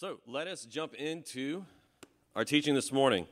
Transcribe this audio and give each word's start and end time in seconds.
So 0.00 0.16
let 0.26 0.46
us 0.46 0.64
jump 0.64 0.94
into 0.94 1.66
our 2.34 2.42
teaching 2.42 2.74
this 2.74 2.90
morning. 2.90 3.26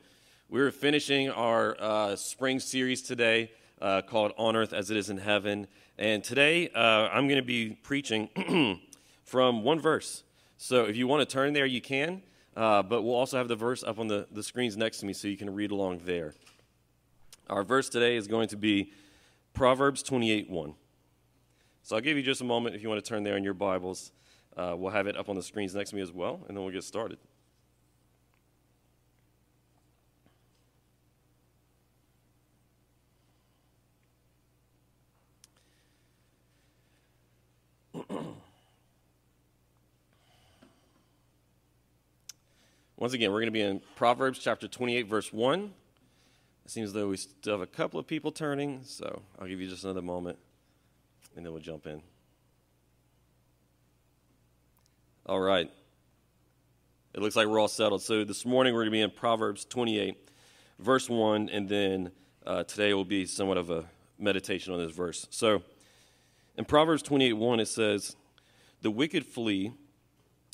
We're 0.49 0.69
finishing 0.69 1.31
our 1.31 1.75
uh, 1.79 2.15
spring 2.15 2.59
series 2.59 3.01
today 3.01 3.49
uh, 3.81 4.03
called 4.03 4.33
On 4.37 4.55
Earth 4.55 4.71
as 4.71 4.91
It 4.91 4.97
Is 4.97 5.09
in 5.09 5.17
Heaven. 5.17 5.65
And 5.97 6.23
today 6.23 6.69
uh, 6.69 7.09
I'm 7.11 7.27
going 7.27 7.41
to 7.41 7.47
be 7.47 7.71
preaching 7.71 8.29
from 9.23 9.63
one 9.63 9.79
verse. 9.79 10.21
So 10.57 10.85
if 10.85 10.95
you 10.95 11.07
want 11.07 11.27
to 11.27 11.33
turn 11.33 11.53
there, 11.53 11.65
you 11.65 11.81
can. 11.81 12.21
Uh, 12.55 12.83
but 12.83 13.01
we'll 13.01 13.15
also 13.15 13.39
have 13.39 13.47
the 13.47 13.55
verse 13.55 13.83
up 13.83 13.97
on 13.97 14.07
the, 14.07 14.27
the 14.31 14.43
screens 14.43 14.77
next 14.77 14.99
to 14.99 15.07
me 15.07 15.13
so 15.13 15.27
you 15.27 15.37
can 15.37 15.51
read 15.51 15.71
along 15.71 16.01
there. 16.05 16.35
Our 17.49 17.63
verse 17.63 17.89
today 17.89 18.15
is 18.15 18.27
going 18.27 18.47
to 18.49 18.57
be 18.57 18.91
Proverbs 19.55 20.03
28 20.03 20.51
1. 20.51 20.75
So 21.81 21.95
I'll 21.95 22.01
give 22.03 22.15
you 22.15 22.21
just 22.21 22.41
a 22.41 22.45
moment 22.45 22.75
if 22.75 22.83
you 22.83 22.89
want 22.89 23.03
to 23.03 23.09
turn 23.09 23.23
there 23.23 23.37
in 23.37 23.43
your 23.43 23.55
Bibles. 23.55 24.11
Uh, 24.57 24.75
we'll 24.77 24.91
have 24.91 25.07
it 25.07 25.15
up 25.15 25.29
on 25.29 25.35
the 25.35 25.43
screens 25.43 25.73
next 25.75 25.91
to 25.91 25.95
me 25.95 26.01
as 26.01 26.11
well, 26.11 26.41
and 26.47 26.57
then 26.57 26.63
we'll 26.63 26.73
get 26.73 26.83
started. 26.83 27.17
Once 42.97 43.13
again, 43.13 43.31
we're 43.31 43.39
going 43.39 43.47
to 43.47 43.51
be 43.51 43.61
in 43.61 43.81
Proverbs 43.95 44.39
chapter 44.39 44.67
28, 44.67 45.07
verse 45.07 45.31
1. 45.31 45.73
It 46.65 46.71
seems 46.71 46.93
though 46.93 47.07
we 47.07 47.17
still 47.17 47.53
have 47.53 47.61
a 47.61 47.67
couple 47.67 47.99
of 47.99 48.05
people 48.05 48.31
turning, 48.31 48.81
so 48.83 49.21
I'll 49.39 49.47
give 49.47 49.61
you 49.61 49.67
just 49.69 49.83
another 49.83 50.01
moment, 50.01 50.37
and 51.35 51.45
then 51.45 51.53
we'll 51.53 51.61
jump 51.61 51.87
in. 51.87 52.01
All 55.29 55.39
right. 55.39 55.69
It 57.13 57.21
looks 57.21 57.35
like 57.35 57.45
we're 57.45 57.59
all 57.59 57.67
settled. 57.67 58.01
So 58.01 58.23
this 58.23 58.47
morning 58.47 58.73
we're 58.73 58.79
going 58.79 58.87
to 58.87 58.97
be 58.97 59.01
in 59.01 59.11
Proverbs 59.11 59.63
28, 59.63 60.17
verse 60.79 61.07
1, 61.07 61.49
and 61.49 61.69
then 61.69 62.11
uh, 62.47 62.63
today 62.63 62.95
will 62.95 63.05
be 63.05 63.27
somewhat 63.27 63.59
of 63.59 63.69
a 63.69 63.85
meditation 64.17 64.73
on 64.73 64.79
this 64.79 64.91
verse. 64.91 65.27
So 65.29 65.61
in 66.57 66.65
Proverbs 66.65 67.03
28, 67.03 67.33
1, 67.33 67.59
it 67.59 67.67
says, 67.67 68.15
The 68.81 68.89
wicked 68.89 69.23
flee 69.23 69.73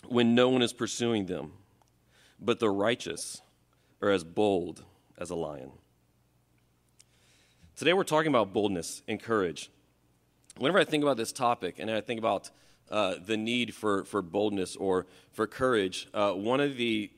when 0.10 0.36
no 0.36 0.50
one 0.50 0.62
is 0.62 0.74
pursuing 0.74 1.28
them, 1.28 1.54
but 2.38 2.60
the 2.60 2.70
righteous 2.70 3.42
are 4.02 4.10
as 4.10 4.26
bold 4.26 4.84
as 5.18 5.30
a 5.30 5.36
lion. 5.36 5.72
Today 7.78 7.94
we're 7.94 8.04
talking 8.04 8.28
about 8.28 8.52
boldness 8.52 9.04
and 9.08 9.24
courage. 9.24 9.72
Whenever 10.58 10.80
I 10.80 10.84
think 10.84 11.02
about 11.02 11.16
this 11.16 11.32
topic 11.32 11.76
and 11.80 11.90
I 11.90 12.02
think 12.02 12.20
about 12.20 12.52
uh, 12.92 13.16
the 13.26 13.38
need 13.38 13.74
for, 13.74 14.06
for 14.06 14.22
boldness 14.22 14.76
or 14.76 15.06
for 15.32 15.48
courage, 15.48 16.08
uh, 16.14 16.32
one, 16.32 16.60
of 16.60 16.78
the, 16.78 17.10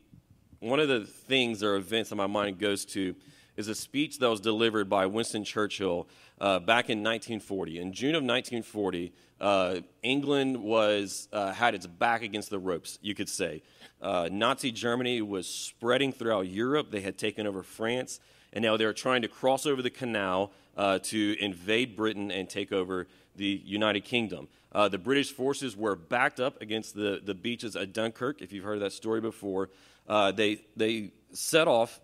one 0.60 0.80
of 0.80 0.88
the 0.88 1.02
things 1.02 1.62
or 1.64 1.76
events 1.76 2.10
that 2.10 2.16
my 2.16 2.28
mind 2.28 2.60
goes 2.60 2.86
to 2.86 3.16
is 3.58 3.68
a 3.68 3.76
speech 3.76 4.20
that 4.20 4.30
was 4.30 4.40
delivered 4.40 4.90
by 4.90 5.06
Winston 5.06 5.44
Churchill 5.44 6.08
uh, 6.40 6.60
back 6.60 6.90
in 6.90 7.00
1940. 7.00 7.80
In 7.80 7.92
June 7.92 8.16
of 8.16 8.24
1940, 8.24 9.12
uh, 9.42 9.80
England 10.04 10.62
was, 10.62 11.28
uh, 11.34 11.52
had 11.52 11.76
its 11.76 11.88
back 11.88 12.22
against 12.22 12.50
the 12.50 12.60
ropes, 12.60 13.00
you 13.02 13.16
could 13.16 13.30
say. 13.30 13.62
Uh, 14.02 14.30
Nazi 14.32 14.72
Germany 14.72 15.22
was 15.22 15.48
spreading 15.48 16.14
throughout 16.14 16.48
Europe. 16.48 16.92
They 16.92 17.02
had 17.02 17.18
taken 17.18 17.48
over 17.48 17.64
France, 17.64 18.20
and 18.54 18.64
now 18.64 18.78
they 18.78 18.86
were 18.86 18.94
trying 18.94 19.24
to 19.24 19.28
cross 19.28 19.66
over 19.66 19.82
the 19.82 19.90
canal 19.90 20.52
to 20.78 21.36
invade 21.40 21.96
Britain 21.96 22.30
and 22.30 22.48
take 22.48 22.72
over 22.72 23.08
the 23.36 23.62
United 23.66 24.06
Kingdom. 24.06 24.48
Uh, 24.72 24.88
the 24.88 24.98
British 24.98 25.32
forces 25.32 25.76
were 25.76 25.96
backed 25.96 26.40
up 26.40 26.62
against 26.62 26.94
the, 26.96 27.22
the 27.24 27.34
beaches 27.34 27.76
at 27.76 27.94
Dunkirk, 27.94 28.42
if 28.42 28.52
you've 28.52 28.66
heard 28.66 28.82
that 28.82 28.92
story 28.92 29.22
before. 29.22 29.70
Uh, 30.08 30.32
they, 30.32 30.62
they 30.76 31.12
set 31.32 31.68
off 31.68 32.00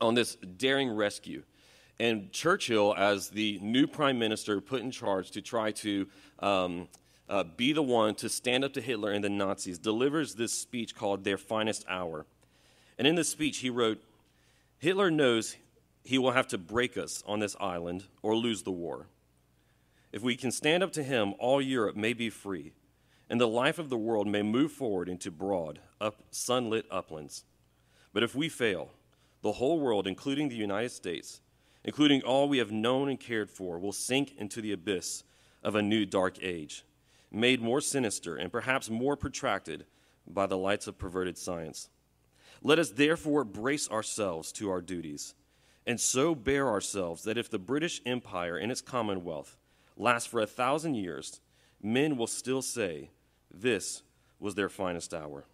on 0.00 0.14
this 0.14 0.34
daring 0.36 0.90
rescue. 0.90 1.42
And 1.98 2.32
Churchill, 2.32 2.94
as 2.96 3.28
the 3.28 3.58
new 3.62 3.86
prime 3.86 4.18
minister 4.18 4.60
put 4.60 4.82
in 4.82 4.90
charge 4.90 5.30
to 5.32 5.42
try 5.42 5.72
to 5.72 6.08
um, 6.40 6.88
uh, 7.28 7.44
be 7.44 7.72
the 7.72 7.82
one 7.82 8.14
to 8.16 8.28
stand 8.28 8.64
up 8.64 8.72
to 8.74 8.80
Hitler 8.80 9.12
and 9.12 9.22
the 9.22 9.30
Nazis, 9.30 9.78
delivers 9.78 10.34
this 10.34 10.52
speech 10.52 10.94
called 10.94 11.24
Their 11.24 11.38
Finest 11.38 11.84
Hour. 11.88 12.26
And 12.98 13.06
in 13.06 13.14
this 13.14 13.28
speech, 13.28 13.58
he 13.58 13.70
wrote 13.70 14.02
Hitler 14.78 15.10
knows 15.10 15.56
he 16.04 16.18
will 16.18 16.32
have 16.32 16.48
to 16.48 16.58
break 16.58 16.96
us 16.98 17.22
on 17.26 17.38
this 17.38 17.54
island 17.60 18.04
or 18.22 18.34
lose 18.34 18.64
the 18.64 18.72
war. 18.72 19.06
If 20.12 20.22
we 20.22 20.36
can 20.36 20.50
stand 20.50 20.82
up 20.82 20.92
to 20.92 21.02
him, 21.02 21.34
all 21.38 21.60
Europe 21.60 21.96
may 21.96 22.12
be 22.12 22.28
free, 22.28 22.74
and 23.30 23.40
the 23.40 23.48
life 23.48 23.78
of 23.78 23.88
the 23.88 23.96
world 23.96 24.26
may 24.26 24.42
move 24.42 24.70
forward 24.70 25.08
into 25.08 25.30
broad, 25.30 25.80
up, 26.00 26.22
sunlit 26.30 26.84
uplands. 26.90 27.44
But 28.12 28.22
if 28.22 28.34
we 28.34 28.50
fail, 28.50 28.90
the 29.40 29.52
whole 29.52 29.80
world, 29.80 30.06
including 30.06 30.50
the 30.50 30.54
United 30.54 30.90
States, 30.90 31.40
including 31.82 32.22
all 32.22 32.46
we 32.46 32.58
have 32.58 32.70
known 32.70 33.08
and 33.08 33.18
cared 33.18 33.50
for, 33.50 33.78
will 33.78 33.92
sink 33.92 34.34
into 34.36 34.60
the 34.60 34.72
abyss 34.72 35.24
of 35.62 35.74
a 35.74 35.82
new 35.82 36.04
dark 36.04 36.36
age, 36.42 36.84
made 37.30 37.62
more 37.62 37.80
sinister 37.80 38.36
and 38.36 38.52
perhaps 38.52 38.90
more 38.90 39.16
protracted 39.16 39.86
by 40.26 40.46
the 40.46 40.58
lights 40.58 40.86
of 40.86 40.98
perverted 40.98 41.38
science. 41.38 41.88
Let 42.62 42.78
us 42.78 42.90
therefore 42.90 43.44
brace 43.44 43.90
ourselves 43.90 44.52
to 44.52 44.70
our 44.70 44.82
duties, 44.82 45.34
and 45.86 45.98
so 45.98 46.34
bear 46.34 46.68
ourselves 46.68 47.24
that 47.24 47.38
if 47.38 47.50
the 47.50 47.58
British 47.58 48.02
Empire 48.04 48.58
and 48.58 48.70
its 48.70 48.82
Commonwealth 48.82 49.56
last 50.02 50.28
for 50.28 50.40
a 50.40 50.46
thousand 50.46 50.94
years, 50.94 51.40
men 51.80 52.16
will 52.16 52.26
still 52.26 52.60
say, 52.60 53.10
This 53.52 54.02
was 54.38 54.54
their 54.54 54.68
finest 54.68 55.14
hour. 55.14 55.44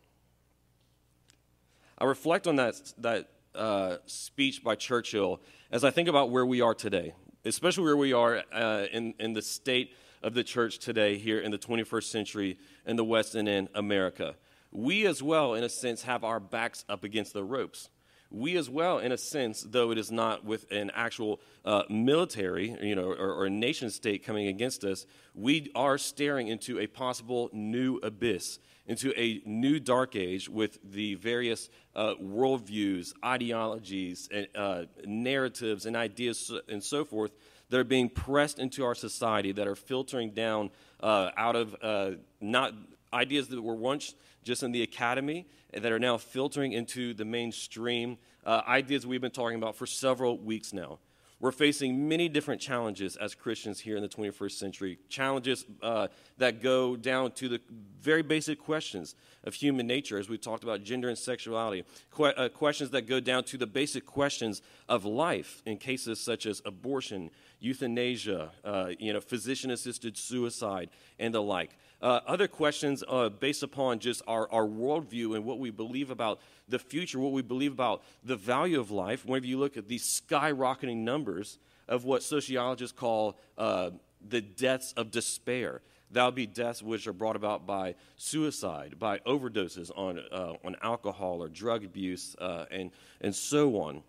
I 1.99 2.05
reflect 2.05 2.47
on 2.47 2.57
that, 2.57 2.75
that 2.99 3.29
uh, 3.55 3.97
speech 4.07 4.65
by 4.65 4.77
Churchill 4.77 5.41
as 5.71 5.85
I 5.85 5.91
think 5.91 6.09
about 6.09 6.31
where 6.31 6.47
we 6.47 6.61
are 6.61 6.75
today, 6.75 7.13
especially 7.45 7.85
where 7.85 7.97
we 7.97 8.13
are 8.13 8.43
uh, 8.53 8.87
in, 8.93 9.15
in 9.19 9.33
the 9.33 9.43
state 9.43 9.95
of 10.23 10.35
the 10.35 10.45
church 10.45 10.79
today 10.79 11.19
here 11.19 11.41
in 11.41 11.51
the 11.51 11.59
21st 11.59 12.05
century 12.05 12.59
in 12.87 12.97
the 12.97 13.05
West 13.05 13.35
and 13.35 13.49
in 13.49 13.69
America. 13.75 14.37
We, 14.71 15.07
as 15.07 15.23
well, 15.23 15.55
in 15.55 15.65
a 15.65 15.69
sense, 15.69 16.03
have 16.03 16.25
our 16.25 16.41
backs 16.41 16.85
up 16.89 17.05
against 17.05 17.33
the 17.33 17.45
ropes 17.45 17.89
we 18.31 18.57
as 18.57 18.69
well, 18.69 18.99
in 18.99 19.13
a 19.13 19.19
sense, 19.19 19.63
though 19.63 19.91
it 19.91 19.99
is 19.99 20.11
not 20.11 20.45
with 20.45 20.71
an 20.71 20.91
actual 20.95 21.41
uh, 21.65 21.85
military, 21.89 22.77
you 22.83 22.95
know, 22.95 23.11
or, 23.11 23.33
or, 23.33 23.47
a 23.47 23.51
nation 23.51 23.91
state 23.91 24.25
coming 24.25 24.49
against 24.49 24.85
us, 24.85 25.07
we 25.35 25.71
are 25.75 25.97
staring 25.97 26.49
into 26.49 26.79
a 26.79 26.87
possible 26.87 27.49
new 27.53 27.97
abyss, 27.97 28.59
into 28.87 29.19
a 29.19 29.41
new 29.47 29.81
dark 29.81 30.15
age 30.15 30.49
with 30.49 30.79
the 30.93 31.15
various 31.15 31.71
uh, 31.97 32.15
worldviews, 32.23 33.13
ideologies, 33.25 34.29
and, 34.33 34.47
uh, 34.55 34.85
narratives, 35.07 35.87
and 35.87 35.97
ideas, 35.97 36.53
and 36.69 36.85
so 36.85 37.05
forth 37.05 37.33
that 37.71 37.79
are 37.79 37.85
being 37.85 38.09
pressed 38.09 38.59
into 38.59 38.85
our 38.85 38.95
society, 38.95 39.53
that 39.53 39.67
are 39.67 39.75
filtering 39.75 40.31
down 40.31 40.71
uh, 41.01 41.31
out 41.37 41.57
of 41.57 41.77
uh, 41.83 42.11
not 42.41 42.75
ideas 43.13 43.49
that 43.49 43.63
were 43.63 43.75
once 43.75 44.15
just 44.49 44.63
in 44.63 44.73
the 44.73 44.83
academy 44.83 45.47
that 45.75 45.93
are 45.93 45.99
now 45.99 46.17
filtering 46.17 46.73
into 46.73 47.13
the 47.13 47.25
mainstream 47.25 48.17
uh, 48.47 48.63
ideas 48.67 49.07
we've 49.07 49.21
been 49.21 49.31
talking 49.31 49.59
about 49.59 49.77
for 49.77 49.85
several 49.85 50.39
weeks 50.39 50.73
now. 50.73 50.99
We're 51.39 51.53
facing 51.53 52.09
many 52.09 52.31
different 52.31 52.59
challenges 52.61 53.15
as 53.17 53.35
Christians 53.35 53.79
here 53.79 53.97
in 53.97 54.03
the 54.03 54.09
21st 54.09 54.53
century. 54.53 54.99
Challenges 55.11 55.67
uh, 55.83 56.09
that 56.39 56.63
go 56.63 56.97
down 56.97 57.33
to 57.33 57.49
the 57.51 57.61
very 58.01 58.23
basic 58.23 58.59
questions 58.59 59.15
of 59.45 59.53
human 59.53 59.87
nature, 59.87 60.19
as 60.19 60.31
we 60.31 60.39
talked 60.39 60.65
about 60.65 60.83
gender 60.83 61.11
and 61.11 61.19
sexuality. 61.19 61.85
Que- 62.11 62.35
uh, 62.35 62.49
questions 62.49 62.91
that 62.91 63.03
go 63.03 63.21
down 63.21 63.45
to 63.45 63.59
the 63.59 63.67
basic 63.67 64.07
questions 64.07 64.63
of 64.89 65.05
life 65.05 65.63
in 65.67 65.77
cases 65.77 66.19
such 66.19 66.47
as 66.47 66.63
abortion, 66.65 67.31
euthanasia, 67.61 68.51
uh, 68.65 68.91
you 68.99 69.13
know, 69.13 69.21
physician-assisted 69.21 70.17
suicide, 70.17 70.89
and 71.19 71.35
the 71.35 71.43
like. 71.43 71.77
Uh, 72.01 72.21
other 72.27 72.47
questions 72.47 73.03
uh, 73.09 73.29
based 73.29 73.63
upon 73.63 73.99
just 73.99 74.23
our, 74.29 74.51
our 74.53 74.67
worldview 74.67 75.35
and 75.35 75.45
what 75.45 75.59
we 75.59 75.71
believe 75.71 76.11
about 76.11 76.39
the 76.69 76.79
future, 76.79 77.19
what 77.19 77.33
we 77.33 77.43
believe 77.43 77.73
about 77.73 78.03
the 78.23 78.37
value 78.37 78.79
of 78.79 78.91
life. 78.91 79.25
Whenever 79.27 79.47
you 79.47 79.59
look 79.59 79.77
at 79.77 79.89
these 79.89 80.05
skyrocketing 80.05 80.99
numbers 80.99 81.59
of 81.89 82.05
what 82.05 82.23
sociologists 82.23 82.97
call 82.97 83.37
uh, 83.57 83.91
the 84.29 84.41
deaths 84.41 84.93
of 84.97 85.11
despair, 85.11 85.81
that 86.13 86.25
would 86.25 86.37
be 86.37 86.47
deaths 86.47 86.83
which 86.83 87.07
are 87.09 87.13
brought 87.13 87.37
about 87.37 87.67
by 87.67 87.97
suicide, 88.17 88.99
by 88.99 89.19
overdoses 89.21 89.91
on, 89.97 90.21
uh, 90.31 90.55
on 90.65 90.77
alcohol 90.83 91.43
or 91.43 91.49
drug 91.49 91.85
abuse, 91.85 92.37
uh, 92.41 92.65
and, 92.71 92.93
and 93.21 93.35
so 93.35 93.81
on 93.81 94.03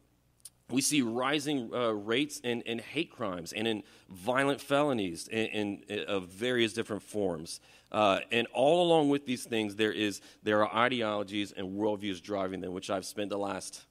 we 0.69 0.81
see 0.81 1.01
rising 1.01 1.71
uh, 1.73 1.91
rates 1.91 2.39
in, 2.39 2.61
in 2.61 2.79
hate 2.79 3.11
crimes 3.11 3.53
and 3.53 3.67
in 3.67 3.83
violent 4.09 4.61
felonies 4.61 5.27
in, 5.27 5.47
in, 5.47 5.83
in 5.87 5.99
of 6.05 6.27
various 6.27 6.73
different 6.73 7.01
forms. 7.01 7.59
Uh, 7.91 8.19
and 8.31 8.47
all 8.53 8.85
along 8.85 9.09
with 9.09 9.25
these 9.25 9.45
things, 9.45 9.75
there, 9.75 9.91
is, 9.91 10.21
there 10.43 10.63
are 10.63 10.75
ideologies 10.75 11.51
and 11.51 11.77
worldviews 11.77 12.21
driving 12.21 12.61
them, 12.61 12.73
which 12.73 12.89
I've 12.89 13.05
spent 13.05 13.29
the 13.29 13.37
last 13.37 13.85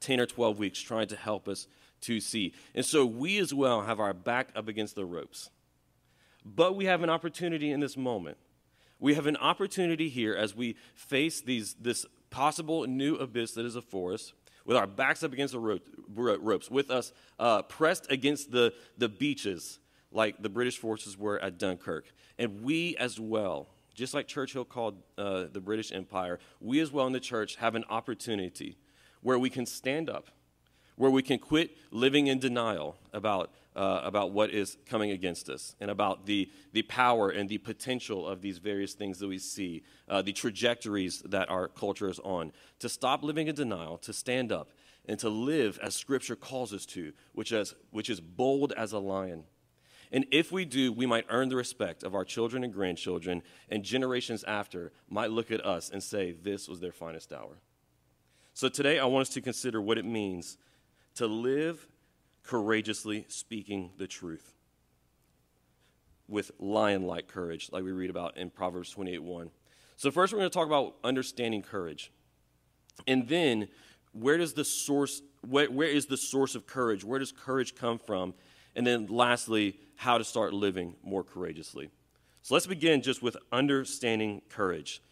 10 0.00 0.20
or 0.20 0.26
12 0.26 0.58
weeks 0.58 0.80
trying 0.80 1.08
to 1.08 1.16
help 1.16 1.46
us 1.46 1.66
to 2.02 2.20
see. 2.20 2.54
And 2.74 2.84
so 2.84 3.04
we 3.04 3.38
as 3.38 3.52
well 3.52 3.82
have 3.82 4.00
our 4.00 4.14
back 4.14 4.48
up 4.56 4.68
against 4.68 4.94
the 4.94 5.04
ropes. 5.04 5.50
But 6.44 6.74
we 6.74 6.86
have 6.86 7.02
an 7.02 7.10
opportunity 7.10 7.70
in 7.70 7.80
this 7.80 7.96
moment 7.96 8.38
We 9.00 9.14
have 9.14 9.26
an 9.26 9.36
opportunity 9.36 10.08
here 10.08 10.34
as 10.34 10.56
we 10.56 10.76
face 10.94 11.40
these, 11.40 11.74
this 11.74 12.04
possible 12.30 12.86
new 12.86 13.16
abyss 13.16 13.52
that 13.52 13.64
is 13.64 13.74
before 13.74 14.12
us, 14.14 14.32
with 14.64 14.76
our 14.76 14.86
backs 14.86 15.22
up 15.22 15.32
against 15.32 15.54
the 15.54 15.80
ropes, 16.40 16.70
with 16.70 16.90
us 16.90 17.12
uh, 17.38 17.62
pressed 17.62 18.10
against 18.10 18.50
the, 18.50 18.72
the 18.96 19.08
beaches 19.08 19.78
like 20.10 20.42
the 20.42 20.48
British 20.48 20.78
forces 20.78 21.18
were 21.18 21.38
at 21.40 21.58
Dunkirk. 21.58 22.06
And 22.38 22.62
we 22.62 22.96
as 22.96 23.18
well, 23.18 23.68
just 23.94 24.14
like 24.14 24.26
Churchill 24.26 24.64
called 24.64 25.02
uh, 25.16 25.44
the 25.52 25.60
British 25.60 25.92
Empire, 25.92 26.38
we 26.60 26.80
as 26.80 26.92
well 26.92 27.06
in 27.06 27.12
the 27.12 27.20
church 27.20 27.56
have 27.56 27.74
an 27.74 27.84
opportunity 27.90 28.76
where 29.22 29.38
we 29.38 29.50
can 29.50 29.66
stand 29.66 30.08
up, 30.08 30.28
where 30.96 31.10
we 31.10 31.22
can 31.22 31.38
quit 31.38 31.76
living 31.90 32.26
in 32.28 32.38
denial 32.38 32.96
about 33.12 33.50
uh, 33.78 34.00
about 34.02 34.32
what 34.32 34.50
is 34.50 34.76
coming 34.86 35.12
against 35.12 35.48
us 35.48 35.76
and 35.80 35.88
about 35.88 36.26
the, 36.26 36.50
the 36.72 36.82
power 36.82 37.30
and 37.30 37.48
the 37.48 37.58
potential 37.58 38.26
of 38.26 38.42
these 38.42 38.58
various 38.58 38.92
things 38.92 39.20
that 39.20 39.28
we 39.28 39.38
see, 39.38 39.84
uh, 40.08 40.20
the 40.20 40.32
trajectories 40.32 41.22
that 41.22 41.48
our 41.48 41.68
culture 41.68 42.08
is 42.08 42.18
on. 42.18 42.52
To 42.80 42.88
stop 42.88 43.22
living 43.22 43.46
in 43.46 43.54
denial, 43.54 43.96
to 43.98 44.12
stand 44.12 44.50
up, 44.50 44.72
and 45.06 45.16
to 45.20 45.28
live 45.28 45.78
as 45.80 45.94
Scripture 45.94 46.34
calls 46.34 46.74
us 46.74 46.84
to, 46.86 47.12
which 47.32 47.52
is, 47.52 47.76
which 47.92 48.10
is 48.10 48.20
bold 48.20 48.72
as 48.72 48.92
a 48.92 48.98
lion. 48.98 49.44
And 50.10 50.26
if 50.32 50.50
we 50.50 50.64
do, 50.64 50.92
we 50.92 51.06
might 51.06 51.26
earn 51.30 51.48
the 51.48 51.56
respect 51.56 52.02
of 52.02 52.16
our 52.16 52.24
children 52.24 52.64
and 52.64 52.72
grandchildren, 52.72 53.42
and 53.68 53.84
generations 53.84 54.42
after 54.42 54.90
might 55.08 55.30
look 55.30 55.52
at 55.52 55.64
us 55.64 55.88
and 55.88 56.02
say, 56.02 56.32
This 56.32 56.66
was 56.68 56.80
their 56.80 56.92
finest 56.92 57.32
hour. 57.32 57.60
So 58.54 58.68
today, 58.68 58.98
I 58.98 59.04
want 59.04 59.28
us 59.28 59.34
to 59.34 59.40
consider 59.40 59.80
what 59.80 59.98
it 59.98 60.04
means 60.04 60.56
to 61.14 61.28
live 61.28 61.86
courageously 62.48 63.26
speaking 63.28 63.90
the 63.98 64.06
truth 64.06 64.54
with 66.28 66.50
lion 66.58 67.02
like 67.02 67.28
courage, 67.28 67.68
like 67.72 67.84
we 67.84 67.92
read 67.92 68.08
about 68.08 68.38
in 68.38 68.48
Proverbs 68.48 68.90
28 68.90 69.22
1. 69.22 69.50
So, 69.96 70.10
first, 70.10 70.32
we're 70.32 70.38
going 70.38 70.50
to 70.50 70.54
talk 70.54 70.66
about 70.66 70.94
understanding 71.04 71.62
courage. 71.62 72.10
And 73.06 73.28
then, 73.28 73.68
where 74.12 74.38
does 74.38 74.54
the 74.54 74.64
source, 74.64 75.20
where, 75.46 75.70
where 75.70 75.88
is 75.88 76.06
the 76.06 76.16
source 76.16 76.54
of 76.54 76.66
courage? 76.66 77.04
Where 77.04 77.18
does 77.18 77.32
courage 77.32 77.74
come 77.74 77.98
from? 77.98 78.32
And 78.74 78.86
then, 78.86 79.06
lastly, 79.06 79.78
how 79.96 80.16
to 80.16 80.24
start 80.24 80.54
living 80.54 80.94
more 81.02 81.24
courageously. 81.24 81.90
So, 82.42 82.54
let's 82.54 82.66
begin 82.66 83.02
just 83.02 83.22
with 83.22 83.36
understanding 83.52 84.40
courage. 84.48 85.02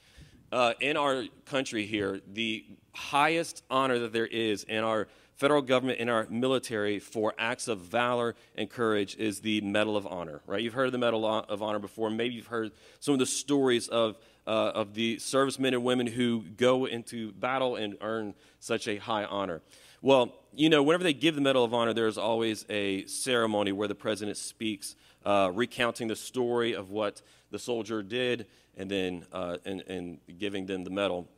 Uh, 0.53 0.73
in 0.81 0.97
our 0.97 1.25
country 1.45 1.85
here, 1.85 2.21
the 2.33 2.65
highest 2.95 3.63
honor 3.69 3.99
that 3.99 4.13
there 4.13 4.27
is 4.27 4.65
in 4.65 4.85
our 4.85 5.09
federal 5.37 5.63
government 5.63 6.01
and 6.01 6.09
our 6.09 6.27
military 6.31 6.99
for 6.99 7.35
acts 7.39 7.69
of 7.69 7.79
valor 7.79 8.35
and 8.57 8.71
courage 8.71 9.17
is 9.17 9.41
the 9.41 9.61
Medal 9.61 9.97
of 9.97 10.07
Honor, 10.07 10.41
right? 10.47 10.63
You've 10.63 10.75
heard 10.75 10.87
of 10.87 10.93
the 10.93 10.99
Medal 10.99 11.27
of 11.27 11.63
Honor 11.63 11.79
before. 11.79 12.11
Maybe 12.11 12.35
you've 12.35 12.47
heard 12.47 12.73
some 13.01 13.13
of 13.13 13.19
the 13.19 13.27
stories 13.27 13.89
of, 13.89 14.17
uh, 14.47 14.73
of 14.75 14.95
the 14.95 15.19
servicemen 15.19 15.75
and 15.75 15.85
women 15.85 16.07
who 16.07 16.43
go 16.57 16.87
into 16.87 17.33
battle 17.33 17.77
and 17.77 17.97
earn 18.01 18.35
such 18.61 18.89
a 18.89 18.97
high 18.97 19.25
honor. 19.25 19.61
Well, 20.01 20.35
you 20.55 20.71
know, 20.71 20.83
whenever 20.83 21.05
they 21.05 21.13
give 21.13 21.35
the 21.35 21.41
Medal 21.43 21.65
of 21.65 21.75
Honor, 21.75 21.93
there's 21.93 22.19
always 22.19 22.65
a 22.71 23.05
ceremony 23.07 23.73
where 23.73 23.89
the 23.89 23.95
president 23.95 24.39
speaks, 24.39 24.97
uh, 25.25 25.51
recounting 25.53 26.09
the 26.09 26.17
story 26.17 26.75
of 26.75 26.91
what 26.91 27.21
the 27.51 27.59
soldier 27.59 28.03
did 28.03 28.47
and 28.77 28.91
then 28.91 29.27
uh, 29.33 29.57
and, 29.65 29.83
and 29.83 30.19
giving 30.39 30.67
them 30.67 30.85
the 30.85 30.91
medal. 30.91 31.29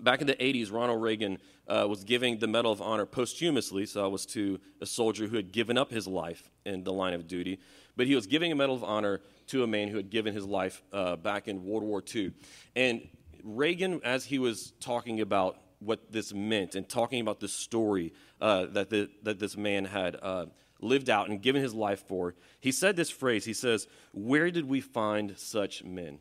Back 0.00 0.20
in 0.20 0.26
the 0.26 0.34
80s, 0.34 0.72
Ronald 0.72 1.00
Reagan 1.00 1.38
uh, 1.68 1.86
was 1.88 2.04
giving 2.04 2.38
the 2.38 2.46
Medal 2.46 2.72
of 2.72 2.82
Honor 2.82 3.06
posthumously, 3.06 3.86
so 3.86 4.04
I 4.04 4.08
was 4.08 4.26
to 4.26 4.60
a 4.80 4.86
soldier 4.86 5.28
who 5.28 5.36
had 5.36 5.52
given 5.52 5.78
up 5.78 5.90
his 5.90 6.06
life 6.06 6.50
in 6.66 6.84
the 6.84 6.92
line 6.92 7.14
of 7.14 7.26
duty, 7.26 7.60
but 7.96 8.06
he 8.06 8.14
was 8.14 8.26
giving 8.26 8.50
a 8.50 8.54
Medal 8.54 8.74
of 8.74 8.84
Honor 8.84 9.20
to 9.48 9.62
a 9.62 9.66
man 9.66 9.88
who 9.88 9.96
had 9.96 10.10
given 10.10 10.34
his 10.34 10.44
life 10.44 10.82
uh, 10.92 11.16
back 11.16 11.48
in 11.48 11.64
World 11.64 11.84
War 11.84 12.02
II. 12.14 12.32
And 12.74 13.08
Reagan, 13.42 14.00
as 14.04 14.24
he 14.24 14.38
was 14.38 14.72
talking 14.80 15.20
about 15.20 15.58
what 15.78 16.10
this 16.10 16.34
meant 16.34 16.74
and 16.74 16.88
talking 16.88 17.20
about 17.20 17.40
the 17.40 17.48
story 17.48 18.12
uh, 18.40 18.66
that, 18.66 18.90
the, 18.90 19.10
that 19.22 19.38
this 19.38 19.56
man 19.56 19.84
had 19.84 20.16
uh, 20.20 20.46
lived 20.80 21.08
out 21.08 21.28
and 21.28 21.40
given 21.40 21.62
his 21.62 21.74
life 21.74 22.06
for, 22.06 22.34
he 22.60 22.72
said 22.72 22.96
this 22.96 23.10
phrase. 23.10 23.44
He 23.44 23.54
says, 23.54 23.86
Where 24.12 24.50
did 24.50 24.66
we 24.66 24.80
find 24.80 25.38
such 25.38 25.84
men? 25.84 26.18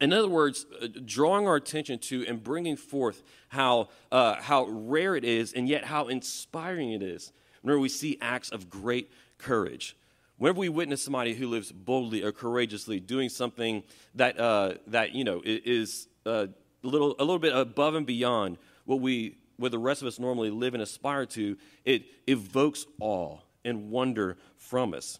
In 0.00 0.12
other 0.12 0.28
words, 0.28 0.66
uh, 0.82 0.88
drawing 1.04 1.46
our 1.46 1.56
attention 1.56 1.98
to 2.00 2.26
and 2.26 2.42
bringing 2.42 2.76
forth 2.76 3.22
how, 3.48 3.88
uh, 4.10 4.34
how 4.34 4.66
rare 4.66 5.16
it 5.16 5.24
is 5.24 5.52
and 5.52 5.68
yet 5.68 5.84
how 5.84 6.08
inspiring 6.08 6.92
it 6.92 7.02
is 7.02 7.32
whenever 7.62 7.80
we 7.80 7.88
see 7.88 8.18
acts 8.20 8.50
of 8.50 8.68
great 8.68 9.10
courage. 9.38 9.96
Whenever 10.38 10.58
we 10.58 10.68
witness 10.68 11.02
somebody 11.02 11.34
who 11.34 11.48
lives 11.48 11.72
boldly 11.72 12.22
or 12.22 12.32
courageously 12.32 13.00
doing 13.00 13.28
something 13.28 13.82
that, 14.14 14.38
uh, 14.38 14.74
that 14.88 15.14
you 15.14 15.24
know, 15.24 15.40
is 15.44 16.08
uh, 16.26 16.46
a, 16.84 16.86
little, 16.86 17.14
a 17.18 17.24
little 17.24 17.38
bit 17.38 17.56
above 17.56 17.94
and 17.94 18.06
beyond 18.06 18.58
what, 18.84 19.00
we, 19.00 19.38
what 19.56 19.70
the 19.70 19.78
rest 19.78 20.02
of 20.02 20.08
us 20.08 20.18
normally 20.18 20.50
live 20.50 20.74
and 20.74 20.82
aspire 20.82 21.24
to, 21.26 21.56
it 21.84 22.04
evokes 22.26 22.86
awe 23.00 23.38
and 23.64 23.90
wonder 23.90 24.36
from 24.58 24.92
us. 24.92 25.18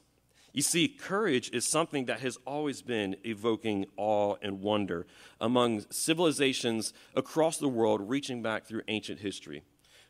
You 0.56 0.62
see, 0.62 0.88
courage 0.88 1.50
is 1.52 1.68
something 1.68 2.06
that 2.06 2.20
has 2.20 2.38
always 2.46 2.80
been 2.80 3.16
evoking 3.24 3.84
awe 3.98 4.36
and 4.40 4.62
wonder 4.62 5.06
among 5.38 5.84
civilizations 5.90 6.94
across 7.14 7.58
the 7.58 7.68
world, 7.68 8.08
reaching 8.08 8.40
back 8.40 8.64
through 8.64 8.80
ancient 8.88 9.20
history. 9.20 9.64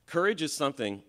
Courage 0.07 0.43
is 0.43 0.57
something 0.57 1.03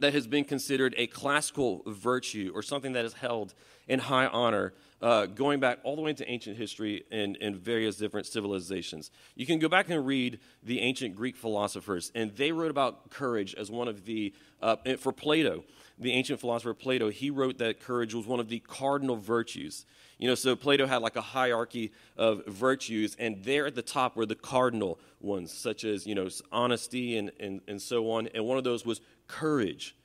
that 0.00 0.14
has 0.14 0.26
been 0.26 0.44
considered 0.44 0.94
a 0.96 1.06
classical 1.08 1.82
virtue 1.86 2.52
or 2.54 2.62
something 2.62 2.94
that 2.94 3.04
is 3.04 3.12
held 3.12 3.52
in 3.86 3.98
high 3.98 4.28
honor, 4.28 4.72
uh, 5.02 5.26
going 5.26 5.60
back 5.60 5.78
all 5.82 5.94
the 5.94 6.00
way 6.00 6.08
into 6.08 6.26
ancient 6.26 6.56
history 6.56 7.04
and, 7.12 7.36
in 7.36 7.54
various 7.54 7.96
different 7.96 8.26
civilizations. 8.26 9.10
You 9.34 9.44
can 9.44 9.58
go 9.58 9.68
back 9.68 9.90
and 9.90 10.06
read 10.06 10.40
the 10.62 10.80
ancient 10.80 11.14
Greek 11.14 11.36
philosophers, 11.36 12.10
and 12.14 12.34
they 12.34 12.50
wrote 12.50 12.70
about 12.70 13.10
courage 13.10 13.54
as 13.56 13.70
one 13.70 13.88
of 13.88 14.06
the, 14.06 14.32
uh, 14.62 14.76
for 14.98 15.12
Plato 15.12 15.64
the 15.98 16.12
ancient 16.12 16.40
philosopher 16.40 16.74
Plato, 16.74 17.08
he 17.10 17.30
wrote 17.30 17.58
that 17.58 17.80
courage 17.80 18.14
was 18.14 18.26
one 18.26 18.40
of 18.40 18.48
the 18.48 18.58
cardinal 18.60 19.16
virtues. 19.16 19.86
You 20.18 20.28
know, 20.28 20.34
so 20.34 20.56
Plato 20.56 20.86
had 20.86 21.02
like 21.02 21.16
a 21.16 21.20
hierarchy 21.20 21.92
of 22.16 22.44
virtues, 22.46 23.16
and 23.18 23.42
there 23.44 23.66
at 23.66 23.74
the 23.74 23.82
top 23.82 24.16
were 24.16 24.26
the 24.26 24.34
cardinal 24.34 24.98
ones, 25.20 25.52
such 25.52 25.84
as, 25.84 26.06
you 26.06 26.14
know, 26.14 26.28
honesty 26.52 27.16
and, 27.16 27.30
and, 27.40 27.60
and 27.68 27.80
so 27.80 28.10
on. 28.10 28.28
And 28.28 28.44
one 28.44 28.58
of 28.58 28.64
those 28.64 28.84
was 28.84 29.00
courage. 29.26 29.96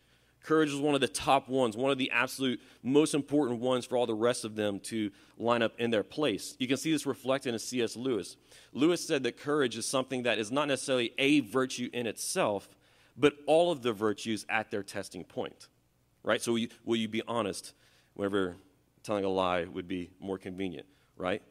Courage 0.42 0.72
was 0.72 0.80
one 0.80 0.96
of 0.96 1.02
the 1.02 1.08
top 1.08 1.50
ones, 1.50 1.76
one 1.76 1.92
of 1.92 1.98
the 1.98 2.12
absolute 2.12 2.62
most 2.82 3.14
important 3.14 3.60
ones 3.60 3.86
for 3.86 3.98
all 3.98 4.06
the 4.06 4.16
rest 4.16 4.46
of 4.46 4.56
them 4.56 4.80
to 4.80 5.12
line 5.38 5.62
up 5.62 5.74
in 5.80 5.92
their 5.92 6.04
place. 6.04 6.56
You 6.60 6.68
can 6.68 6.78
see 6.78 6.92
this 6.92 7.06
reflected 7.06 7.54
in 7.54 7.60
C.S. 7.60 7.96
Lewis. 7.96 8.38
Lewis 8.74 9.06
said 9.06 9.24
that 9.24 9.38
courage 9.38 9.78
is 9.78 9.86
something 9.86 10.24
that 10.24 10.40
is 10.40 10.52
not 10.52 10.68
necessarily 10.68 11.14
a 11.18 11.42
virtue 11.42 11.90
in 11.94 12.08
itself, 12.08 12.70
but 13.18 13.34
all 13.48 13.72
of 13.72 13.82
the 13.82 13.92
virtues 13.92 14.46
at 14.50 14.72
their 14.72 14.82
testing 14.82 15.24
point 15.24 15.68
right? 16.24 16.42
So 16.42 16.54
will 16.54 16.60
you, 16.60 16.70
will 16.86 16.96
you 16.96 17.08
be 17.08 17.22
honest 17.28 17.74
whenever 18.14 18.56
telling 19.04 19.26
a 19.26 19.30
lie 19.30 19.66
would 19.66 19.88
be 19.88 20.12
more 20.20 20.38
convenient, 20.38 20.86
right? 21.18 21.42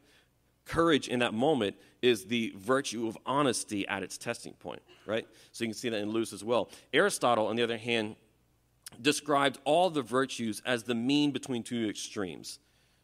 Courage 0.65 1.07
in 1.07 1.19
that 1.19 1.33
moment 1.33 1.75
is 2.01 2.25
the 2.25 2.53
virtue 2.55 3.07
of 3.07 3.17
honesty 3.25 3.87
at 3.87 4.03
its 4.03 4.17
testing 4.17 4.53
point, 4.53 4.81
right? 5.05 5.27
So 5.51 5.63
you 5.63 5.69
can 5.69 5.77
see 5.77 5.89
that 5.89 5.99
in 5.99 6.11
Lewis 6.11 6.31
as 6.31 6.43
well. 6.43 6.69
Aristotle, 6.93 7.47
on 7.47 7.55
the 7.55 7.63
other 7.63 7.77
hand, 7.77 8.15
described 9.01 9.59
all 9.65 9.89
the 9.89 10.01
virtues 10.01 10.61
as 10.65 10.83
the 10.83 10.95
mean 10.95 11.31
between 11.31 11.63
two 11.63 11.89
extremes. 11.89 12.59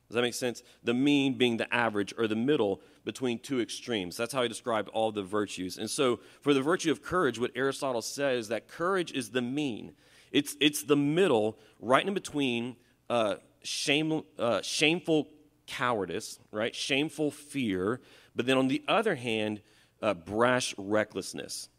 Does 0.07 0.15
that 0.15 0.21
make 0.21 0.35
sense? 0.35 0.61
The 0.83 0.93
mean 0.93 1.33
being 1.33 1.57
the 1.57 1.73
average 1.73 2.13
or 2.17 2.27
the 2.27 2.35
middle 2.35 2.81
between 3.05 3.39
two 3.39 3.59
extremes. 3.59 4.15
That's 4.15 4.33
how 4.33 4.43
he 4.43 4.47
described 4.47 4.89
all 4.89 5.11
the 5.11 5.23
virtues. 5.23 5.77
And 5.77 5.89
so, 5.89 6.19
for 6.41 6.53
the 6.53 6.61
virtue 6.61 6.91
of 6.91 7.01
courage, 7.01 7.39
what 7.39 7.51
Aristotle 7.55 8.03
says 8.03 8.41
is 8.41 8.47
that 8.49 8.67
courage 8.67 9.11
is 9.11 9.31
the 9.31 9.41
mean. 9.41 9.93
It's, 10.35 10.57
it's 10.59 10.83
the 10.83 10.97
middle, 10.97 11.57
right 11.79 12.05
in 12.05 12.13
between 12.13 12.75
uh, 13.09 13.35
shame, 13.63 14.23
uh, 14.37 14.61
shameful 14.61 15.29
cowardice, 15.65 16.39
right? 16.51 16.75
Shameful 16.75 17.31
fear. 17.31 18.01
But 18.35 18.45
then 18.45 18.57
on 18.57 18.67
the 18.67 18.83
other 18.85 19.15
hand, 19.15 19.61
uh, 20.01 20.13
brash 20.13 20.75
recklessness. 20.77 21.69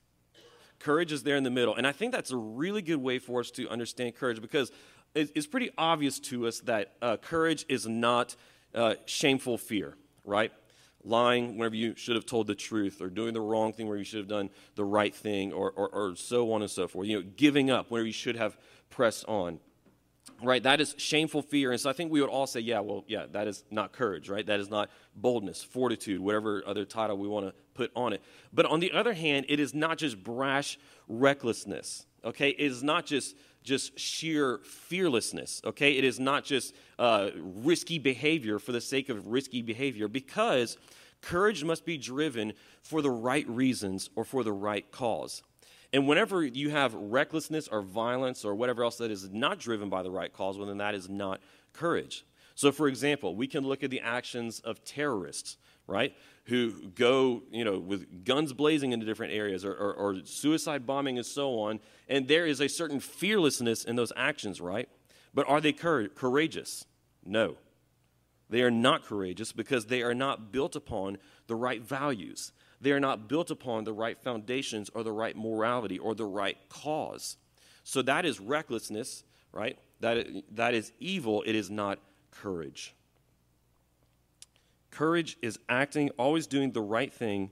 Courage 0.78 1.12
is 1.12 1.22
there 1.22 1.36
in 1.36 1.44
the 1.44 1.50
middle. 1.50 1.74
And 1.74 1.86
I 1.86 1.92
think 1.92 2.12
that's 2.12 2.30
a 2.30 2.36
really 2.38 2.80
good 2.80 2.96
way 2.96 3.18
for 3.18 3.40
us 3.40 3.50
to 3.52 3.68
understand 3.68 4.16
courage 4.16 4.40
because 4.40 4.72
it's 5.14 5.46
pretty 5.46 5.68
obvious 5.76 6.18
to 6.20 6.46
us 6.46 6.60
that 6.60 6.94
uh, 7.02 7.18
courage 7.18 7.66
is 7.68 7.86
not 7.86 8.36
uh, 8.74 8.94
shameful 9.04 9.58
fear, 9.58 9.98
right? 10.24 10.50
Lying 11.06 11.56
whenever 11.56 11.76
you 11.76 11.94
should 11.96 12.16
have 12.16 12.26
told 12.26 12.46
the 12.46 12.54
truth, 12.54 13.00
or 13.00 13.08
doing 13.08 13.32
the 13.32 13.40
wrong 13.40 13.72
thing 13.72 13.88
where 13.88 13.96
you 13.96 14.04
should 14.04 14.18
have 14.18 14.28
done 14.28 14.50
the 14.74 14.84
right 14.84 15.14
thing, 15.14 15.52
or, 15.52 15.70
or, 15.70 15.88
or 15.88 16.16
so 16.16 16.52
on 16.52 16.62
and 16.62 16.70
so 16.70 16.88
forth. 16.88 17.06
You 17.06 17.20
know, 17.20 17.28
giving 17.36 17.70
up 17.70 17.90
where 17.90 18.02
you 18.02 18.12
should 18.12 18.36
have 18.36 18.58
pressed 18.90 19.24
on. 19.26 19.60
Right? 20.42 20.62
That 20.62 20.82
is 20.82 20.94
shameful 20.98 21.40
fear. 21.40 21.70
And 21.72 21.80
so 21.80 21.88
I 21.88 21.94
think 21.94 22.12
we 22.12 22.20
would 22.20 22.28
all 22.28 22.46
say, 22.46 22.60
yeah, 22.60 22.80
well, 22.80 23.04
yeah, 23.06 23.24
that 23.32 23.46
is 23.46 23.64
not 23.70 23.92
courage, 23.92 24.28
right? 24.28 24.44
That 24.44 24.60
is 24.60 24.68
not 24.68 24.90
boldness, 25.14 25.62
fortitude, 25.62 26.20
whatever 26.20 26.62
other 26.66 26.84
title 26.84 27.16
we 27.16 27.26
want 27.26 27.46
to 27.46 27.54
put 27.72 27.90
on 27.96 28.12
it. 28.12 28.22
But 28.52 28.66
on 28.66 28.80
the 28.80 28.92
other 28.92 29.14
hand, 29.14 29.46
it 29.48 29.60
is 29.60 29.72
not 29.72 29.96
just 29.96 30.22
brash 30.22 30.78
recklessness, 31.08 32.04
okay? 32.22 32.50
It 32.50 32.60
is 32.60 32.82
not 32.82 33.06
just 33.06 33.34
just 33.66 33.98
sheer 33.98 34.60
fearlessness, 34.64 35.60
okay? 35.64 35.98
It 35.98 36.04
is 36.04 36.18
not 36.18 36.44
just 36.44 36.74
uh, 36.98 37.30
risky 37.34 37.98
behavior 37.98 38.58
for 38.58 38.72
the 38.72 38.80
sake 38.80 39.08
of 39.08 39.26
risky 39.26 39.60
behavior, 39.60 40.08
because 40.08 40.78
courage 41.20 41.64
must 41.64 41.84
be 41.84 41.98
driven 41.98 42.52
for 42.82 43.02
the 43.02 43.10
right 43.10 43.46
reasons 43.48 44.08
or 44.14 44.24
for 44.24 44.44
the 44.44 44.52
right 44.52 44.90
cause. 44.92 45.42
And 45.92 46.06
whenever 46.06 46.44
you 46.44 46.70
have 46.70 46.94
recklessness 46.94 47.68
or 47.68 47.82
violence 47.82 48.44
or 48.44 48.54
whatever 48.54 48.84
else 48.84 48.96
that 48.98 49.10
is 49.10 49.30
not 49.30 49.58
driven 49.58 49.88
by 49.88 50.02
the 50.02 50.10
right 50.10 50.32
cause, 50.32 50.56
well, 50.56 50.68
then 50.68 50.78
that 50.78 50.94
is 50.94 51.08
not 51.08 51.40
courage. 51.72 52.24
So, 52.54 52.72
for 52.72 52.88
example, 52.88 53.34
we 53.34 53.46
can 53.46 53.66
look 53.66 53.82
at 53.82 53.90
the 53.90 54.00
actions 54.00 54.60
of 54.60 54.84
terrorists, 54.84 55.58
right, 55.86 56.14
who 56.44 56.88
go, 56.90 57.42
you 57.50 57.64
know, 57.64 57.78
with 57.78 58.24
guns 58.24 58.52
blazing 58.52 58.92
into 58.92 59.06
different 59.06 59.32
areas 59.32 59.64
or, 59.64 59.72
or, 59.72 59.94
or 59.94 60.16
suicide 60.24 60.86
bombing 60.86 61.16
and 61.16 61.26
so 61.26 61.58
on. 61.60 61.80
And 62.08 62.28
there 62.28 62.46
is 62.46 62.60
a 62.60 62.68
certain 62.68 63.00
fearlessness 63.00 63.84
in 63.84 63.96
those 63.96 64.12
actions, 64.16 64.60
right? 64.60 64.88
But 65.34 65.48
are 65.48 65.60
they 65.60 65.72
cur- 65.72 66.08
courageous? 66.08 66.86
No. 67.24 67.56
They 68.48 68.62
are 68.62 68.70
not 68.70 69.04
courageous 69.04 69.52
because 69.52 69.86
they 69.86 70.02
are 70.02 70.14
not 70.14 70.52
built 70.52 70.76
upon 70.76 71.18
the 71.46 71.56
right 71.56 71.82
values. 71.82 72.52
They 72.80 72.92
are 72.92 73.00
not 73.00 73.28
built 73.28 73.50
upon 73.50 73.84
the 73.84 73.92
right 73.92 74.18
foundations 74.18 74.90
or 74.94 75.02
the 75.02 75.12
right 75.12 75.36
morality 75.36 75.98
or 75.98 76.14
the 76.14 76.26
right 76.26 76.56
cause. 76.68 77.36
So 77.82 78.02
that 78.02 78.24
is 78.24 78.38
recklessness, 78.38 79.24
right? 79.52 79.78
That, 80.00 80.26
that 80.52 80.74
is 80.74 80.92
evil. 81.00 81.42
It 81.46 81.54
is 81.54 81.70
not 81.70 81.98
courage. 82.30 82.94
Courage 84.96 85.36
is 85.42 85.58
acting, 85.68 86.08
always 86.18 86.46
doing 86.46 86.72
the 86.72 86.80
right 86.80 87.12
thing, 87.12 87.50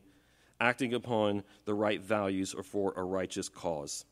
acting 0.60 0.94
upon 0.94 1.42
the 1.66 1.74
right 1.74 2.00
values 2.00 2.54
or 2.54 2.62
for 2.62 2.94
a 2.96 3.04
righteous 3.04 3.50
cause. 3.50 4.06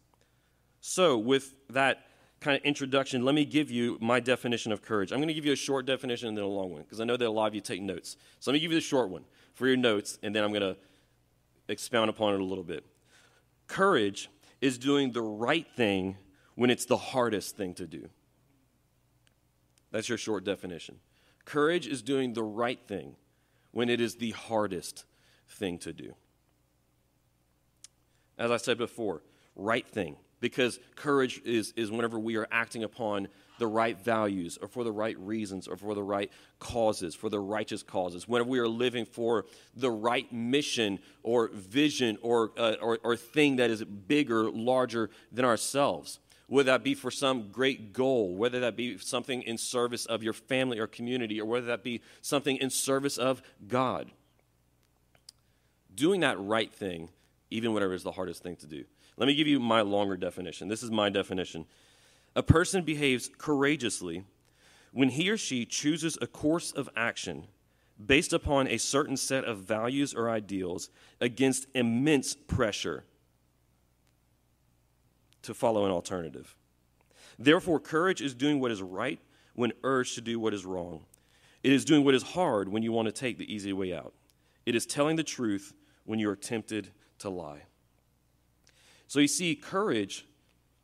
So, 0.83 1.17
with 1.17 1.55
that 1.71 2.05
kind 2.41 2.59
of 2.59 2.63
introduction, 2.63 3.25
let 3.25 3.35
me 3.35 3.47
give 3.47 3.71
you 3.71 3.97
my 4.03 4.21
definition 4.21 4.71
of 4.71 4.83
courage. 4.83 5.13
I'm 5.13 5.19
going 5.19 5.29
to 5.29 5.35
give 5.35 5.47
you 5.47 5.53
a 5.55 5.57
short 5.57 5.87
definition 5.87 6.29
and 6.29 6.37
then 6.37 6.45
a 6.45 6.49
long 6.49 6.73
one 6.73 6.83
because 6.83 7.01
I 7.01 7.05
know 7.05 7.17
that 7.17 7.27
a 7.27 7.31
lot 7.31 7.47
of 7.47 7.55
you 7.55 7.63
take 7.63 7.81
notes. 7.81 8.19
So, 8.39 8.51
let 8.51 8.57
me 8.57 8.61
give 8.61 8.71
you 8.71 8.77
the 8.77 8.83
short 8.83 9.09
one 9.09 9.25
for 9.55 9.67
your 9.67 9.79
notes, 9.79 10.19
and 10.23 10.37
then 10.37 10.45
I'm 10.45 10.51
going 10.51 10.61
to 10.61 10.77
expound 11.69 12.11
upon 12.11 12.35
it 12.35 12.41
a 12.41 12.45
little 12.45 12.65
bit. 12.65 12.85
Courage 13.67 14.29
is 14.61 14.77
doing 14.77 15.11
the 15.11 15.23
right 15.23 15.67
thing 15.75 16.19
when 16.55 16.69
it's 16.69 16.85
the 16.85 16.99
hardest 16.99 17.57
thing 17.57 17.73
to 17.77 17.87
do. 17.87 18.11
That's 19.91 20.11
your 20.11 20.19
short 20.19 20.45
definition. 20.45 20.97
Courage 21.47 21.87
is 21.87 22.03
doing 22.03 22.35
the 22.35 22.43
right 22.43 22.79
thing 22.87 23.17
when 23.73 23.89
it 23.89 24.01
is 24.01 24.17
the 24.17 24.31
hardest 24.31 25.05
thing 25.49 25.79
to 25.79 25.93
do. 25.93 26.15
As 28.39 28.51
I 28.51 28.57
said 28.57 28.79
before, 28.79 29.23
right 29.57 29.87
thing, 29.87 30.17
because 30.41 30.79
courage 30.97 31.41
is, 31.45 31.73
is 31.77 31.91
whenever 31.91 32.19
we 32.19 32.37
are 32.37 32.49
acting 32.51 32.83
upon 32.83 33.29
the 33.59 33.67
right 33.67 34.03
values 34.03 34.59
or 34.61 34.67
for 34.67 34.83
the 34.83 34.91
right 34.91 35.17
reasons 35.19 35.69
or 35.69 35.77
for 35.77 35.95
the 35.95 36.03
right 36.03 36.31
causes, 36.59 37.15
for 37.15 37.29
the 37.29 37.39
righteous 37.39 37.83
causes, 37.83 38.27
whenever 38.27 38.51
we 38.51 38.59
are 38.59 38.69
living 38.69 39.05
for 39.05 39.45
the 39.77 39.91
right 39.91 40.31
mission 40.33 40.99
or 41.23 41.49
vision 41.49 42.19
or, 42.23 42.51
uh, 42.57 42.75
or, 42.81 42.99
or 43.05 43.17
thing 43.17 43.57
that 43.57 43.71
is 43.71 43.85
bigger, 43.85 44.51
larger 44.51 45.11
than 45.31 45.45
ourselves 45.45 46.19
whether 46.53 46.71
that 46.71 46.85
be 46.85 46.93
for 46.95 47.11
some 47.11 47.49
great 47.51 47.95
goal, 47.95 48.35
whether 48.37 48.61
that 48.61 48.77
be 48.77 48.99
something 48.99 49.41
in 49.41 49.57
service 49.57 50.05
of 50.05 50.23
your 50.23 50.35
family 50.35 50.79
or 50.79 50.87
community, 50.87 51.41
or 51.41 51.47
whether 51.47 51.65
that 51.65 51.83
be 51.83 52.03
something 52.21 52.59
in 52.59 52.69
service 52.69 53.17
of 53.17 53.41
God. 53.67 54.11
Doing 55.95 56.21
that 56.21 56.39
right 56.39 56.71
thing, 56.71 57.09
even 57.49 57.73
whatever 57.73 57.95
is 57.95 58.03
the 58.03 58.13
hardest 58.13 58.43
thing 58.43 58.57
to 58.57 58.67
do. 58.67 58.85
Let 59.17 59.29
me 59.29 59.35
give 59.35 59.47
you 59.47 59.61
my 59.61 59.81
longer 59.81 60.15
definition. 60.15 60.69
This 60.69 60.83
is 60.83 60.91
my 60.91 61.09
definition. 61.09 61.65
A 62.37 62.43
person 62.43 62.85
behaves 62.85 63.31
courageously 63.39 64.25
when 64.93 65.09
he 65.09 65.31
or 65.31 65.39
she 65.39 65.65
chooses 65.65 66.19
a 66.21 66.27
course 66.27 66.71
of 66.71 66.91
action 66.95 67.47
based 68.05 68.35
upon 68.35 68.69
a 68.69 68.77
certain 68.77 69.17
set 69.17 69.47
of 69.47 69.61
values 69.61 70.13
or 70.13 70.29
ideals 70.29 70.91
against 71.19 71.67
immense 71.75 72.35
pressure 72.35 73.05
to 75.43 75.55
follow 75.55 75.85
an 75.85 75.91
alternative. 75.91 76.57
Therefore, 77.39 77.81
courage 77.81 78.21
is 78.21 78.35
doing 78.35 78.61
what 78.61 78.71
is 78.71 78.83
right 78.83 79.19
when 79.55 79.73
urged 79.83 80.15
to 80.15 80.21
do 80.21 80.39
what 80.39 80.55
is 80.55 80.65
wrong. 80.65 81.05
It 81.63 81.73
is 81.73 81.85
doing 81.85 82.05
what 82.05 82.15
is 82.15 82.23
hard 82.23 82.69
when 82.69 82.83
you 82.83 82.93
want 82.93 83.07
to 83.07 83.13
take 83.13 83.39
the 83.39 83.53
easy 83.53 83.73
way 83.73 83.93
out. 83.93 84.15
It 84.67 84.75
is 84.75 84.87
telling 84.87 85.17
the 85.17 85.23
truth 85.23 85.75
when 86.05 86.19
you 86.19 86.29
are 86.29 86.37
tempted 86.37 86.91
to 87.19 87.29
lie. 87.29 87.63
So 89.07 89.21
you 89.21 89.29
see, 89.29 89.55
courage 89.55 90.27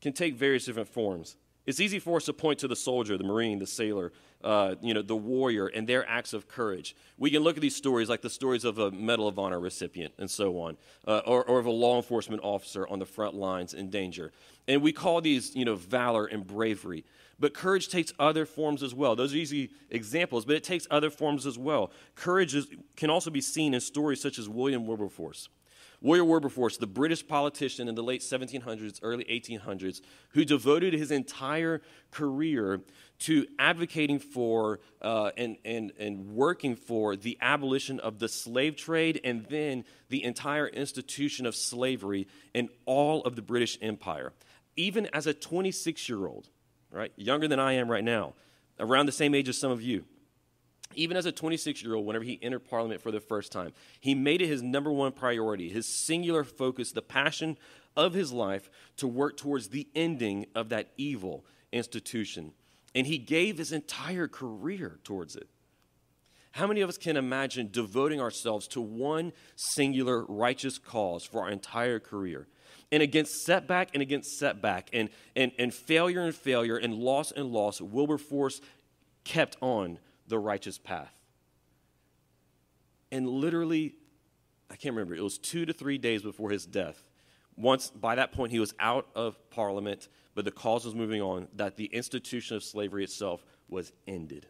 can 0.01 0.13
take 0.13 0.35
various 0.35 0.67
different 0.67 0.89
forms. 0.89 1.37
It's 1.69 1.81
easy 1.81 1.99
for 1.99 2.17
us 2.17 2.25
to 2.25 2.33
point 2.33 2.61
to 2.61 2.67
the 2.67 2.75
soldier, 2.75 3.19
the 3.19 3.25
marine, 3.25 3.59
the 3.59 3.67
sailor, 3.67 4.11
uh, 4.43 4.77
you 4.81 4.95
know, 4.95 5.03
the 5.03 5.15
warrior 5.15 5.67
and 5.67 5.87
their 5.87 6.09
acts 6.09 6.33
of 6.33 6.49
courage. 6.49 6.97
We 7.19 7.31
can 7.31 7.43
look 7.43 7.59
at 7.59 7.61
these 7.61 7.77
stories 7.77 8.09
like 8.09 8.23
the 8.23 8.31
stories 8.31 8.65
of 8.65 8.79
a 8.79 8.91
Medal 8.91 9.29
of 9.29 9.39
Honor 9.39 9.61
recipient 9.61 10.15
and 10.17 10.31
so 10.31 10.59
on, 10.61 10.79
uh, 11.07 11.21
or, 11.27 11.45
or 11.45 11.59
of 11.59 11.67
a 11.67 11.71
law 11.71 11.99
enforcement 11.99 12.41
officer 12.43 12.89
on 12.89 13.01
the 13.01 13.05
front 13.05 13.35
lines 13.35 13.75
in 13.75 13.91
danger. 13.91 14.33
And 14.67 14.81
we 14.81 14.93
call 14.93 15.21
these, 15.21 15.55
you 15.55 15.67
know, 15.67 15.75
valor 15.75 16.25
and 16.25 16.47
bravery. 16.47 17.05
But 17.39 17.53
courage 17.53 17.91
takes 17.91 18.15
other 18.19 18.47
forms 18.47 18.83
as 18.83 18.95
well. 18.95 19.15
Those 19.15 19.35
are 19.35 19.37
easy 19.37 19.69
examples, 19.91 20.47
but 20.47 20.57
it 20.57 20.65
takes 20.65 20.87
other 20.91 21.11
forms 21.11 21.47
as 21.47 21.59
well. 21.59 21.93
Courage 22.15 22.55
is, 22.55 22.67
can 22.97 23.11
also 23.11 23.29
be 23.29 23.43
seen 23.43 23.75
in 23.75 23.81
stories 23.83 24.23
such 24.23 24.39
as 24.39 24.49
William 24.49 24.87
Wilberforce. 24.87 25.51
William 26.01 26.29
Wilberforce, 26.29 26.77
the 26.77 26.87
British 26.87 27.27
politician 27.27 27.89
in 27.89 27.95
the 27.95 28.03
late 28.03 28.21
1700s, 28.21 29.01
early 29.03 29.25
1800s, 29.25 30.01
who 30.31 30.45
devoted 30.45 30.95
his 30.95 31.11
entire 31.11 31.83
career 32.13 32.81
to 33.21 33.47
advocating 33.59 34.21
for 34.21 34.79
uh, 35.03 35.31
and, 35.37 35.57
and, 35.65 35.93
and 35.99 36.35
working 36.35 36.77
for 36.77 37.17
the 37.17 37.37
abolition 37.41 37.99
of 37.99 38.21
the 38.21 38.29
slave 38.29 38.77
trade 38.77 39.21
and 39.25 39.47
then 39.47 39.85
the 40.09 40.23
entire 40.23 40.69
institution 40.69 41.47
of 41.47 41.57
slavery 41.57 42.29
in 42.55 42.69
all 42.87 43.23
of 43.25 43.35
the 43.35 43.43
British 43.43 43.77
Empire. 43.83 44.33
Even 44.77 45.07
as 45.13 45.27
a 45.27 45.35
26 45.35 46.09
year 46.09 46.27
old, 46.27 46.49
right, 46.93 47.13
younger 47.17 47.49
than 47.49 47.59
I 47.59 47.73
am 47.73 47.91
right 47.91 48.05
now, 48.05 48.35
around 48.79 49.07
the 49.07 49.13
same 49.13 49.35
age 49.35 49.49
as 49.49 49.59
some 49.59 49.73
of 49.73 49.83
you, 49.83 50.05
even 50.95 51.17
as 51.17 51.27
a 51.27 51.33
26 51.33 51.83
year 51.83 51.95
old, 51.95 52.07
whenever 52.07 52.25
he 52.25 52.39
entered 52.43 52.69
Parliament 52.69 53.01
for 53.01 53.11
the 53.11 53.21
first 53.21 53.53
time, 53.53 53.73
he 54.01 54.15
made 54.15 54.43
it 54.43 54.47
his 54.47 54.63
number 54.63 54.91
one 54.91 55.13
priority, 55.13 55.69
his 55.69 55.87
singular 55.87 56.45
focus, 56.45 56.93
the 56.93 57.03
passion 57.03 57.57
of 57.97 58.15
his 58.15 58.33
life 58.33 58.71
to 58.97 59.07
work 59.07 59.37
towards 59.37 59.69
the 59.69 59.87
ending 59.95 60.47
of 60.55 60.69
that 60.71 60.91
evil 60.97 61.45
institution. 61.73 62.53
And 62.95 63.07
he 63.07 63.19
gave 63.19 63.59
his 63.59 63.73
entire 63.73 64.29
career 64.29 64.99
towards 65.05 65.37
it. 65.37 65.49
How 66.53 66.67
many 66.67 66.81
of 66.81 66.89
us 66.89 66.99
can 66.99 67.17
imagine 67.17 67.69
devoting 67.71 68.21
ourselves 68.21 68.67
to 68.69 68.81
one 68.81 69.33
singular 69.55 70.25
righteous 70.25 70.79
cause 70.79 71.23
for 71.25 71.43
our 71.43 71.51
entire 71.51 72.01
career? 72.01 72.49
And 72.91 73.03
against 73.03 73.45
setback 73.45 73.91
and 73.93 74.03
against 74.03 74.39
setback, 74.39 74.89
and, 74.93 75.11
and, 75.37 75.53
and 75.59 75.73
failure 75.75 76.23
and 76.23 76.35
failure, 76.35 76.77
and 76.77 76.95
loss 76.95 77.31
and 77.33 77.53
loss, 77.53 77.81
Wilberforce 77.81 78.63
kept 79.25 79.57
on 79.61 79.99
the 80.29 80.39
righteous 80.39 80.79
path. 80.79 81.13
And 83.11 83.29
literally, 83.29 83.95
I 84.71 84.77
can't 84.77 84.95
remember, 84.95 85.15
it 85.15 85.23
was 85.23 85.39
two 85.39 85.65
to 85.67 85.73
three 85.73 85.99
days 85.99 86.23
before 86.23 86.51
his 86.51 86.67
death. 86.67 87.03
Once, 87.57 87.91
by 87.91 88.15
that 88.15 88.33
point, 88.33 88.53
he 88.53 88.61
was 88.61 88.75
out 88.79 89.09
of 89.17 89.37
Parliament, 89.51 90.09
but 90.35 90.45
the 90.45 90.51
cause 90.51 90.85
was 90.85 90.95
moving 90.95 91.21
on, 91.21 91.49
that 91.57 91.77
the 91.77 91.87
institution 91.87 92.57
of 92.57 92.63
slavery 92.63 93.03
itself 93.03 93.45
was 93.69 93.93
ended. 94.07 94.47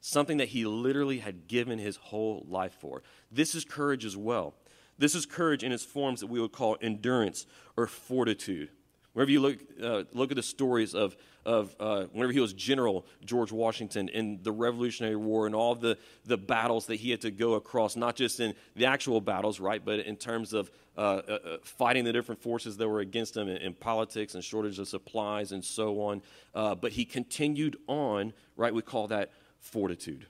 Something 0.00 0.38
that 0.38 0.48
he 0.48 0.64
literally 0.64 1.18
had 1.18 1.48
given 1.48 1.78
his 1.78 1.96
whole 1.96 2.46
life 2.48 2.72
for. 2.80 3.02
This 3.30 3.54
is 3.54 3.64
courage 3.64 4.04
as 4.04 4.16
well. 4.16 4.54
This 4.96 5.14
is 5.14 5.26
courage 5.26 5.62
in 5.62 5.72
its 5.72 5.84
forms 5.84 6.20
that 6.20 6.28
we 6.28 6.40
would 6.40 6.52
call 6.52 6.76
endurance 6.80 7.46
or 7.76 7.86
fortitude. 7.86 8.70
Wherever 9.18 9.32
you 9.32 9.40
look, 9.40 9.58
uh, 9.82 10.04
look 10.12 10.30
at 10.30 10.36
the 10.36 10.44
stories 10.44 10.94
of, 10.94 11.16
of 11.44 11.74
uh, 11.80 12.04
whenever 12.12 12.32
he 12.32 12.38
was 12.38 12.52
General 12.52 13.04
George 13.24 13.50
Washington 13.50 14.08
in 14.08 14.38
the 14.44 14.52
Revolutionary 14.52 15.16
War 15.16 15.46
and 15.46 15.56
all 15.56 15.74
the, 15.74 15.98
the 16.24 16.36
battles 16.36 16.86
that 16.86 17.00
he 17.00 17.10
had 17.10 17.22
to 17.22 17.32
go 17.32 17.54
across, 17.54 17.96
not 17.96 18.14
just 18.14 18.38
in 18.38 18.54
the 18.76 18.86
actual 18.86 19.20
battles, 19.20 19.58
right, 19.58 19.84
but 19.84 19.98
in 19.98 20.14
terms 20.14 20.52
of 20.52 20.70
uh, 20.96 21.00
uh, 21.00 21.32
uh 21.32 21.56
fighting 21.64 22.04
the 22.04 22.12
different 22.12 22.40
forces 22.40 22.76
that 22.76 22.88
were 22.88 23.00
against 23.00 23.36
him 23.36 23.48
in, 23.48 23.56
in 23.56 23.74
politics 23.74 24.36
and 24.36 24.44
shortage 24.44 24.78
of 24.78 24.86
supplies 24.86 25.50
and 25.50 25.64
so 25.64 26.00
on. 26.00 26.22
Uh, 26.54 26.76
but 26.76 26.92
he 26.92 27.04
continued 27.04 27.76
on, 27.88 28.32
right? 28.56 28.72
We 28.72 28.82
call 28.82 29.08
that 29.08 29.32
fortitude. 29.58 30.26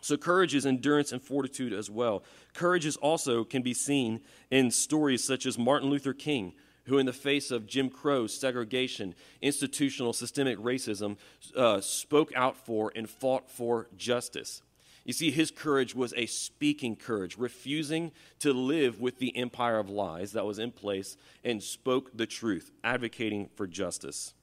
So, 0.00 0.16
courage 0.16 0.54
is 0.54 0.64
endurance 0.64 1.10
and 1.10 1.20
fortitude 1.20 1.72
as 1.72 1.90
well. 1.90 2.22
Courage 2.54 2.86
is 2.86 2.96
also 2.96 3.42
can 3.42 3.62
be 3.62 3.74
seen 3.74 4.20
in 4.48 4.70
stories 4.70 5.24
such 5.24 5.44
as 5.44 5.58
Martin 5.58 5.90
Luther 5.90 6.12
King, 6.12 6.52
who, 6.90 6.98
in 6.98 7.06
the 7.06 7.12
face 7.12 7.52
of 7.52 7.68
Jim 7.68 7.88
Crow, 7.88 8.26
segregation, 8.26 9.14
institutional 9.40 10.12
systemic 10.12 10.58
racism, 10.58 11.16
uh, 11.56 11.80
spoke 11.80 12.32
out 12.34 12.56
for 12.56 12.92
and 12.96 13.08
fought 13.08 13.48
for 13.48 13.86
justice. 13.96 14.60
You 15.04 15.12
see, 15.12 15.30
his 15.30 15.52
courage 15.52 15.94
was 15.94 16.12
a 16.16 16.26
speaking 16.26 16.96
courage, 16.96 17.38
refusing 17.38 18.10
to 18.40 18.52
live 18.52 19.00
with 19.00 19.18
the 19.18 19.36
empire 19.36 19.78
of 19.78 19.88
lies 19.88 20.32
that 20.32 20.44
was 20.44 20.58
in 20.58 20.72
place 20.72 21.16
and 21.44 21.62
spoke 21.62 22.10
the 22.16 22.26
truth, 22.26 22.72
advocating 22.82 23.48
for 23.54 23.68
justice. 23.68 24.34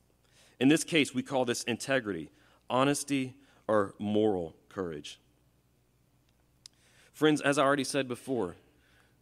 In 0.59 0.69
this 0.69 0.85
case, 0.85 1.13
we 1.13 1.23
call 1.23 1.43
this 1.43 1.63
integrity, 1.63 2.31
honesty, 2.69 3.35
or 3.67 3.93
moral 3.99 4.55
courage. 4.69 5.19
Friends, 7.11 7.41
as 7.41 7.57
I 7.57 7.63
already 7.63 7.83
said 7.83 8.07
before, 8.07 8.55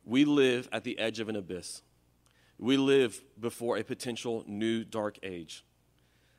we 0.05 0.25
live 0.25 0.69
at 0.71 0.83
the 0.83 0.99
edge 0.99 1.19
of 1.19 1.27
an 1.27 1.35
abyss. 1.35 1.81
We 2.57 2.77
live 2.77 3.21
before 3.39 3.77
a 3.77 3.83
potential 3.83 4.43
new 4.47 4.83
dark 4.83 5.19
age. 5.23 5.65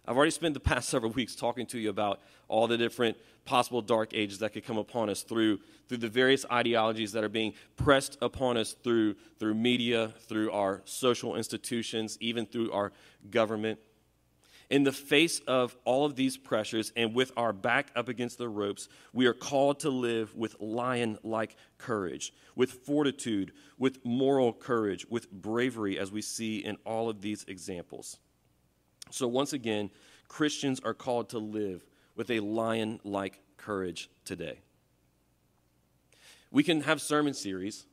I've 0.09 0.17
already 0.17 0.31
spent 0.31 0.55
the 0.55 0.61
past 0.61 0.89
several 0.91 1.13
weeks 1.13 1.35
talking 1.35 1.67
to 1.67 1.79
you 1.79 1.91
about 1.91 2.21
all 2.49 2.67
the 2.67 2.79
different 2.79 3.17
possible 3.45 3.83
dark 3.83 4.11
ages 4.15 4.39
that 4.39 4.53
could 4.53 4.65
come 4.65 4.79
upon 4.79 5.11
us 5.11 5.23
through, 5.23 5.61
through 5.89 5.99
the 5.99 6.09
various 6.09 6.45
ideologies 6.51 7.13
that 7.13 7.25
are 7.25 7.29
being 7.29 7.55
pressed 7.77 8.17
upon 8.23 8.57
us 8.57 8.73
through, 8.73 9.15
through 9.39 9.55
media, 9.55 10.13
through 10.29 10.51
our 10.53 10.83
social 10.85 11.37
institutions, 11.37 12.17
even 12.21 12.47
through 12.47 12.73
our 12.73 12.93
government. 13.31 13.79
In 14.69 14.83
the 14.83 14.93
face 14.93 15.41
of 15.47 15.77
all 15.85 16.05
of 16.05 16.17
these 16.17 16.37
pressures 16.37 16.93
and 16.97 17.15
with 17.15 17.31
our 17.37 17.53
back 17.53 17.93
up 17.95 18.09
against 18.09 18.39
the 18.39 18.49
ropes, 18.49 18.89
we 19.13 19.27
are 19.27 19.33
called 19.33 19.81
to 19.81 19.91
live 19.91 20.35
with 20.35 20.61
lion 20.61 21.19
like 21.23 21.57
courage, 21.79 22.33
with 22.57 22.73
fortitude, 22.73 23.53
with 23.79 24.05
moral 24.05 24.53
courage, 24.53 25.07
with 25.09 25.31
bravery, 25.31 25.99
as 25.99 26.11
we 26.11 26.21
see 26.21 26.59
in 26.59 26.77
all 26.85 27.09
of 27.09 27.21
these 27.21 27.45
examples. 27.47 28.19
So, 29.11 29.29
once 29.29 29.53
again, 29.53 29.91
Christians 30.27 30.81
are 30.85 30.95
called 30.95 31.29
to 31.31 31.39
live 31.39 31.85
with 32.17 32.29
a 32.31 32.41
lion 32.41 32.99
like 33.05 33.41
courage 33.57 34.11
today. 34.25 34.59
We 36.51 36.65
can 36.65 36.81
have 36.81 37.01
sermon 37.01 37.35
series 37.35 37.87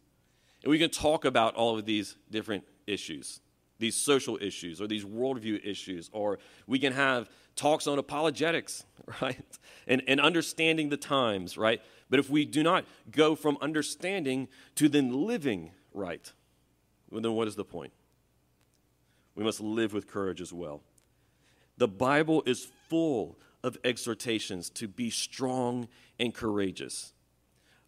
and 0.63 0.71
we 0.71 0.79
can 0.79 0.89
talk 0.89 1.25
about 1.25 1.53
all 1.55 1.77
of 1.77 1.85
these 1.85 2.15
different 2.31 2.63
issues 2.87 3.41
these 3.83 3.95
social 3.95 4.37
issues 4.41 4.79
or 4.79 4.87
these 4.87 5.03
worldview 5.03 5.59
issues, 5.63 6.09
or 6.13 6.39
we 6.67 6.79
can 6.79 6.93
have 6.93 7.29
talks 7.55 7.85
on 7.85 7.99
apologetics, 7.99 8.85
right? 9.21 9.59
And, 9.85 10.01
and 10.07 10.21
understanding 10.21 10.87
the 10.89 10.97
times, 10.97 11.57
right? 11.57 11.81
But 12.09 12.19
if 12.19 12.29
we 12.29 12.45
do 12.45 12.63
not 12.63 12.85
go 13.11 13.35
from 13.35 13.57
understanding 13.61 14.47
to 14.75 14.87
then 14.87 15.27
living 15.27 15.71
right, 15.93 16.31
well, 17.11 17.21
then 17.21 17.33
what 17.33 17.47
is 17.47 17.55
the 17.55 17.65
point? 17.65 17.91
We 19.35 19.43
must 19.43 19.59
live 19.59 19.93
with 19.93 20.07
courage 20.07 20.39
as 20.39 20.53
well. 20.53 20.81
The 21.77 21.87
Bible 21.87 22.41
is 22.45 22.69
full 22.87 23.37
of 23.63 23.77
exhortations 23.83 24.69
to 24.71 24.87
be 24.87 25.09
strong 25.09 25.89
and 26.19 26.33
courageous 26.33 27.13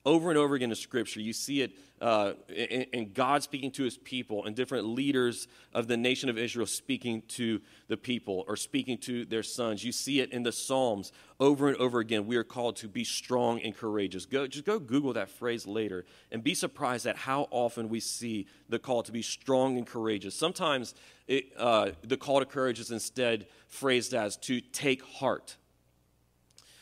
over 0.05 0.29
and 0.29 0.37
over 0.37 0.55
again 0.55 0.69
in 0.69 0.75
Scripture. 0.75 1.19
You 1.19 1.33
see 1.33 1.61
it 1.61 1.71
uh, 2.01 2.33
in, 2.49 2.83
in, 2.93 3.13
God 3.13 3.41
speaking 3.41 3.71
to 3.71 3.83
his 3.83 3.97
people 3.97 4.45
and 4.45 4.55
different 4.55 4.85
leaders 4.85 5.47
of 5.73 5.87
the 5.87 5.95
nation 5.95 6.29
of 6.29 6.37
Israel 6.37 6.67
speaking 6.67 7.23
to 7.29 7.61
the 7.87 7.95
people 7.95 8.43
or 8.47 8.57
speaking 8.57 8.97
to 8.99 9.23
their 9.25 9.43
sons. 9.43 9.83
You 9.83 9.93
see 9.93 10.19
it 10.19 10.31
in 10.31 10.43
the 10.43 10.51
Psalms 10.51 11.13
over 11.39 11.69
and 11.69 11.77
over 11.77 11.99
again. 11.99 12.27
We 12.27 12.35
are 12.35 12.43
called 12.43 12.75
to 12.77 12.89
be 12.89 13.05
strong 13.05 13.61
and 13.61 13.75
courageous. 13.75 14.25
Go, 14.25 14.45
just 14.45 14.65
go 14.65 14.77
Google 14.77 15.13
that 15.13 15.29
phrase 15.29 15.65
later 15.65 16.05
and 16.31 16.43
be 16.43 16.53
surprised 16.53 17.07
at 17.07 17.15
how 17.15 17.47
often 17.49 17.87
we 17.87 18.01
see 18.01 18.45
the 18.67 18.77
call 18.77 19.01
to 19.03 19.11
be 19.13 19.21
strong 19.21 19.77
and 19.77 19.87
courageous. 19.87 20.35
Sometimes 20.35 20.95
it, 21.27 21.45
uh, 21.57 21.91
the 22.03 22.17
call 22.17 22.39
to 22.39 22.45
courage 22.45 22.79
is 22.79 22.91
instead 22.91 23.47
phrased 23.67 24.13
as 24.13 24.35
to 24.37 24.59
take 24.59 25.01
heart. 25.01 25.55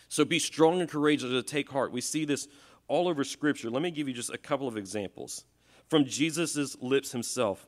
So 0.09 0.25
be 0.25 0.39
strong 0.39 0.81
and 0.81 0.89
courageous 0.89 1.29
to 1.29 1.43
take 1.43 1.69
heart. 1.69 1.91
We 1.91 2.01
see 2.01 2.25
this 2.25 2.47
all 2.93 3.07
over 3.07 3.23
Scripture. 3.23 3.71
Let 3.71 3.81
me 3.81 3.89
give 3.89 4.07
you 4.07 4.13
just 4.13 4.29
a 4.29 4.37
couple 4.37 4.67
of 4.67 4.77
examples. 4.77 5.45
From 5.89 6.05
Jesus' 6.05 6.77
lips 6.79 7.11
himself, 7.11 7.65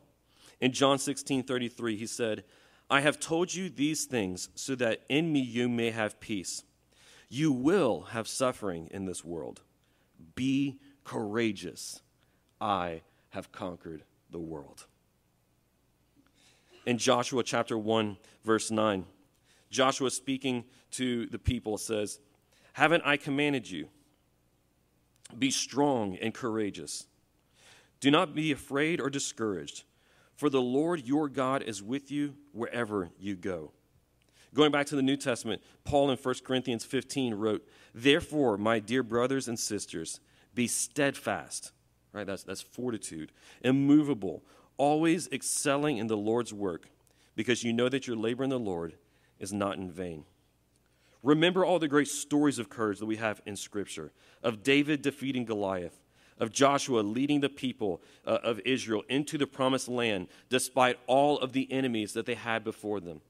in 0.62 0.72
John 0.72 1.00
16 1.00 1.42
33, 1.42 1.98
he 1.98 2.06
said, 2.06 2.44
I 2.92 3.02
have 3.02 3.20
told 3.20 3.52
you 3.52 3.68
these 3.68 4.06
things 4.06 4.50
so 4.54 4.76
that 4.76 5.02
in 5.10 5.34
me 5.34 5.40
you 5.40 5.68
may 5.68 5.90
have 5.90 6.20
peace. 6.20 6.64
You 7.28 7.52
will 7.52 8.02
have 8.12 8.28
suffering 8.28 8.88
in 8.92 9.06
this 9.06 9.26
world. 9.26 9.62
Be 10.36 10.78
courageous. 11.04 12.04
I 12.62 13.02
have 13.30 13.52
conquered 13.52 14.04
the 14.30 14.40
world. 14.40 14.86
In 16.86 17.00
Joshua 17.00 17.42
chapter 17.42 17.80
1, 17.80 18.18
verse 18.44 18.70
9, 18.70 19.06
Joshua 19.72 20.12
speaking 20.12 20.66
to 20.92 21.26
the 21.26 21.40
people 21.40 21.80
says, 21.80 22.20
Haven't 22.74 23.02
I 23.04 23.18
commanded 23.18 23.68
you? 23.68 23.88
Be 25.38 25.52
strong 25.52 26.18
and 26.18 26.34
courageous. 26.34 27.08
Do 28.00 28.12
not 28.12 28.36
be 28.36 28.52
afraid 28.52 29.00
or 29.02 29.10
discouraged, 29.10 29.84
for 30.36 30.50
the 30.50 30.62
Lord 30.62 31.06
your 31.06 31.28
God 31.30 31.64
is 31.64 31.82
with 31.82 32.12
you 32.12 32.36
wherever 32.52 33.10
you 33.18 33.36
go. 33.36 33.72
Going 34.54 34.72
back 34.72 34.86
to 34.88 34.96
the 34.96 35.02
New 35.02 35.18
Testament, 35.18 35.62
Paul 35.84 36.12
in 36.12 36.18
1 36.18 36.36
Corinthians 36.46 36.86
15 36.86 37.34
wrote, 37.34 37.68
Therefore, 37.94 38.58
my 38.58 38.80
dear 38.80 39.04
brothers 39.04 39.48
and 39.48 39.60
sisters, 39.60 40.20
be 40.54 40.68
steadfast, 40.68 41.72
right? 42.14 42.26
That's, 42.26 42.44
that's 42.44 42.62
fortitude, 42.62 43.34
immovable, 43.62 44.44
always 44.78 45.28
excelling 45.32 45.98
in 45.98 46.08
the 46.08 46.16
Lord's 46.16 46.54
work, 46.54 46.88
because 47.36 47.64
you 47.64 47.74
know 47.74 47.90
that 47.90 48.08
your 48.08 48.16
labor 48.16 48.46
in 48.46 48.50
the 48.50 48.60
Lord 48.60 48.96
is 49.40 49.52
not 49.52 49.78
in 49.78 49.92
vain. 49.92 50.24
Remember 51.26 51.66
all 51.66 51.80
the 51.80 51.88
great 51.88 52.08
stories 52.08 52.60
of 52.60 52.70
courage 52.70 53.00
that 53.00 53.08
we 53.08 53.16
have 53.16 53.42
in 53.48 53.56
Scripture 53.56 54.12
of 54.44 54.62
David 54.62 55.02
defeating 55.02 55.44
Goliath, 55.44 56.00
of 56.38 56.52
Joshua 56.52 57.00
leading 57.00 57.40
the 57.40 57.50
people 57.50 58.04
uh, 58.28 58.38
of 58.44 58.62
Israel 58.64 59.02
into 59.10 59.40
the 59.40 59.48
promised 59.48 59.88
land 59.88 60.28
despite 60.50 61.00
all 61.08 61.40
of 61.40 61.52
the 61.52 61.72
enemies 61.72 62.14
that 62.14 62.28
they 62.28 62.36
had 62.36 62.64
before 62.64 63.00
them. 63.00 63.22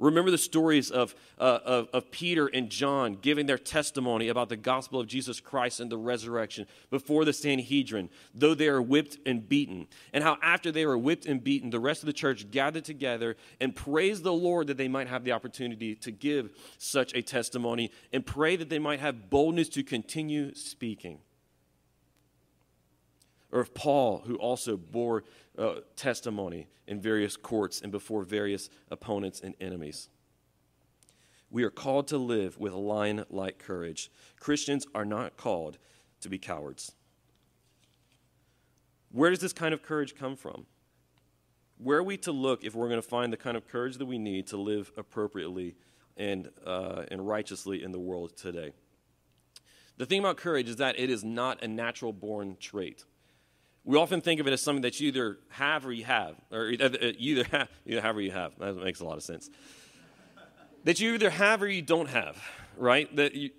Remember 0.00 0.30
the 0.30 0.38
stories 0.38 0.90
of, 0.90 1.14
uh, 1.38 1.58
of, 1.64 1.88
of, 1.92 2.10
Peter 2.10 2.46
and 2.46 2.70
John 2.70 3.18
giving 3.20 3.44
their 3.44 3.58
testimony 3.58 4.28
about 4.28 4.48
the 4.48 4.56
gospel 4.56 4.98
of 4.98 5.06
Jesus 5.06 5.40
Christ 5.40 5.78
and 5.78 5.92
the 5.92 5.98
resurrection 5.98 6.66
before 6.88 7.26
the 7.26 7.34
Sanhedrin, 7.34 8.08
though 8.34 8.54
they 8.54 8.68
are 8.68 8.80
whipped 8.80 9.18
and 9.26 9.46
beaten. 9.46 9.86
And 10.14 10.24
how, 10.24 10.38
after 10.42 10.72
they 10.72 10.86
were 10.86 10.96
whipped 10.96 11.26
and 11.26 11.44
beaten, 11.44 11.68
the 11.68 11.78
rest 11.78 12.02
of 12.02 12.06
the 12.06 12.14
church 12.14 12.50
gathered 12.50 12.86
together 12.86 13.36
and 13.60 13.76
praised 13.76 14.24
the 14.24 14.32
Lord 14.32 14.68
that 14.68 14.78
they 14.78 14.88
might 14.88 15.06
have 15.06 15.22
the 15.22 15.32
opportunity 15.32 15.94
to 15.96 16.10
give 16.10 16.50
such 16.78 17.14
a 17.14 17.20
testimony 17.20 17.90
and 18.10 18.24
pray 18.24 18.56
that 18.56 18.70
they 18.70 18.78
might 18.78 19.00
have 19.00 19.28
boldness 19.28 19.68
to 19.70 19.82
continue 19.82 20.54
speaking 20.54 21.18
or 23.52 23.60
of 23.60 23.74
Paul, 23.74 24.22
who 24.26 24.36
also 24.36 24.76
bore 24.76 25.24
uh, 25.58 25.80
testimony 25.96 26.68
in 26.86 27.00
various 27.00 27.36
courts 27.36 27.80
and 27.80 27.90
before 27.90 28.22
various 28.22 28.70
opponents 28.90 29.40
and 29.40 29.54
enemies. 29.60 30.08
We 31.50 31.64
are 31.64 31.70
called 31.70 32.06
to 32.08 32.18
live 32.18 32.58
with 32.58 32.72
lion 32.72 33.24
like 33.28 33.58
courage. 33.58 34.10
Christians 34.38 34.86
are 34.94 35.04
not 35.04 35.36
called 35.36 35.78
to 36.20 36.28
be 36.28 36.38
cowards. 36.38 36.92
Where 39.10 39.30
does 39.30 39.40
this 39.40 39.52
kind 39.52 39.74
of 39.74 39.82
courage 39.82 40.14
come 40.14 40.36
from? 40.36 40.66
Where 41.78 41.98
are 41.98 42.02
we 42.02 42.16
to 42.18 42.32
look 42.32 42.62
if 42.62 42.74
we're 42.74 42.88
going 42.88 43.02
to 43.02 43.08
find 43.08 43.32
the 43.32 43.36
kind 43.36 43.56
of 43.56 43.66
courage 43.66 43.96
that 43.96 44.06
we 44.06 44.18
need 44.18 44.46
to 44.48 44.56
live 44.56 44.92
appropriately 44.96 45.74
and, 46.16 46.50
uh, 46.64 47.04
and 47.10 47.26
righteously 47.26 47.82
in 47.82 47.90
the 47.90 47.98
world 47.98 48.36
today? 48.36 48.72
The 49.96 50.06
thing 50.06 50.20
about 50.20 50.36
courage 50.36 50.68
is 50.68 50.76
that 50.76 50.98
it 50.98 51.10
is 51.10 51.24
not 51.24 51.62
a 51.64 51.68
natural 51.68 52.12
born 52.12 52.56
trait. 52.60 53.04
We 53.84 53.96
often 53.96 54.20
think 54.20 54.40
of 54.40 54.46
it 54.46 54.52
as 54.52 54.60
something 54.60 54.82
that 54.82 55.00
you 55.00 55.08
either 55.08 55.38
have 55.48 55.86
or 55.86 55.92
you 55.92 56.04
have, 56.04 56.36
or 56.52 56.70
you 56.70 56.78
either 57.18 57.44
have, 57.44 57.68
either 57.86 58.00
have 58.00 58.16
or 58.16 58.20
you 58.20 58.30
have. 58.30 58.52
That 58.58 58.76
makes 58.76 59.00
a 59.00 59.04
lot 59.04 59.16
of 59.16 59.22
sense. 59.22 59.48
that 60.84 61.00
you 61.00 61.14
either 61.14 61.30
have 61.30 61.62
or 61.62 61.68
you 61.68 61.82
don't 61.82 62.08
have, 62.08 62.42
right? 62.76 63.14
That 63.16 63.34
you, 63.34 63.50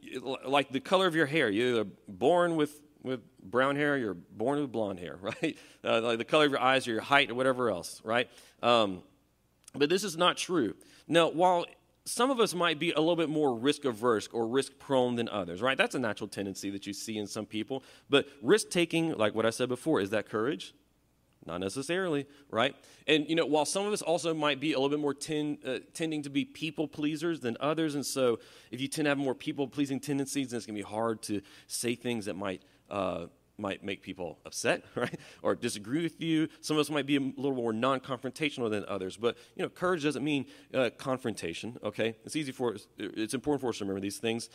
like 0.46 0.72
the 0.72 0.80
color 0.80 1.08
of 1.08 1.16
your 1.16 1.26
hair, 1.26 1.50
you're 1.50 1.70
either 1.70 1.90
born 2.08 2.56
with, 2.56 2.82
with 3.02 3.22
brown 3.42 3.76
hair, 3.76 3.98
you're 3.98 4.14
born 4.14 4.60
with 4.62 4.72
blonde 4.72 5.00
hair, 5.00 5.18
right? 5.22 5.58
Uh, 5.84 6.02
like 6.02 6.18
the 6.20 6.26
color 6.26 6.46
of 6.46 6.52
your 6.52 6.62
eyes 6.62 6.88
or 6.88 6.92
your 6.92 7.02
height 7.02 7.32
or 7.32 7.36
whatever 7.36 7.70
else, 7.70 8.00
right? 8.04 8.30
Um, 8.62 9.02
but 9.74 9.90
this 9.90 10.04
is 10.04 10.18
not 10.18 10.38
true. 10.38 10.76
Now, 11.08 11.30
while 11.30 11.66
some 12.06 12.32
of 12.32 12.40
us 12.40 12.54
might 12.54 12.80
be 12.80 12.92
a 12.92 13.00
little 13.00 13.16
bit 13.16 13.30
more 13.30 13.56
risk 13.56 13.86
averse 13.86 14.28
or 14.34 14.48
risk 14.48 14.74
prone 14.80 15.16
than 15.16 15.30
others, 15.30 15.62
right? 15.62 15.78
That's 15.78 15.96
a 15.96 16.00
natural 16.00 16.28
tendency 16.28 16.70
that 16.72 16.88
you 16.88 16.94
see 16.94 17.18
in 17.18 17.28
some 17.28 17.46
people. 17.46 17.84
But 18.10 18.28
risk 18.42 18.70
taking, 18.70 19.18
like 19.18 19.36
what 19.36 19.46
I 19.46 19.52
said 19.52 19.70
before, 19.70 20.02
is 20.02 20.10
that 20.10 20.28
courage? 20.28 20.74
Not 21.46 21.60
necessarily, 21.60 22.28
right? 22.50 22.76
And 23.08 23.28
you 23.28 23.36
know, 23.36 23.46
while 23.46 23.66
some 23.66 23.86
of 23.86 23.94
us 23.94 24.02
also 24.02 24.34
might 24.34 24.60
be 24.60 24.74
a 24.74 24.80
little 24.80 24.90
bit 24.90 25.00
more 25.00 25.14
ten, 25.14 25.58
uh, 25.66 25.80
tending 25.94 26.22
to 26.24 26.30
be 26.30 26.46
people 26.46 26.88
pleasers 26.88 27.40
than 27.40 27.58
others, 27.60 27.96
and 27.96 28.06
so 28.06 28.40
if 28.70 28.80
you 28.80 28.88
tend 28.88 29.06
to 29.06 29.10
have 29.10 29.18
more 29.18 29.34
people 29.34 29.68
pleasing 29.68 30.00
tendencies, 30.00 30.50
then 30.50 30.58
it's 30.58 30.68
going 30.68 30.76
to 30.76 30.84
be 30.84 30.88
hard 30.88 31.24
to 31.24 31.42
say 31.66 31.96
things 31.96 32.26
that 32.26 32.36
might 32.36 32.62
uh, 32.92 33.26
might 33.62 33.84
make 33.84 34.02
people 34.02 34.40
upset, 34.46 34.84
right? 34.96 35.18
Or 35.42 35.56
disagree 35.56 36.04
with 36.04 36.20
you. 36.20 36.50
Some 36.60 36.78
of 36.78 36.82
us 36.82 36.90
might 36.90 37.06
be 37.06 37.16
a 37.16 37.20
little 37.20 37.56
more 37.56 37.72
non-confrontational 37.72 38.70
than 38.70 38.84
others. 38.88 39.16
But 39.16 39.38
you 39.56 39.64
know, 39.64 39.70
courage 39.70 40.04
doesn't 40.04 40.24
mean 40.24 40.48
uh, 40.74 40.90
confrontation. 40.98 41.78
Okay, 41.84 42.16
it's 42.26 42.36
easy 42.36 42.52
for 42.52 42.74
us, 42.74 42.88
it's 42.98 43.34
important 43.34 43.62
for 43.62 43.70
us 43.70 43.78
to 43.78 43.86
remember 43.86 44.02
these 44.02 44.18
things. 44.18 44.50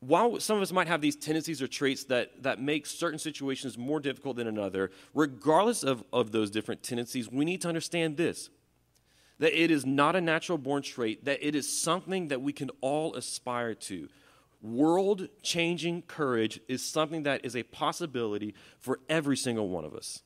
while 0.00 0.38
some 0.38 0.56
of 0.58 0.62
us 0.62 0.72
might 0.72 0.86
have 0.86 1.00
these 1.00 1.16
tendencies 1.16 1.62
or 1.62 1.66
traits 1.66 2.04
that, 2.04 2.42
that 2.42 2.60
make 2.60 2.86
certain 2.86 3.18
situations 3.18 3.78
more 3.78 3.98
difficult 3.98 4.36
than 4.36 4.46
another, 4.46 4.90
regardless 5.14 5.82
of, 5.82 6.04
of 6.12 6.32
those 6.32 6.50
different 6.50 6.82
tendencies, 6.82 7.30
we 7.30 7.44
need 7.44 7.62
to 7.62 7.68
understand 7.68 8.16
this 8.16 8.50
that 9.38 9.52
it 9.52 9.70
is 9.70 9.84
not 9.84 10.16
a 10.16 10.20
natural 10.20 10.58
born 10.58 10.82
trait, 10.82 11.24
that 11.24 11.46
it 11.46 11.54
is 11.54 11.68
something 11.68 12.28
that 12.28 12.40
we 12.40 12.52
can 12.52 12.70
all 12.80 13.14
aspire 13.14 13.74
to. 13.74 14.08
World 14.66 15.28
changing 15.42 16.02
courage 16.02 16.60
is 16.66 16.82
something 16.84 17.22
that 17.22 17.44
is 17.44 17.54
a 17.54 17.62
possibility 17.62 18.54
for 18.78 18.98
every 19.08 19.36
single 19.36 19.68
one 19.68 19.84
of 19.84 19.94
us. 19.94 20.22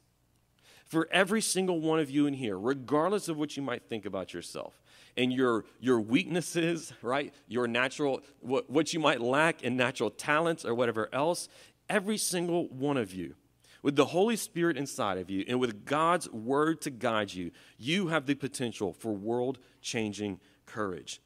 For 0.87 1.09
every 1.13 1.43
single 1.43 1.79
one 1.79 2.01
of 2.01 2.11
you 2.11 2.27
in 2.27 2.35
here, 2.35 2.59
regardless 2.59 3.29
of 3.29 3.37
what 3.37 3.57
you 3.57 3.63
might 3.63 3.89
think 3.89 4.07
about 4.07 4.33
yourself 4.33 4.81
and 5.17 5.33
your, 5.33 5.65
your 5.79 6.01
weaknesses, 6.01 6.93
right? 7.03 7.35
Your 7.49 7.69
natural, 7.69 8.23
what, 8.41 8.71
what 8.71 8.95
you 8.95 8.99
might 8.99 9.21
lack 9.21 9.63
in 9.63 9.77
natural 9.77 10.11
talents 10.11 10.65
or 10.65 10.75
whatever 10.75 11.09
else, 11.13 11.49
every 11.89 12.17
single 12.17 12.67
one 12.69 12.97
of 12.97 13.13
you, 13.13 13.35
with 13.83 13.95
the 13.97 14.07
Holy 14.07 14.37
Spirit 14.37 14.77
inside 14.77 15.19
of 15.19 15.31
you 15.31 15.45
and 15.49 15.61
with 15.61 15.85
God's 15.85 16.31
word 16.31 16.81
to 16.83 16.91
guide 16.91 17.33
you, 17.33 17.51
you 17.79 18.09
have 18.09 18.27
the 18.27 18.35
potential 18.35 18.93
for 18.93 19.13
world 19.13 19.59
changing 19.81 20.41
courage. 20.67 21.21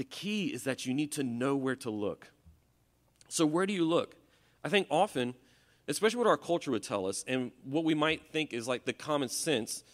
The 0.00 0.04
key 0.04 0.46
is 0.46 0.64
that 0.64 0.86
you 0.86 0.94
need 0.94 1.12
to 1.12 1.22
know 1.22 1.54
where 1.54 1.76
to 1.76 1.90
look. 1.90 2.28
So, 3.28 3.44
where 3.44 3.66
do 3.66 3.74
you 3.74 3.84
look? 3.84 4.14
I 4.64 4.70
think 4.70 4.86
often, 4.90 5.34
especially 5.88 6.16
what 6.16 6.26
our 6.26 6.38
culture 6.38 6.70
would 6.70 6.82
tell 6.82 7.04
us, 7.04 7.22
and 7.28 7.52
what 7.64 7.84
we 7.84 7.92
might 7.92 8.32
think 8.32 8.54
is 8.54 8.66
like 8.66 8.86
the 8.86 8.94
common 8.94 9.28
sense, 9.28 9.84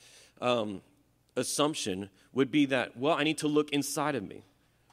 um, 0.41 0.81
assumption 1.35 2.09
would 2.33 2.53
be 2.53 2.67
that, 2.67 2.97
well, 2.97 3.17
I 3.17 3.25
need 3.25 3.39
to 3.39 3.49
look 3.49 3.71
inside 3.71 4.15
of 4.15 4.23
me, 4.23 4.45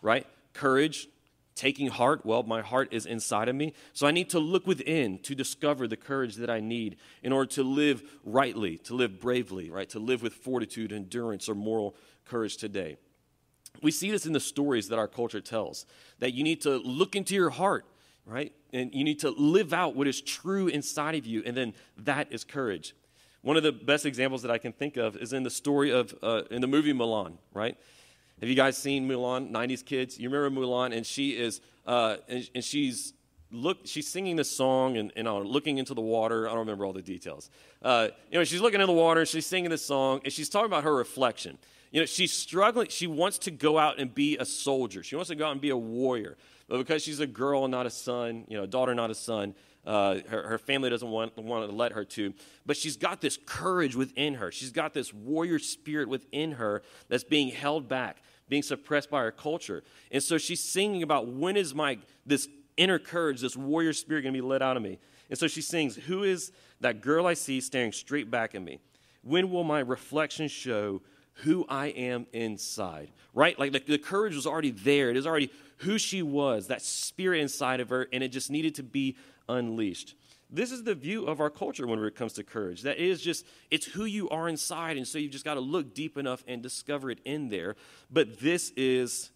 right? 0.01 0.25
Courage, 0.53 1.07
taking 1.53 1.89
heart, 1.89 2.25
well, 2.25 2.41
my 2.41 2.61
heart 2.63 2.91
is 2.91 3.05
inside 3.05 3.49
of 3.49 3.55
me. 3.55 3.75
So 3.93 4.07
I 4.07 4.11
need 4.11 4.31
to 4.31 4.39
look 4.39 4.65
within 4.65 5.19
to 5.19 5.35
discover 5.35 5.87
the 5.87 5.95
courage 5.95 6.37
that 6.37 6.49
I 6.49 6.59
need 6.59 6.95
in 7.21 7.31
order 7.31 7.51
to 7.51 7.61
live 7.61 8.01
rightly, 8.25 8.79
to 8.85 8.95
live 8.95 9.19
bravely, 9.19 9.69
right? 9.69 9.89
To 9.89 9.99
live 9.99 10.23
with 10.23 10.33
fortitude, 10.33 10.91
endurance, 10.91 11.47
or 11.47 11.53
moral 11.53 11.95
courage 12.25 12.57
today. 12.57 12.97
We 13.81 13.91
see 13.91 14.11
this 14.11 14.25
in 14.25 14.33
the 14.33 14.39
stories 14.39 14.87
that 14.89 14.99
our 14.99 15.07
culture 15.07 15.41
tells 15.41 15.85
that 16.19 16.33
you 16.33 16.43
need 16.43 16.61
to 16.61 16.77
look 16.77 17.15
into 17.15 17.35
your 17.35 17.49
heart, 17.49 17.85
right? 18.25 18.53
And 18.71 18.93
you 18.93 19.03
need 19.03 19.19
to 19.19 19.31
live 19.31 19.73
out 19.73 19.95
what 19.95 20.07
is 20.07 20.21
true 20.21 20.67
inside 20.67 21.15
of 21.15 21.25
you, 21.25 21.43
and 21.45 21.55
then 21.55 21.73
that 21.97 22.31
is 22.31 22.43
courage. 22.43 22.95
One 23.41 23.57
of 23.57 23.63
the 23.63 23.73
best 23.73 24.05
examples 24.05 24.41
that 24.43 24.51
I 24.51 24.57
can 24.57 24.71
think 24.71 24.95
of 24.95 25.17
is 25.17 25.33
in 25.33 25.43
the 25.43 25.49
story 25.49 25.91
of, 25.91 26.15
uh, 26.23 26.43
in 26.49 26.61
the 26.61 26.67
movie 26.67 26.93
Mulan, 26.93 27.33
right? 27.53 27.77
Have 28.39 28.49
you 28.49 28.55
guys 28.55 28.77
seen 28.77 29.07
Mulan, 29.07 29.51
90s 29.51 29.85
kids? 29.85 30.17
You 30.17 30.29
remember 30.29 30.61
Mulan, 30.61 30.95
and 30.95 31.05
she 31.05 31.31
is, 31.31 31.59
uh, 31.85 32.17
and, 32.29 32.49
and, 32.55 32.63
she's, 32.63 33.13
look, 33.51 33.79
she's 33.85 34.07
singing 34.07 34.37
this 34.37 34.49
song 34.49 34.97
and, 34.97 35.11
and 35.17 35.27
uh, 35.27 35.39
looking 35.39 35.77
into 35.77 35.93
the 35.93 36.01
water. 36.01 36.47
I 36.47 36.51
don't 36.51 36.59
remember 36.59 36.85
all 36.85 36.93
the 36.93 37.01
details. 37.01 37.49
Uh, 37.81 38.09
you 38.31 38.37
know, 38.37 38.43
she's 38.45 38.61
looking 38.61 38.79
in 38.79 38.87
the 38.87 38.93
water, 38.93 39.25
she's 39.25 39.45
singing 39.45 39.69
this 39.69 39.85
song, 39.85 40.21
and 40.23 40.31
she's 40.31 40.47
talking 40.47 40.67
about 40.67 40.85
her 40.85 40.95
reflection. 40.95 41.57
You 41.93 41.99
know, 41.99 42.05
she's 42.07 42.33
struggling. 42.33 42.87
She 42.89 43.05
wants 43.05 43.37
to 43.39 43.51
go 43.51 43.77
out 43.77 43.99
and 43.99 44.13
be 44.13 44.35
a 44.37 44.45
soldier. 44.45 45.03
She 45.03 45.15
wants 45.15 45.29
to 45.29 45.35
go 45.35 45.45
out 45.45 45.51
and 45.51 45.61
be 45.61 45.69
a 45.69 45.77
warrior. 45.77 46.37
But 46.67 46.79
because 46.79 47.03
she's 47.03 47.19
a 47.19 47.27
girl 47.27 47.65
and 47.65 47.71
not 47.71 47.85
a 47.85 47.91
son, 47.91 48.45
you 48.47 48.57
know, 48.57 48.63
a 48.63 48.67
daughter, 48.67 48.95
not 48.95 49.11
a 49.11 49.15
son, 49.15 49.53
uh, 49.85 50.15
her, 50.27 50.47
her, 50.47 50.57
family 50.57 50.89
doesn't 50.89 51.07
want, 51.07 51.37
want 51.37 51.69
to 51.69 51.75
let 51.75 51.91
her 51.91 52.03
to. 52.03 52.33
But 52.65 52.77
she's 52.77 52.97
got 52.97 53.21
this 53.21 53.37
courage 53.45 53.95
within 53.95 54.33
her. 54.35 54.51
She's 54.51 54.71
got 54.71 54.95
this 54.95 55.13
warrior 55.13 55.59
spirit 55.59 56.09
within 56.09 56.53
her 56.53 56.81
that's 57.09 57.23
being 57.23 57.49
held 57.49 57.87
back, 57.87 58.23
being 58.49 58.63
suppressed 58.63 59.11
by 59.11 59.21
her 59.21 59.31
culture. 59.31 59.83
And 60.09 60.23
so 60.23 60.39
she's 60.39 60.63
singing 60.63 61.03
about 61.03 61.27
when 61.27 61.55
is 61.55 61.75
my 61.75 61.99
this 62.25 62.47
inner 62.75 62.97
courage, 62.97 63.41
this 63.41 63.55
warrior 63.55 63.93
spirit 63.93 64.23
going 64.23 64.33
to 64.33 64.41
be 64.41 64.45
let 64.45 64.63
out 64.63 64.77
of 64.77 64.81
me? 64.81 64.97
And 65.29 65.37
so 65.37 65.47
she 65.47 65.61
sings, 65.61 65.95
Who 65.95 66.23
is 66.23 66.51
that 66.79 67.01
girl 67.01 67.27
I 67.27 67.35
see 67.35 67.61
staring 67.61 67.91
straight 67.91 68.31
back 68.31 68.55
at 68.55 68.63
me? 68.63 68.79
When 69.21 69.51
will 69.51 69.63
my 69.63 69.81
reflection 69.81 70.47
show 70.47 71.01
who 71.35 71.65
I 71.67 71.87
am 71.87 72.27
inside? 72.33 73.11
Right? 73.33 73.57
Like 73.57 73.71
the, 73.71 73.79
the 73.79 73.97
courage 73.97 74.35
was 74.35 74.45
already 74.45 74.71
there. 74.71 75.09
It 75.09 75.17
is 75.17 75.25
already 75.25 75.51
who 75.77 75.97
she 75.97 76.21
was, 76.21 76.67
that 76.67 76.81
spirit 76.81 77.41
inside 77.41 77.79
of 77.79 77.89
her, 77.89 78.07
and 78.13 78.23
it 78.23 78.29
just 78.29 78.49
needed 78.49 78.75
to 78.75 78.83
be 78.83 79.17
unleashed. 79.49 80.15
This 80.49 80.71
is 80.71 80.83
the 80.83 80.93
view 80.93 81.25
of 81.25 81.41
our 81.41 81.49
culture 81.49 81.87
when 81.87 81.97
it 82.03 82.15
comes 82.15 82.33
to 82.33 82.43
courage. 82.43 82.83
That 82.83 82.99
is 82.99 83.21
just, 83.21 83.45
it's 83.71 83.87
who 83.87 84.05
you 84.05 84.29
are 84.29 84.47
inside, 84.47 84.97
and 84.97 85.07
so 85.07 85.17
you've 85.17 85.31
just 85.31 85.45
got 85.45 85.55
to 85.55 85.59
look 85.59 85.95
deep 85.95 86.15
enough 86.15 86.43
and 86.47 86.61
discover 86.61 87.09
it 87.09 87.19
in 87.25 87.49
there. 87.49 87.75
But 88.11 88.39
this 88.39 88.71
is 88.77 89.31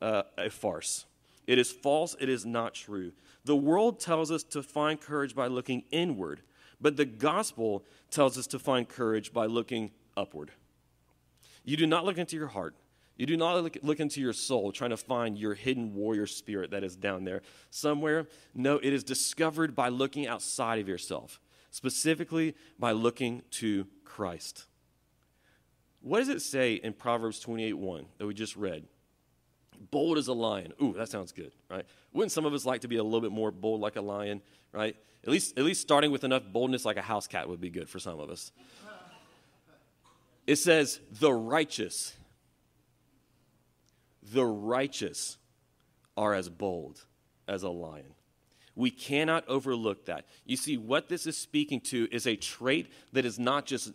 uh, 0.00 0.22
a 0.38 0.48
farce. 0.48 1.04
It 1.46 1.58
is 1.58 1.70
false, 1.70 2.16
it 2.18 2.30
is 2.30 2.46
not 2.46 2.72
true. 2.72 3.12
The 3.44 3.54
world 3.54 4.00
tells 4.00 4.30
us 4.30 4.42
to 4.44 4.62
find 4.62 4.98
courage 4.98 5.34
by 5.34 5.48
looking 5.48 5.84
inward, 5.90 6.40
but 6.80 6.96
the 6.96 7.04
gospel 7.04 7.84
tells 8.10 8.38
us 8.38 8.46
to 8.48 8.58
find 8.58 8.88
courage 8.88 9.34
by 9.34 9.44
looking 9.44 9.90
upward. 10.16 10.50
You 11.64 11.76
do 11.76 11.86
not 11.86 12.04
look 12.04 12.18
into 12.18 12.36
your 12.36 12.48
heart. 12.48 12.74
You 13.16 13.26
do 13.26 13.36
not 13.36 13.62
look, 13.62 13.76
look, 13.82 14.00
into 14.00 14.20
your 14.20 14.32
soul 14.32 14.72
trying 14.72 14.90
to 14.90 14.96
find 14.96 15.38
your 15.38 15.54
hidden 15.54 15.94
warrior 15.94 16.26
spirit 16.26 16.72
that 16.72 16.82
is 16.82 16.96
down 16.96 17.24
there 17.24 17.42
somewhere. 17.70 18.26
No, 18.54 18.76
it 18.76 18.92
is 18.92 19.04
discovered 19.04 19.74
by 19.74 19.88
looking 19.88 20.26
outside 20.26 20.80
of 20.80 20.88
yourself, 20.88 21.40
specifically 21.70 22.56
by 22.78 22.90
looking 22.90 23.42
to 23.52 23.86
Christ. 24.04 24.66
What 26.00 26.18
does 26.18 26.28
it 26.28 26.42
say 26.42 26.74
in 26.74 26.92
Proverbs 26.92 27.38
28 27.40 27.74
1 27.74 28.06
that 28.18 28.26
we 28.26 28.34
just 28.34 28.56
read? 28.56 28.84
Bold 29.90 30.18
as 30.18 30.28
a 30.28 30.32
lion. 30.32 30.72
Ooh, 30.82 30.94
that 30.94 31.08
sounds 31.08 31.32
good, 31.32 31.52
right? 31.70 31.86
Wouldn't 32.12 32.32
some 32.32 32.44
of 32.44 32.52
us 32.52 32.66
like 32.66 32.80
to 32.80 32.88
be 32.88 32.96
a 32.96 33.04
little 33.04 33.20
bit 33.20 33.32
more 33.32 33.50
bold 33.50 33.80
like 33.80 33.96
a 33.96 34.00
lion, 34.00 34.42
right? 34.72 34.96
At 35.22 35.30
least, 35.30 35.56
at 35.56 35.64
least 35.64 35.80
starting 35.80 36.10
with 36.10 36.24
enough 36.24 36.42
boldness 36.52 36.84
like 36.84 36.96
a 36.96 37.02
house 37.02 37.26
cat 37.26 37.48
would 37.48 37.60
be 37.60 37.70
good 37.70 37.88
for 37.88 37.98
some 37.98 38.20
of 38.20 38.28
us. 38.28 38.52
It 40.46 40.56
says, 40.56 41.00
the 41.10 41.32
righteous 41.32 42.14
the 44.32 44.44
righteous 44.44 45.36
are 46.16 46.34
as 46.34 46.48
bold 46.48 47.04
as 47.46 47.62
a 47.62 47.68
lion. 47.68 48.14
We 48.76 48.90
cannot 48.90 49.46
overlook 49.46 50.06
that. 50.06 50.26
You 50.44 50.56
see, 50.56 50.76
what 50.76 51.08
this 51.08 51.26
is 51.26 51.36
speaking 51.36 51.80
to 51.82 52.08
is 52.10 52.26
a 52.26 52.34
trait 52.34 52.90
that 53.12 53.24
is 53.24 53.38
not 53.38 53.66
just 53.66 53.92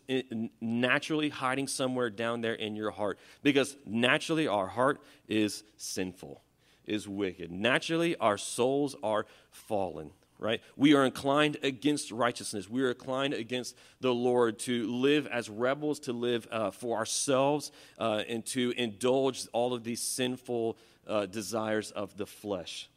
naturally 0.61 1.29
hiding 1.29 1.67
somewhere 1.67 2.09
down 2.09 2.39
there 2.39 2.53
in 2.53 2.77
your 2.77 2.91
heart, 2.91 3.19
because 3.43 3.75
naturally 3.85 4.47
our 4.47 4.67
heart 4.67 5.01
is 5.27 5.63
sinful, 5.75 6.41
is 6.85 7.09
wicked. 7.09 7.51
Naturally, 7.51 8.15
our 8.17 8.37
souls 8.37 8.95
are 9.03 9.25
fallen 9.51 10.11
right? 10.39 10.61
We 10.77 10.93
are 10.95 11.05
inclined 11.05 11.57
against 11.61 12.11
righteousness. 12.11 12.69
We 12.69 12.81
are 12.83 12.89
inclined 12.89 13.33
against 13.33 13.75
the 13.99 14.13
Lord 14.13 14.57
to 14.59 14.87
live 14.87 15.27
as 15.27 15.49
rebels, 15.49 15.99
to 16.01 16.13
live 16.13 16.47
uh, 16.49 16.71
for 16.71 16.97
ourselves, 16.97 17.71
uh, 17.99 18.23
and 18.27 18.45
to 18.47 18.73
indulge 18.77 19.47
all 19.51 19.73
of 19.73 19.83
these 19.83 20.01
sinful 20.01 20.77
uh, 21.05 21.25
desires 21.25 21.91
of 21.91 22.15
the 22.17 22.25
flesh. 22.25 22.89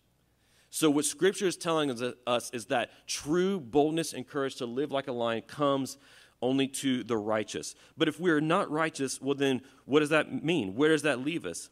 So, 0.71 0.89
what 0.89 1.05
Scripture 1.05 1.47
is 1.47 1.57
telling 1.57 1.91
us 2.27 2.51
is 2.53 2.67
that 2.67 2.91
true 3.07 3.61
boldness 3.61 4.15
and 4.15 4.27
courage 4.27 4.57
to 4.57 4.67
live 4.67 4.91
like 4.91 5.09
a 5.09 5.13
lion 5.13 5.43
comes 5.43 5.99
only 6.41 6.67
to 6.67 7.05
the 7.05 7.17
righteous. 7.17 7.75
But 7.97 8.09
if 8.09 8.19
we 8.19 8.31
are 8.31 8.41
not 8.41 8.71
righteous, 8.71 9.21
well, 9.21 9.35
then 9.35 9.61
what 9.85 10.01
does 10.01 10.09
that 10.09 10.43
mean? 10.45 10.75
Where 10.75 10.89
does 10.89 11.03
that 11.03 11.21
leave 11.21 11.45
us? 11.45 11.69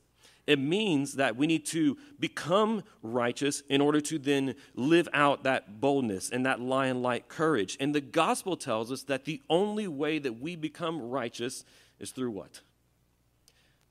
It 0.51 0.59
means 0.59 1.13
that 1.13 1.37
we 1.37 1.47
need 1.47 1.65
to 1.67 1.97
become 2.19 2.83
righteous 3.05 3.63
in 3.69 3.81
order 3.81 4.01
to 4.01 4.19
then 4.19 4.57
live 4.75 5.09
out 5.13 5.45
that 5.45 5.81
boldness 5.81 6.29
and 6.29 6.45
that 6.45 6.61
lion 6.61 7.03
like 7.03 7.29
courage. 7.29 7.77
And 7.79 7.95
the 7.95 8.01
gospel 8.01 8.57
tells 8.57 8.91
us 8.91 9.05
that 9.05 9.27
the 9.27 9.41
only 9.49 9.87
way 9.87 10.19
that 10.19 10.41
we 10.41 10.57
become 10.57 11.09
righteous 11.09 11.65
is 12.01 12.11
through 12.11 12.33
what? 12.33 12.63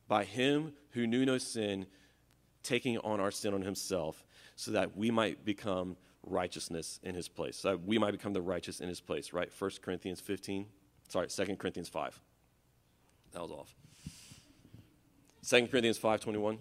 By 0.10 0.26
Him 0.26 0.74
who 0.89 1.08
knew 1.08 1.26
no 1.26 1.38
sin 1.38 1.86
taking 2.62 2.98
on 2.98 3.22
our 3.22 3.32
sin 3.32 3.54
on 3.54 3.62
Himself 3.62 4.26
so 4.58 4.72
that 4.72 4.98
we 4.98 5.12
might 5.12 5.45
become 5.45 5.95
righteousness 6.24 7.00
in 7.04 7.15
His 7.15 7.30
place. 7.30 7.56
So 7.56 7.78
we 7.78 7.98
might 7.98 8.12
become 8.12 8.34
the 8.34 8.41
righteous 8.41 8.82
in 8.82 8.89
His 8.89 9.00
place, 9.00 9.32
right? 9.32 9.50
1 9.58 9.72
Corinthians 9.82 10.19
15, 10.19 10.65
sorry, 11.08 11.28
2 11.28 11.56
Corinthians 11.56 11.88
5. 11.88 12.19
That 13.32 13.43
was 13.43 13.52
off. 13.52 13.74
2 15.49 15.67
Corinthians 15.67 15.97
5:21. 15.97 16.59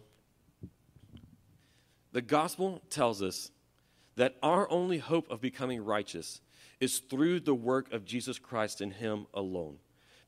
The 2.12 2.22
gospel 2.22 2.80
tells 2.88 3.22
us 3.22 3.50
that 4.16 4.36
our 4.42 4.70
only 4.70 4.96
hope 4.96 5.30
of 5.30 5.42
becoming 5.42 5.84
righteous 5.84 6.40
is 6.80 7.00
through 7.00 7.40
the 7.40 7.54
work 7.54 7.92
of 7.92 8.06
Jesus 8.06 8.38
Christ 8.38 8.80
and 8.80 8.94
him 8.94 9.26
alone. 9.34 9.78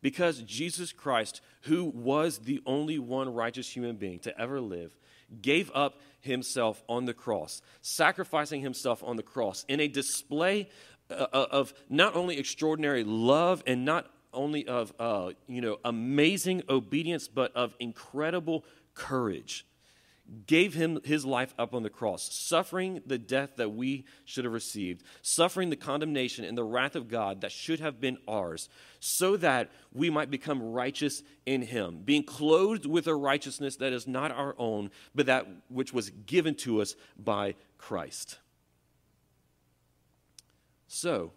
Because 0.02 0.42
Jesus 0.42 0.92
Christ, 0.92 1.40
who 1.62 1.84
was 1.84 2.40
the 2.40 2.60
only 2.66 2.98
one 2.98 3.32
righteous 3.32 3.74
human 3.74 3.96
being 3.96 4.18
to 4.20 4.38
ever 4.38 4.60
live, 4.60 4.94
gave 5.40 5.70
up 5.74 5.98
himself 6.20 6.82
on 6.86 7.06
the 7.06 7.14
cross, 7.14 7.62
sacrificing 7.80 8.60
himself 8.60 9.02
on 9.02 9.16
the 9.16 9.22
cross 9.22 9.64
in 9.68 9.80
a 9.80 9.88
display 9.88 10.68
uh, 11.10 11.26
uh, 11.32 11.46
of 11.50 11.72
not 11.88 12.14
only 12.14 12.36
extraordinary 12.36 13.04
love 13.04 13.62
and 13.66 13.86
not 13.86 14.10
only 14.32 14.66
of 14.66 14.92
uh, 14.98 15.32
you 15.46 15.60
know 15.60 15.78
amazing 15.84 16.62
obedience, 16.68 17.28
but 17.28 17.54
of 17.54 17.74
incredible 17.78 18.64
courage. 18.94 19.66
gave 20.46 20.74
him 20.74 21.00
his 21.04 21.24
life 21.24 21.54
up 21.58 21.74
on 21.74 21.82
the 21.82 21.90
cross, 21.90 22.32
suffering 22.32 23.02
the 23.04 23.18
death 23.18 23.56
that 23.56 23.70
we 23.70 24.04
should 24.24 24.44
have 24.44 24.52
received, 24.52 25.02
suffering 25.22 25.70
the 25.70 25.76
condemnation 25.76 26.44
and 26.44 26.56
the 26.56 26.64
wrath 26.64 26.94
of 26.94 27.08
God 27.08 27.40
that 27.40 27.52
should 27.52 27.80
have 27.80 28.00
been 28.00 28.16
ours, 28.28 28.68
so 29.00 29.36
that 29.38 29.70
we 29.92 30.08
might 30.10 30.30
become 30.30 30.62
righteous 30.62 31.22
in 31.46 31.62
him, 31.62 32.02
being 32.04 32.22
clothed 32.22 32.86
with 32.86 33.06
a 33.06 33.14
righteousness 33.14 33.76
that 33.76 33.92
is 33.92 34.06
not 34.06 34.30
our 34.30 34.54
own, 34.58 34.90
but 35.14 35.26
that 35.26 35.46
which 35.68 35.92
was 35.92 36.10
given 36.10 36.54
to 36.54 36.80
us 36.80 36.94
by 37.18 37.54
Christ. 37.78 38.38
So, 40.86 41.32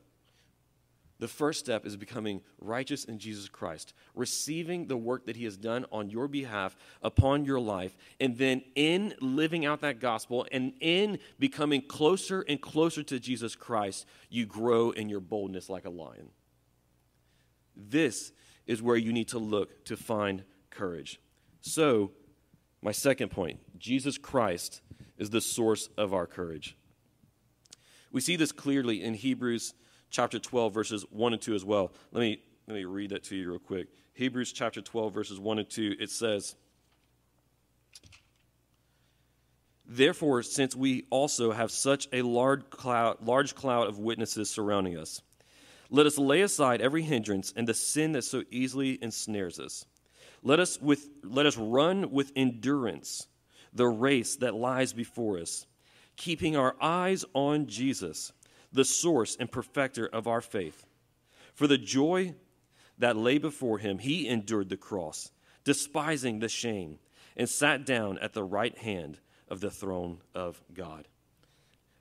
the 1.23 1.27
first 1.29 1.61
step 1.61 1.85
is 1.85 1.95
becoming 1.95 2.41
righteous 2.59 3.05
in 3.05 3.17
Jesus 3.17 3.47
Christ, 3.47 3.93
receiving 4.13 4.87
the 4.87 4.97
work 4.97 5.25
that 5.27 5.37
He 5.37 5.45
has 5.45 5.55
done 5.55 5.85
on 5.89 6.09
your 6.09 6.27
behalf 6.27 6.75
upon 7.01 7.45
your 7.45 7.61
life, 7.61 7.95
and 8.19 8.37
then 8.37 8.61
in 8.75 9.13
living 9.21 9.65
out 9.65 9.79
that 9.79 10.01
gospel 10.01 10.45
and 10.51 10.73
in 10.81 11.19
becoming 11.39 11.81
closer 11.81 12.41
and 12.41 12.59
closer 12.59 13.03
to 13.03 13.21
Jesus 13.21 13.55
Christ, 13.55 14.05
you 14.29 14.45
grow 14.45 14.91
in 14.91 15.07
your 15.07 15.21
boldness 15.21 15.69
like 15.69 15.85
a 15.85 15.89
lion. 15.89 16.27
This 17.73 18.33
is 18.67 18.81
where 18.81 18.97
you 18.97 19.13
need 19.13 19.29
to 19.29 19.39
look 19.39 19.85
to 19.85 19.95
find 19.95 20.43
courage. 20.71 21.21
So, 21.61 22.11
my 22.81 22.91
second 22.91 23.31
point 23.31 23.61
Jesus 23.79 24.17
Christ 24.17 24.81
is 25.17 25.29
the 25.29 25.39
source 25.39 25.87
of 25.97 26.13
our 26.13 26.27
courage. 26.27 26.75
We 28.11 28.19
see 28.19 28.35
this 28.35 28.51
clearly 28.51 29.01
in 29.01 29.13
Hebrews 29.13 29.73
chapter 30.13 30.37
12, 30.39 30.73
verses 30.73 31.05
1 31.09 31.33
and 31.33 31.41
2 31.41 31.55
as 31.55 31.65
well. 31.65 31.91
Let 32.11 32.21
me, 32.21 32.39
let 32.67 32.75
me 32.75 32.85
read 32.85 33.09
that 33.09 33.23
to 33.25 33.35
you 33.35 33.49
real 33.49 33.59
quick. 33.59 33.87
Hebrews 34.13 34.53
chapter 34.53 34.79
12, 34.79 35.13
verses 35.13 35.39
1 35.39 35.59
and 35.59 35.69
2, 35.69 35.95
it 35.99 36.11
says, 36.11 36.55
Therefore, 39.85 40.43
since 40.43 40.75
we 40.75 41.05
also 41.09 41.51
have 41.51 41.71
such 41.71 42.07
a 42.13 42.21
large 42.21 42.69
cloud, 42.69 43.17
large 43.25 43.55
cloud 43.55 43.87
of 43.87 43.99
witnesses 43.99 44.49
surrounding 44.49 44.97
us, 44.97 45.21
let 45.89 46.05
us 46.05 46.17
lay 46.17 46.41
aside 46.41 46.79
every 46.79 47.01
hindrance 47.01 47.51
and 47.55 47.67
the 47.67 47.73
sin 47.73 48.13
that 48.13 48.23
so 48.23 48.43
easily 48.51 48.99
ensnares 49.01 49.59
us. 49.59 49.85
Let 50.43 50.59
us, 50.59 50.79
with, 50.79 51.09
let 51.23 51.45
us 51.47 51.57
run 51.57 52.11
with 52.11 52.31
endurance 52.35 53.27
the 53.73 53.87
race 53.87 54.35
that 54.37 54.53
lies 54.53 54.93
before 54.93 55.39
us, 55.39 55.65
keeping 56.15 56.55
our 56.55 56.75
eyes 56.79 57.25
on 57.33 57.65
Jesus 57.65 58.31
the 58.73 58.85
source 58.85 59.37
and 59.39 59.51
perfecter 59.51 60.07
of 60.07 60.27
our 60.27 60.41
faith. 60.41 60.85
For 61.53 61.67
the 61.67 61.77
joy 61.77 62.35
that 62.97 63.15
lay 63.15 63.37
before 63.37 63.77
him, 63.77 63.99
he 63.99 64.27
endured 64.27 64.69
the 64.69 64.77
cross, 64.77 65.31
despising 65.63 66.39
the 66.39 66.49
shame, 66.49 66.99
and 67.37 67.47
sat 67.47 67.85
down 67.85 68.17
at 68.19 68.33
the 68.33 68.43
right 68.43 68.77
hand 68.77 69.19
of 69.47 69.61
the 69.61 69.71
throne 69.71 70.19
of 70.33 70.61
God. 70.73 71.07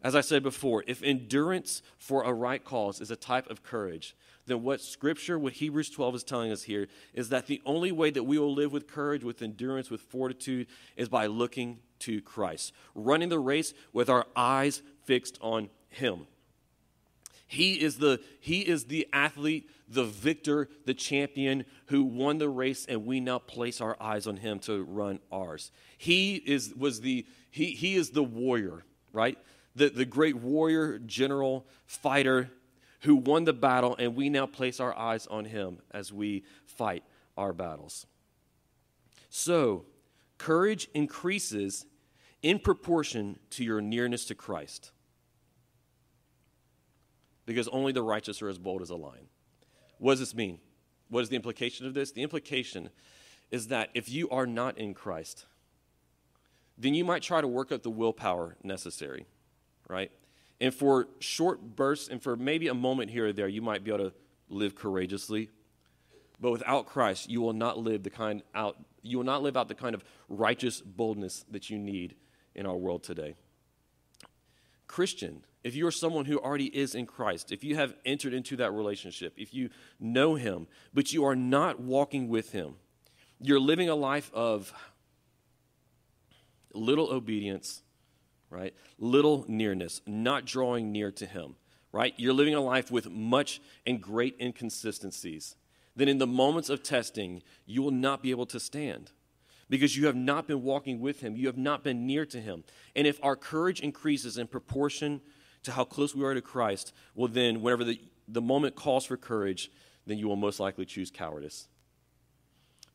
As 0.03 0.17
I 0.17 0.21
said 0.21 0.43
before, 0.43 0.83
if 0.87 1.03
endurance 1.03 1.81
for 1.97 2.25
a 2.25 2.33
right 2.33 2.65
cause 2.65 3.01
is 3.01 3.11
a 3.11 3.17
type 3.17 3.49
of 3.49 3.63
courage, 3.63 4.17
then 4.47 4.65
what 4.65 4.81
Scripture, 4.81 5.39
what 5.39 5.53
Hebrews 5.53 5.91
12 5.91 6.17
is 6.17 6.25
telling 6.25 6.51
us 6.51 6.65
here, 6.65 6.89
is 7.15 7.29
that 7.29 7.47
the 7.47 7.63
only 7.65 7.93
way 7.93 8.11
that 8.11 8.25
we 8.25 8.39
will 8.39 8.53
live 8.53 8.73
with 8.73 8.89
courage, 8.89 9.23
with 9.23 9.43
endurance, 9.43 9.91
with 9.91 10.01
fortitude, 10.01 10.67
is 10.97 11.09
by 11.09 11.27
looking 11.27 11.79
to 12.01 12.21
Christ, 12.21 12.73
running 12.97 13.29
the 13.29 13.39
race 13.39 13.75
with 13.93 14.11
our 14.11 14.27
eyes 14.35 14.83
fixed 15.05 15.39
on 15.41 15.71
Him. 15.89 16.27
He 17.53 17.75
is 17.83 17.99
the, 17.99 18.19
he 18.41 18.61
is 18.61 18.85
the 18.85 19.07
athlete, 19.13 19.69
the 19.87 20.05
victor, 20.05 20.71
the 20.87 20.95
champion 20.95 21.67
who 21.89 22.03
won 22.03 22.39
the 22.39 22.49
race, 22.49 22.87
and 22.87 23.05
we 23.05 23.21
now 23.21 23.41
place 23.41 23.83
our 23.83 23.95
eyes 24.01 24.27
on 24.27 24.39
him 24.39 24.59
to 24.61 24.83
run 24.85 25.19
ours. 25.31 25.71
He 25.99 26.37
is, 26.37 26.75
was 26.75 27.03
the, 27.03 27.27
he, 27.51 27.73
he 27.73 27.97
is 27.97 28.09
the 28.09 28.23
warrior, 28.23 28.87
right? 29.13 29.37
The, 29.77 29.91
the 29.91 30.07
great 30.07 30.37
warrior, 30.37 30.99
general, 30.99 31.67
fighter 31.85 32.49
who 33.01 33.17
won 33.17 33.45
the 33.45 33.53
battle, 33.53 33.97
and 33.99 34.17
we 34.17 34.31
now 34.31 34.47
place 34.47 34.81
our 34.81 34.97
eyes 34.97 35.27
on 35.27 35.45
him 35.45 35.81
as 35.91 36.11
we 36.11 36.45
fight 36.65 37.05
our 37.37 37.53
battles. 37.53 38.07
So, 39.29 39.85
courage 40.39 40.89
increases 40.95 41.85
in 42.41 42.61
proportion 42.61 43.39
to 43.51 43.63
your 43.63 43.83
nearness 43.83 44.25
to 44.25 44.35
Christ 44.35 44.91
because 47.47 47.69
only 47.69 47.93
the 47.93 48.03
righteous 48.03 48.43
are 48.43 48.49
as 48.49 48.59
bold 48.59 48.83
as 48.83 48.91
a 48.91 48.97
lion. 48.97 49.27
What 49.99 50.13
does 50.13 50.21
this 50.21 50.35
mean? 50.35 50.59
What 51.09 51.21
is 51.21 51.29
the 51.29 51.37
implication 51.37 51.87
of 51.87 51.95
this? 51.95 52.13
The 52.13 52.23
implication 52.23 52.91
is 53.51 53.69
that 53.69 53.91
if 53.95 54.09
you 54.09 54.29
are 54.31 54.47
not 54.47 54.79
in 54.79 54.95
Christ, 54.95 55.47
then 56.79 56.95
you 56.95 57.05
might 57.05 57.23
try 57.23 57.41
to 57.41 57.47
work 57.47 57.71
up 57.71 57.83
the 57.83 57.91
willpower 57.91 58.57
necessary, 58.63 59.27
right? 59.89 60.11
And 60.61 60.75
for 60.75 61.09
short 61.19 61.77
bursts 61.77 62.09
and 62.09 62.23
for 62.23 62.37
maybe 62.37 62.69
a 62.69 62.75
moment 62.75 63.11
here 63.11 63.27
or 63.27 63.33
there, 63.33 63.49
you 63.49 63.63
might 63.63 63.85
be 63.85 63.93
able 63.93 64.11
to 64.11 64.15
live 64.49 64.75
courageously. 64.75 65.51
But 66.41 66.51
without 66.51 66.87
Christ, 66.87 67.29
you 67.29 67.41
will 67.41 67.53
not 67.53 67.79
live 67.79 68.03
the 68.03 68.11
kind 68.11 68.43
out 68.55 68.77
you 69.03 69.19
will 69.19 69.25
not 69.25 69.43
live 69.43 69.57
out 69.57 69.67
the 69.67 69.75
kind 69.75 69.95
of 69.95 70.05
righteous 70.29 70.81
boldness 70.81 71.45
that 71.51 71.69
you 71.69 71.79
need 71.79 72.15
in 72.55 72.67
our 72.67 72.77
world 72.77 73.03
today. 73.03 73.35
Christian, 74.87 75.43
if 75.65 75.75
you 75.75 75.87
are 75.87 75.93
someone 75.93 76.25
who 76.25 76.39
already 76.39 76.67
is 76.67 76.95
in 76.95 77.07
Christ, 77.07 77.53
if 77.53 77.63
you 77.63 77.77
have 77.77 77.95
entered 78.05 78.35
into 78.35 78.57
that 78.57 78.73
relationship, 78.73 79.35
if 79.37 79.55
you 79.55 79.71
know 80.01 80.35
Him, 80.35 80.67
but 80.93 81.13
you 81.13 81.25
are 81.25 81.37
not 81.37 81.81
walking 81.81 82.29
with 82.29 82.53
Him, 82.53 82.75
you're 83.41 83.61
living 83.61 83.89
a 83.89 83.95
life 83.95 84.31
of 84.35 84.73
little 86.75 87.13
obedience, 87.13 87.83
right? 88.51 88.75
Little 88.99 89.45
nearness, 89.49 90.01
not 90.07 90.45
drawing 90.45 90.91
near 90.91 91.11
to 91.13 91.27
Him, 91.27 91.57
right? 91.93 92.15
You're 92.17 92.33
living 92.33 92.55
a 92.55 92.61
life 92.61 92.91
with 92.91 93.11
much 93.11 93.61
and 93.87 94.01
great 94.01 94.37
inconsistencies. 94.41 95.57
Then, 95.95 96.09
in 96.09 96.19
the 96.19 96.27
moments 96.27 96.71
of 96.71 96.83
testing, 96.83 97.43
you 97.67 97.83
will 97.83 97.91
not 97.91 98.23
be 98.23 98.31
able 98.31 98.47
to 98.47 98.59
stand 98.59 99.11
because 99.69 99.97
you 99.97 100.07
have 100.07 100.17
not 100.17 100.47
been 100.47 100.63
walking 100.63 101.01
with 101.01 101.21
Him. 101.21 101.37
You 101.37 101.47
have 101.47 101.59
not 101.59 101.85
been 101.85 102.07
near 102.07 102.25
to 102.27 102.41
Him. 102.41 102.65
And 102.97 103.07
if 103.07 103.23
our 103.23 103.37
courage 103.37 103.81
increases 103.81 104.39
in 104.39 104.47
proportion 104.47 105.21
to 105.65 105.73
how 105.73 105.85
close 105.85 106.15
we 106.15 106.25
are 106.25 106.35
to 106.35 106.41
Christ, 106.41 106.93
well, 107.15 107.29
then, 107.29 107.63
whenever 107.63 107.85
the, 107.85 108.01
the 108.29 108.41
moment 108.41 108.75
calls 108.75 109.05
for 109.07 109.17
courage, 109.17 109.71
then 110.07 110.19
you 110.19 110.29
will 110.29 110.37
most 110.37 110.61
likely 110.61 110.85
choose 110.85 111.11
cowardice. 111.11 111.69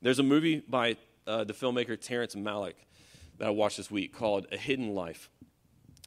There's 0.01 0.19
a 0.19 0.23
movie 0.23 0.63
by 0.67 0.97
uh, 1.25 1.43
the 1.43 1.53
filmmaker 1.53 1.99
Terrence 1.99 2.35
Malick 2.35 2.75
that 3.37 3.47
I 3.47 3.49
watched 3.51 3.77
this 3.77 3.91
week 3.91 4.13
called 4.13 4.47
A 4.51 4.57
Hidden 4.57 4.93
Life. 4.93 5.29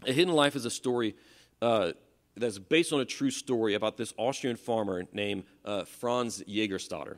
A 0.07 0.13
Hidden 0.13 0.35
Life 0.35 0.57
is 0.57 0.65
a 0.65 0.71
story 0.71 1.15
uh, 1.61 1.93
that's 2.37 2.59
based 2.59 2.93
on 2.93 3.01
a 3.01 3.05
true 3.05 3.31
story 3.31 3.75
about 3.75 3.97
this 3.97 4.15
Austrian 4.17 4.57
farmer 4.57 5.05
named 5.13 5.45
uh, 5.65 5.85
Franz 5.85 6.43
Jägerstätter. 6.49 7.17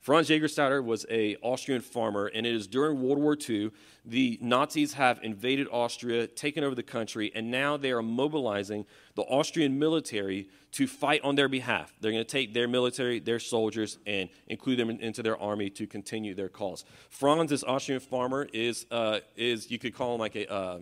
Franz 0.00 0.28
Jägerstätter 0.28 0.82
was 0.82 1.04
a 1.10 1.36
Austrian 1.42 1.80
farmer, 1.80 2.26
and 2.26 2.46
it 2.46 2.54
is 2.54 2.66
during 2.66 3.02
World 3.02 3.18
War 3.18 3.36
II. 3.48 3.70
The 4.04 4.38
Nazis 4.40 4.94
have 4.94 5.18
invaded 5.22 5.66
Austria, 5.70 6.26
taken 6.26 6.62
over 6.62 6.74
the 6.74 6.82
country, 6.82 7.32
and 7.34 7.50
now 7.50 7.76
they 7.76 7.90
are 7.90 8.02
mobilizing 8.02 8.86
the 9.16 9.22
Austrian 9.22 9.78
military 9.78 10.48
to 10.72 10.86
fight 10.86 11.22
on 11.24 11.34
their 11.34 11.48
behalf. 11.48 11.92
They're 12.00 12.12
going 12.12 12.24
to 12.24 12.30
take 12.30 12.54
their 12.54 12.68
military, 12.68 13.18
their 13.18 13.40
soldiers, 13.40 13.98
and 14.06 14.28
include 14.46 14.78
them 14.78 14.90
in, 14.90 15.00
into 15.00 15.22
their 15.22 15.40
army 15.40 15.68
to 15.70 15.86
continue 15.86 16.34
their 16.34 16.48
cause. 16.48 16.84
Franz, 17.10 17.50
this 17.50 17.64
Austrian 17.64 18.00
farmer, 18.00 18.46
is, 18.52 18.86
uh, 18.90 19.18
is 19.36 19.70
you 19.70 19.78
could 19.78 19.94
call 19.94 20.14
him 20.14 20.20
like 20.20 20.36
a, 20.36 20.50
uh, 20.50 20.78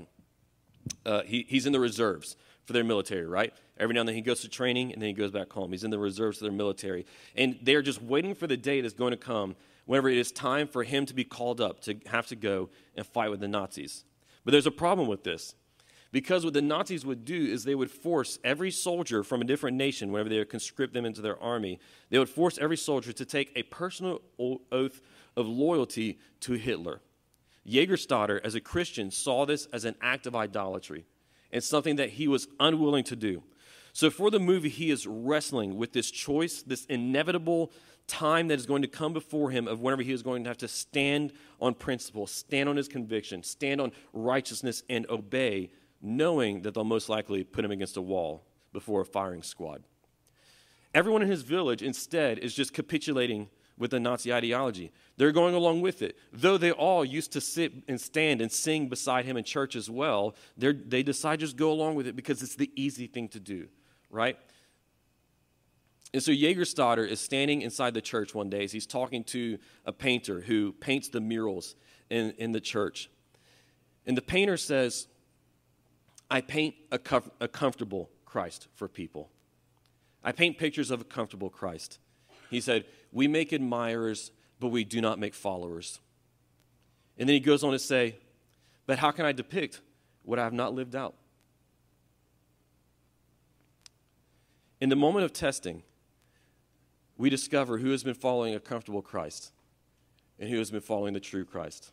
uh, 1.04 1.22
he, 1.22 1.46
he's 1.48 1.66
in 1.66 1.72
the 1.72 1.80
reserves 1.80 2.36
for 2.64 2.74
their 2.74 2.84
military, 2.84 3.26
right? 3.26 3.54
Every 3.78 3.94
now 3.94 4.00
and 4.00 4.08
then 4.08 4.16
he 4.16 4.22
goes 4.22 4.40
to 4.40 4.48
training 4.48 4.92
and 4.92 5.02
then 5.02 5.08
he 5.08 5.12
goes 5.12 5.30
back 5.30 5.52
home. 5.52 5.72
He's 5.72 5.84
in 5.84 5.90
the 5.90 5.98
reserves 5.98 6.38
of 6.38 6.44
their 6.44 6.52
military. 6.52 7.06
And 7.34 7.58
they're 7.62 7.82
just 7.82 8.00
waiting 8.00 8.34
for 8.34 8.46
the 8.46 8.56
day 8.56 8.80
that's 8.80 8.94
going 8.94 9.10
to 9.10 9.16
come 9.16 9.56
whenever 9.84 10.08
it 10.08 10.16
is 10.16 10.32
time 10.32 10.68
for 10.68 10.82
him 10.82 11.06
to 11.06 11.14
be 11.14 11.24
called 11.24 11.60
up 11.60 11.80
to 11.82 11.96
have 12.06 12.26
to 12.28 12.36
go 12.36 12.70
and 12.96 13.06
fight 13.06 13.30
with 13.30 13.40
the 13.40 13.48
Nazis. 13.48 14.04
But 14.44 14.52
there's 14.52 14.66
a 14.66 14.70
problem 14.70 15.08
with 15.08 15.24
this. 15.24 15.54
Because 16.12 16.44
what 16.44 16.54
the 16.54 16.62
Nazis 16.62 17.04
would 17.04 17.24
do 17.24 17.44
is 17.44 17.64
they 17.64 17.74
would 17.74 17.90
force 17.90 18.38
every 18.42 18.70
soldier 18.70 19.22
from 19.22 19.42
a 19.42 19.44
different 19.44 19.76
nation, 19.76 20.12
whenever 20.12 20.28
they 20.28 20.38
would 20.38 20.48
conscript 20.48 20.94
them 20.94 21.04
into 21.04 21.20
their 21.20 21.38
army, 21.42 21.78
they 22.10 22.18
would 22.18 22.28
force 22.28 22.58
every 22.58 22.76
soldier 22.76 23.12
to 23.12 23.24
take 23.24 23.52
a 23.54 23.64
personal 23.64 24.22
oath 24.38 25.00
of 25.36 25.46
loyalty 25.46 26.18
to 26.40 26.54
Hitler. 26.54 27.00
Jägerstätter, 27.68 28.40
as 28.42 28.54
a 28.54 28.60
Christian, 28.60 29.10
saw 29.10 29.44
this 29.44 29.66
as 29.72 29.84
an 29.84 29.96
act 30.00 30.26
of 30.26 30.36
idolatry 30.36 31.04
and 31.52 31.62
something 31.62 31.96
that 31.96 32.10
he 32.10 32.28
was 32.28 32.48
unwilling 32.60 33.04
to 33.04 33.16
do. 33.16 33.42
So, 33.96 34.10
for 34.10 34.30
the 34.30 34.38
movie, 34.38 34.68
he 34.68 34.90
is 34.90 35.06
wrestling 35.06 35.78
with 35.78 35.94
this 35.94 36.10
choice, 36.10 36.60
this 36.60 36.84
inevitable 36.84 37.72
time 38.06 38.48
that 38.48 38.58
is 38.58 38.66
going 38.66 38.82
to 38.82 38.88
come 38.88 39.14
before 39.14 39.50
him 39.50 39.66
of 39.66 39.80
whenever 39.80 40.02
he 40.02 40.12
is 40.12 40.22
going 40.22 40.44
to 40.44 40.50
have 40.50 40.58
to 40.58 40.68
stand 40.68 41.32
on 41.62 41.72
principle, 41.72 42.26
stand 42.26 42.68
on 42.68 42.76
his 42.76 42.88
conviction, 42.88 43.42
stand 43.42 43.80
on 43.80 43.92
righteousness, 44.12 44.82
and 44.90 45.08
obey, 45.08 45.70
knowing 46.02 46.60
that 46.60 46.74
they'll 46.74 46.84
most 46.84 47.08
likely 47.08 47.42
put 47.42 47.64
him 47.64 47.70
against 47.70 47.96
a 47.96 48.02
wall 48.02 48.44
before 48.74 49.00
a 49.00 49.04
firing 49.06 49.42
squad. 49.42 49.82
Everyone 50.92 51.22
in 51.22 51.28
his 51.28 51.40
village 51.40 51.80
instead 51.80 52.38
is 52.38 52.52
just 52.52 52.74
capitulating 52.74 53.48
with 53.78 53.92
the 53.92 53.98
Nazi 53.98 54.30
ideology. 54.30 54.92
They're 55.16 55.32
going 55.32 55.54
along 55.54 55.80
with 55.80 56.02
it. 56.02 56.18
Though 56.34 56.58
they 56.58 56.70
all 56.70 57.02
used 57.02 57.32
to 57.32 57.40
sit 57.40 57.72
and 57.88 57.98
stand 57.98 58.42
and 58.42 58.52
sing 58.52 58.88
beside 58.88 59.24
him 59.24 59.38
in 59.38 59.44
church 59.44 59.74
as 59.74 59.88
well, 59.88 60.34
they 60.58 61.02
decide 61.02 61.40
just 61.40 61.56
go 61.56 61.72
along 61.72 61.94
with 61.94 62.06
it 62.06 62.14
because 62.14 62.42
it's 62.42 62.56
the 62.56 62.70
easy 62.76 63.06
thing 63.06 63.28
to 63.28 63.40
do, 63.40 63.68
right? 64.10 64.38
And 66.12 66.22
so 66.22 66.32
Jägerstätter 66.32 67.06
is 67.06 67.20
standing 67.20 67.62
inside 67.62 67.94
the 67.94 68.00
church 68.00 68.34
one 68.34 68.48
day 68.48 68.64
as 68.64 68.72
he's 68.72 68.86
talking 68.86 69.24
to 69.24 69.58
a 69.84 69.92
painter 69.92 70.40
who 70.40 70.72
paints 70.72 71.08
the 71.08 71.20
murals 71.20 71.74
in, 72.08 72.32
in 72.38 72.52
the 72.52 72.60
church. 72.60 73.10
And 74.06 74.16
the 74.16 74.22
painter 74.22 74.56
says, 74.56 75.08
I 76.30 76.40
paint 76.40 76.74
a, 76.90 77.00
a 77.40 77.48
comfortable 77.48 78.10
Christ 78.24 78.68
for 78.74 78.88
people. 78.88 79.30
I 80.24 80.32
paint 80.32 80.58
pictures 80.58 80.90
of 80.90 81.00
a 81.00 81.04
comfortable 81.04 81.50
Christ. 81.50 81.98
He 82.50 82.60
said, 82.60 82.84
We 83.12 83.28
make 83.28 83.52
admirers, 83.52 84.30
but 84.58 84.68
we 84.68 84.84
do 84.84 85.00
not 85.00 85.18
make 85.18 85.34
followers. 85.34 86.00
And 87.18 87.28
then 87.28 87.34
he 87.34 87.40
goes 87.40 87.62
on 87.62 87.72
to 87.72 87.78
say, 87.78 88.16
But 88.86 88.98
how 88.98 89.10
can 89.10 89.24
I 89.24 89.32
depict 89.32 89.80
what 90.22 90.38
I 90.38 90.44
have 90.44 90.52
not 90.52 90.74
lived 90.74 90.96
out? 90.96 91.14
In 94.80 94.90
the 94.90 94.96
moment 94.96 95.24
of 95.24 95.32
testing, 95.32 95.82
we 97.16 97.30
discover 97.30 97.78
who 97.78 97.90
has 97.90 98.02
been 98.02 98.14
following 98.14 98.54
a 98.54 98.60
comfortable 98.60 99.00
Christ 99.00 99.52
and 100.38 100.50
who 100.50 100.58
has 100.58 100.70
been 100.70 100.82
following 100.82 101.14
the 101.14 101.20
true 101.20 101.46
Christ. 101.46 101.92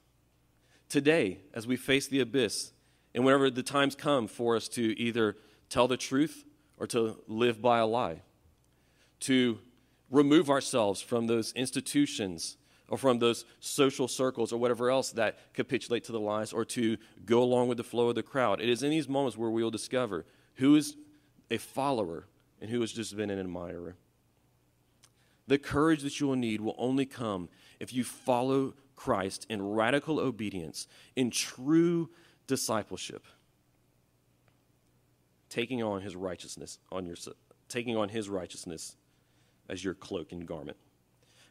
Today, 0.89 1.39
as 1.53 1.65
we 1.65 1.77
face 1.77 2.07
the 2.07 2.19
abyss, 2.19 2.73
and 3.15 3.23
whenever 3.23 3.49
the 3.49 3.63
times 3.63 3.95
come 3.95 4.27
for 4.27 4.55
us 4.55 4.67
to 4.69 4.99
either 4.99 5.37
tell 5.69 5.87
the 5.87 5.95
truth 5.95 6.43
or 6.77 6.85
to 6.87 7.17
live 7.27 7.61
by 7.61 7.79
a 7.79 7.85
lie, 7.85 8.21
to 9.21 9.59
remove 10.11 10.49
ourselves 10.49 11.01
from 11.01 11.27
those 11.27 11.53
institutions 11.53 12.57
or 12.89 12.97
from 12.97 13.19
those 13.19 13.45
social 13.61 14.09
circles 14.09 14.51
or 14.51 14.57
whatever 14.57 14.91
else 14.91 15.11
that 15.11 15.53
capitulate 15.53 16.03
to 16.03 16.11
the 16.11 16.19
lies 16.19 16.51
or 16.51 16.65
to 16.65 16.97
go 17.25 17.41
along 17.41 17.69
with 17.69 17.77
the 17.77 17.83
flow 17.83 18.09
of 18.09 18.15
the 18.15 18.23
crowd. 18.23 18.59
It 18.59 18.67
is 18.67 18.83
in 18.83 18.89
these 18.89 19.07
moments 19.07 19.37
where 19.37 19.49
we 19.49 19.63
will 19.63 19.71
discover 19.71 20.25
who 20.55 20.75
is 20.75 20.97
a 21.49 21.57
follower 21.57 22.27
and 22.63 22.71
who 22.71 22.79
has 22.79 22.93
just 22.93 23.15
been 23.17 23.29
an 23.29 23.39
admirer. 23.39 23.97
The 25.47 25.57
courage 25.57 26.01
that 26.03 26.17
you 26.21 26.27
will 26.27 26.37
need 26.37 26.61
will 26.61 26.75
only 26.77 27.05
come 27.05 27.49
if 27.81 27.93
you 27.93 28.05
follow 28.05 28.73
Christ 28.95 29.45
in 29.49 29.61
radical 29.61 30.17
obedience, 30.17 30.87
in 31.17 31.29
true 31.29 32.09
discipleship, 32.47 33.25
taking 35.49 35.83
on 35.83 36.01
his 36.01 36.15
righteousness 36.15 36.79
on 36.89 37.05
your 37.05 37.17
taking 37.67 37.97
on 37.97 38.07
his 38.07 38.29
righteousness 38.29 38.95
as 39.67 39.83
your 39.83 39.93
cloak 39.93 40.31
and 40.31 40.47
garment. 40.47 40.77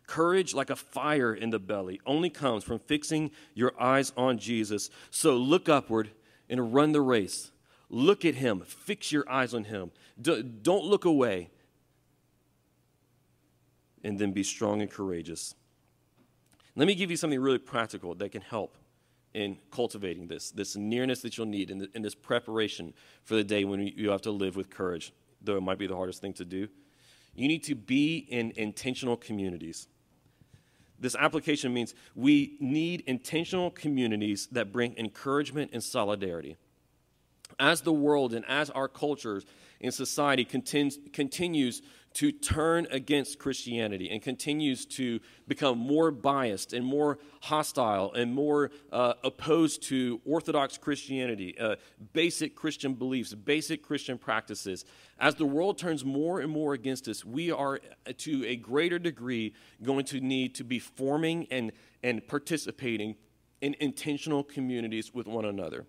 Courage, 0.06 0.54
like 0.54 0.70
a 0.70 0.76
fire 0.76 1.34
in 1.34 1.50
the 1.50 1.58
belly, 1.58 2.00
only 2.06 2.30
comes 2.30 2.64
from 2.64 2.78
fixing 2.78 3.30
your 3.54 3.74
eyes 3.78 4.14
on 4.16 4.38
Jesus. 4.38 4.88
So 5.10 5.36
look 5.36 5.68
upward 5.68 6.10
and 6.48 6.72
run 6.72 6.92
the 6.92 7.02
race. 7.02 7.51
Look 7.92 8.24
at 8.24 8.34
him. 8.34 8.62
Fix 8.66 9.12
your 9.12 9.30
eyes 9.30 9.52
on 9.52 9.64
him. 9.64 9.92
don't 10.20 10.84
look 10.84 11.04
away 11.04 11.50
and 14.02 14.18
then 14.18 14.32
be 14.32 14.42
strong 14.42 14.80
and 14.80 14.90
courageous. 14.90 15.54
Let 16.74 16.88
me 16.88 16.94
give 16.94 17.10
you 17.10 17.18
something 17.18 17.38
really 17.38 17.58
practical 17.58 18.14
that 18.14 18.32
can 18.32 18.40
help 18.40 18.78
in 19.34 19.58
cultivating 19.70 20.26
this, 20.26 20.50
this 20.50 20.74
nearness 20.74 21.20
that 21.20 21.36
you'll 21.36 21.46
need, 21.46 21.70
and, 21.70 21.86
in 21.94 22.00
this 22.00 22.14
preparation 22.14 22.94
for 23.24 23.34
the 23.34 23.44
day 23.44 23.64
when 23.64 23.86
you 23.86 24.10
have 24.10 24.22
to 24.22 24.30
live 24.30 24.56
with 24.56 24.70
courage, 24.70 25.12
though 25.42 25.56
it 25.56 25.62
might 25.62 25.78
be 25.78 25.86
the 25.86 25.96
hardest 25.96 26.22
thing 26.22 26.32
to 26.34 26.46
do. 26.46 26.68
You 27.34 27.46
need 27.46 27.62
to 27.64 27.74
be 27.74 28.26
in 28.30 28.52
intentional 28.56 29.18
communities. 29.18 29.86
This 30.98 31.14
application 31.14 31.74
means 31.74 31.94
we 32.14 32.56
need 32.58 33.02
intentional 33.06 33.70
communities 33.70 34.48
that 34.52 34.72
bring 34.72 34.96
encouragement 34.96 35.72
and 35.74 35.84
solidarity. 35.84 36.56
As 37.58 37.82
the 37.82 37.92
world 37.92 38.34
and 38.34 38.44
as 38.46 38.70
our 38.70 38.88
cultures 38.88 39.44
in 39.80 39.92
society 39.92 40.44
continues, 40.44 40.98
continues 41.12 41.82
to 42.14 42.30
turn 42.30 42.86
against 42.90 43.38
Christianity 43.38 44.10
and 44.10 44.20
continues 44.20 44.84
to 44.86 45.20
become 45.48 45.78
more 45.78 46.10
biased 46.10 46.72
and 46.72 46.84
more 46.84 47.18
hostile 47.40 48.12
and 48.12 48.34
more 48.34 48.70
uh, 48.92 49.14
opposed 49.24 49.82
to 49.84 50.20
Orthodox 50.24 50.76
Christianity, 50.76 51.58
uh, 51.58 51.76
basic 52.12 52.54
Christian 52.54 52.94
beliefs, 52.94 53.34
basic 53.34 53.82
Christian 53.82 54.18
practices. 54.18 54.84
As 55.18 55.34
the 55.36 55.46
world 55.46 55.78
turns 55.78 56.04
more 56.04 56.40
and 56.40 56.50
more 56.50 56.74
against 56.74 57.08
us, 57.08 57.24
we 57.24 57.50
are 57.50 57.80
uh, 58.06 58.12
to 58.18 58.46
a 58.46 58.56
greater 58.56 58.98
degree 58.98 59.54
going 59.82 60.04
to 60.06 60.20
need 60.20 60.54
to 60.56 60.64
be 60.64 60.78
forming 60.78 61.46
and, 61.50 61.72
and 62.02 62.26
participating 62.26 63.16
in 63.60 63.74
intentional 63.80 64.42
communities 64.42 65.14
with 65.14 65.26
one 65.26 65.44
another 65.44 65.86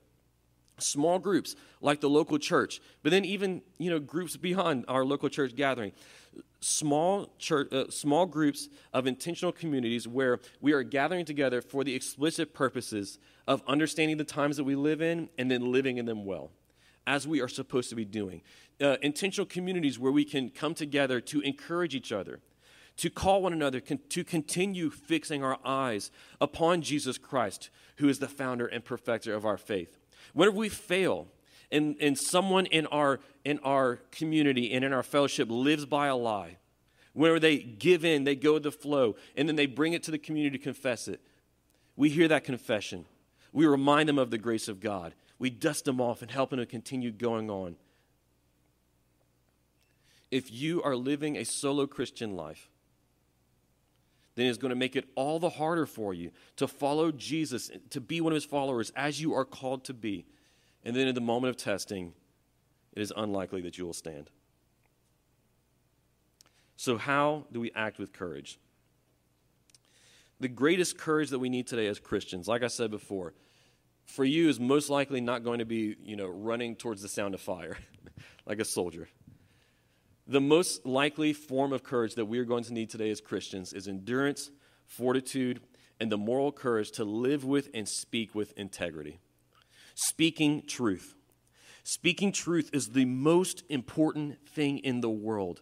small 0.77 1.19
groups 1.19 1.55
like 1.81 2.01
the 2.01 2.09
local 2.09 2.37
church 2.37 2.81
but 3.03 3.11
then 3.11 3.25
even 3.25 3.61
you 3.77 3.89
know 3.89 3.99
groups 3.99 4.37
beyond 4.37 4.85
our 4.87 5.05
local 5.05 5.29
church 5.29 5.55
gathering. 5.55 5.91
Small 6.61 7.29
church 7.37 7.71
uh, 7.71 7.89
small 7.89 8.25
groups 8.25 8.69
of 8.93 9.05
intentional 9.05 9.51
communities 9.51 10.07
where 10.07 10.39
we 10.61 10.71
are 10.73 10.81
gathering 10.81 11.25
together 11.25 11.61
for 11.61 11.83
the 11.83 11.93
explicit 11.93 12.53
purposes 12.53 13.19
of 13.47 13.61
understanding 13.67 14.17
the 14.17 14.23
times 14.23 14.57
that 14.57 14.63
we 14.63 14.75
live 14.75 15.01
in 15.01 15.29
and 15.37 15.51
then 15.51 15.71
living 15.71 15.97
in 15.97 16.05
them 16.05 16.25
well 16.25 16.51
as 17.05 17.27
we 17.27 17.41
are 17.41 17.49
supposed 17.49 17.89
to 17.89 17.95
be 17.95 18.05
doing. 18.05 18.41
Uh, 18.81 18.95
intentional 19.01 19.45
communities 19.45 19.99
where 19.99 20.11
we 20.11 20.23
can 20.23 20.49
come 20.49 20.73
together 20.73 21.19
to 21.19 21.41
encourage 21.41 21.93
each 21.93 22.11
other 22.11 22.39
to 22.97 23.09
call 23.09 23.41
one 23.41 23.53
another 23.53 23.79
con- 23.79 23.99
to 24.09 24.23
continue 24.23 24.89
fixing 24.89 25.43
our 25.43 25.57
eyes 25.65 26.11
upon 26.39 26.81
Jesus 26.81 27.17
Christ 27.17 27.69
who 27.97 28.09
is 28.09 28.19
the 28.19 28.27
founder 28.27 28.67
and 28.67 28.83
perfecter 28.83 29.33
of 29.33 29.45
our 29.45 29.57
faith 29.57 29.97
Whenever 30.33 30.57
we 30.57 30.69
fail 30.69 31.27
and, 31.71 31.95
and 31.99 32.17
someone 32.17 32.65
in 32.67 32.85
our, 32.87 33.19
in 33.43 33.59
our 33.59 33.97
community 34.11 34.71
and 34.71 34.85
in 34.85 34.93
our 34.93 35.03
fellowship 35.03 35.49
lives 35.49 35.85
by 35.85 36.07
a 36.07 36.15
lie, 36.15 36.57
whenever 37.13 37.39
they 37.39 37.57
give 37.57 38.05
in, 38.05 38.23
they 38.23 38.35
go 38.35 38.53
with 38.53 38.63
the 38.63 38.71
flow, 38.71 39.15
and 39.35 39.47
then 39.47 39.55
they 39.55 39.65
bring 39.65 39.93
it 39.93 40.03
to 40.03 40.11
the 40.11 40.17
community 40.17 40.57
to 40.57 40.63
confess 40.63 41.07
it, 41.07 41.21
we 41.95 42.09
hear 42.09 42.27
that 42.27 42.43
confession. 42.43 43.05
We 43.51 43.67
remind 43.67 44.09
them 44.09 44.17
of 44.17 44.31
the 44.31 44.39
grace 44.39 44.67
of 44.67 44.79
God. 44.79 45.13
We 45.37 45.51
dust 45.51 45.85
them 45.85 46.01
off 46.01 46.21
and 46.21 46.31
help 46.31 46.49
them 46.49 46.59
to 46.59 46.65
continue 46.65 47.11
going 47.11 47.51
on. 47.51 47.75
If 50.31 50.51
you 50.51 50.81
are 50.81 50.95
living 50.95 51.37
a 51.37 51.45
solo 51.45 51.85
Christian 51.85 52.35
life, 52.35 52.69
then 54.35 54.47
it's 54.47 54.57
going 54.57 54.69
to 54.69 54.75
make 54.75 54.95
it 54.95 55.05
all 55.15 55.39
the 55.39 55.49
harder 55.49 55.85
for 55.85 56.13
you 56.13 56.31
to 56.55 56.67
follow 56.67 57.11
Jesus, 57.11 57.69
to 57.91 58.01
be 58.01 58.21
one 58.21 58.31
of 58.31 58.35
his 58.35 58.45
followers 58.45 58.91
as 58.95 59.21
you 59.21 59.33
are 59.33 59.45
called 59.45 59.83
to 59.85 59.93
be. 59.93 60.25
And 60.83 60.95
then 60.95 61.07
in 61.07 61.15
the 61.15 61.21
moment 61.21 61.49
of 61.49 61.57
testing, 61.57 62.13
it 62.93 63.01
is 63.01 63.13
unlikely 63.15 63.61
that 63.61 63.77
you 63.77 63.85
will 63.85 63.93
stand. 63.93 64.29
So, 66.75 66.97
how 66.97 67.45
do 67.51 67.59
we 67.59 67.71
act 67.75 67.99
with 67.99 68.11
courage? 68.11 68.59
The 70.39 70.47
greatest 70.47 70.97
courage 70.97 71.29
that 71.29 71.39
we 71.39 71.47
need 71.47 71.67
today 71.67 71.87
as 71.87 71.99
Christians, 71.99 72.47
like 72.47 72.63
I 72.63 72.67
said 72.67 72.91
before, 72.91 73.33
for 74.05 74.25
you 74.25 74.49
is 74.49 74.59
most 74.59 74.89
likely 74.89 75.21
not 75.21 75.43
going 75.43 75.59
to 75.59 75.65
be, 75.65 75.95
you 76.03 76.15
know, 76.15 76.27
running 76.27 76.75
towards 76.75 77.01
the 77.01 77.07
sound 77.07 77.33
of 77.33 77.41
fire 77.41 77.77
like 78.45 78.59
a 78.59 78.65
soldier. 78.65 79.07
The 80.25 80.41
most 80.41 80.85
likely 80.85 81.33
form 81.33 81.73
of 81.73 81.83
courage 81.83 82.15
that 82.15 82.25
we 82.25 82.39
are 82.39 82.45
going 82.45 82.63
to 82.65 82.73
need 82.73 82.89
today 82.89 83.09
as 83.09 83.19
Christians 83.19 83.73
is 83.73 83.87
endurance, 83.87 84.51
fortitude, 84.85 85.59
and 85.99 86.11
the 86.11 86.17
moral 86.17 86.51
courage 86.51 86.91
to 86.91 87.03
live 87.03 87.43
with 87.43 87.69
and 87.73 87.87
speak 87.87 88.33
with 88.33 88.57
integrity. 88.57 89.19
Speaking 89.95 90.63
truth. 90.65 91.15
Speaking 91.83 92.31
truth 92.31 92.69
is 92.71 92.89
the 92.89 93.05
most 93.05 93.63
important 93.69 94.47
thing 94.47 94.77
in 94.79 95.01
the 95.01 95.09
world 95.09 95.61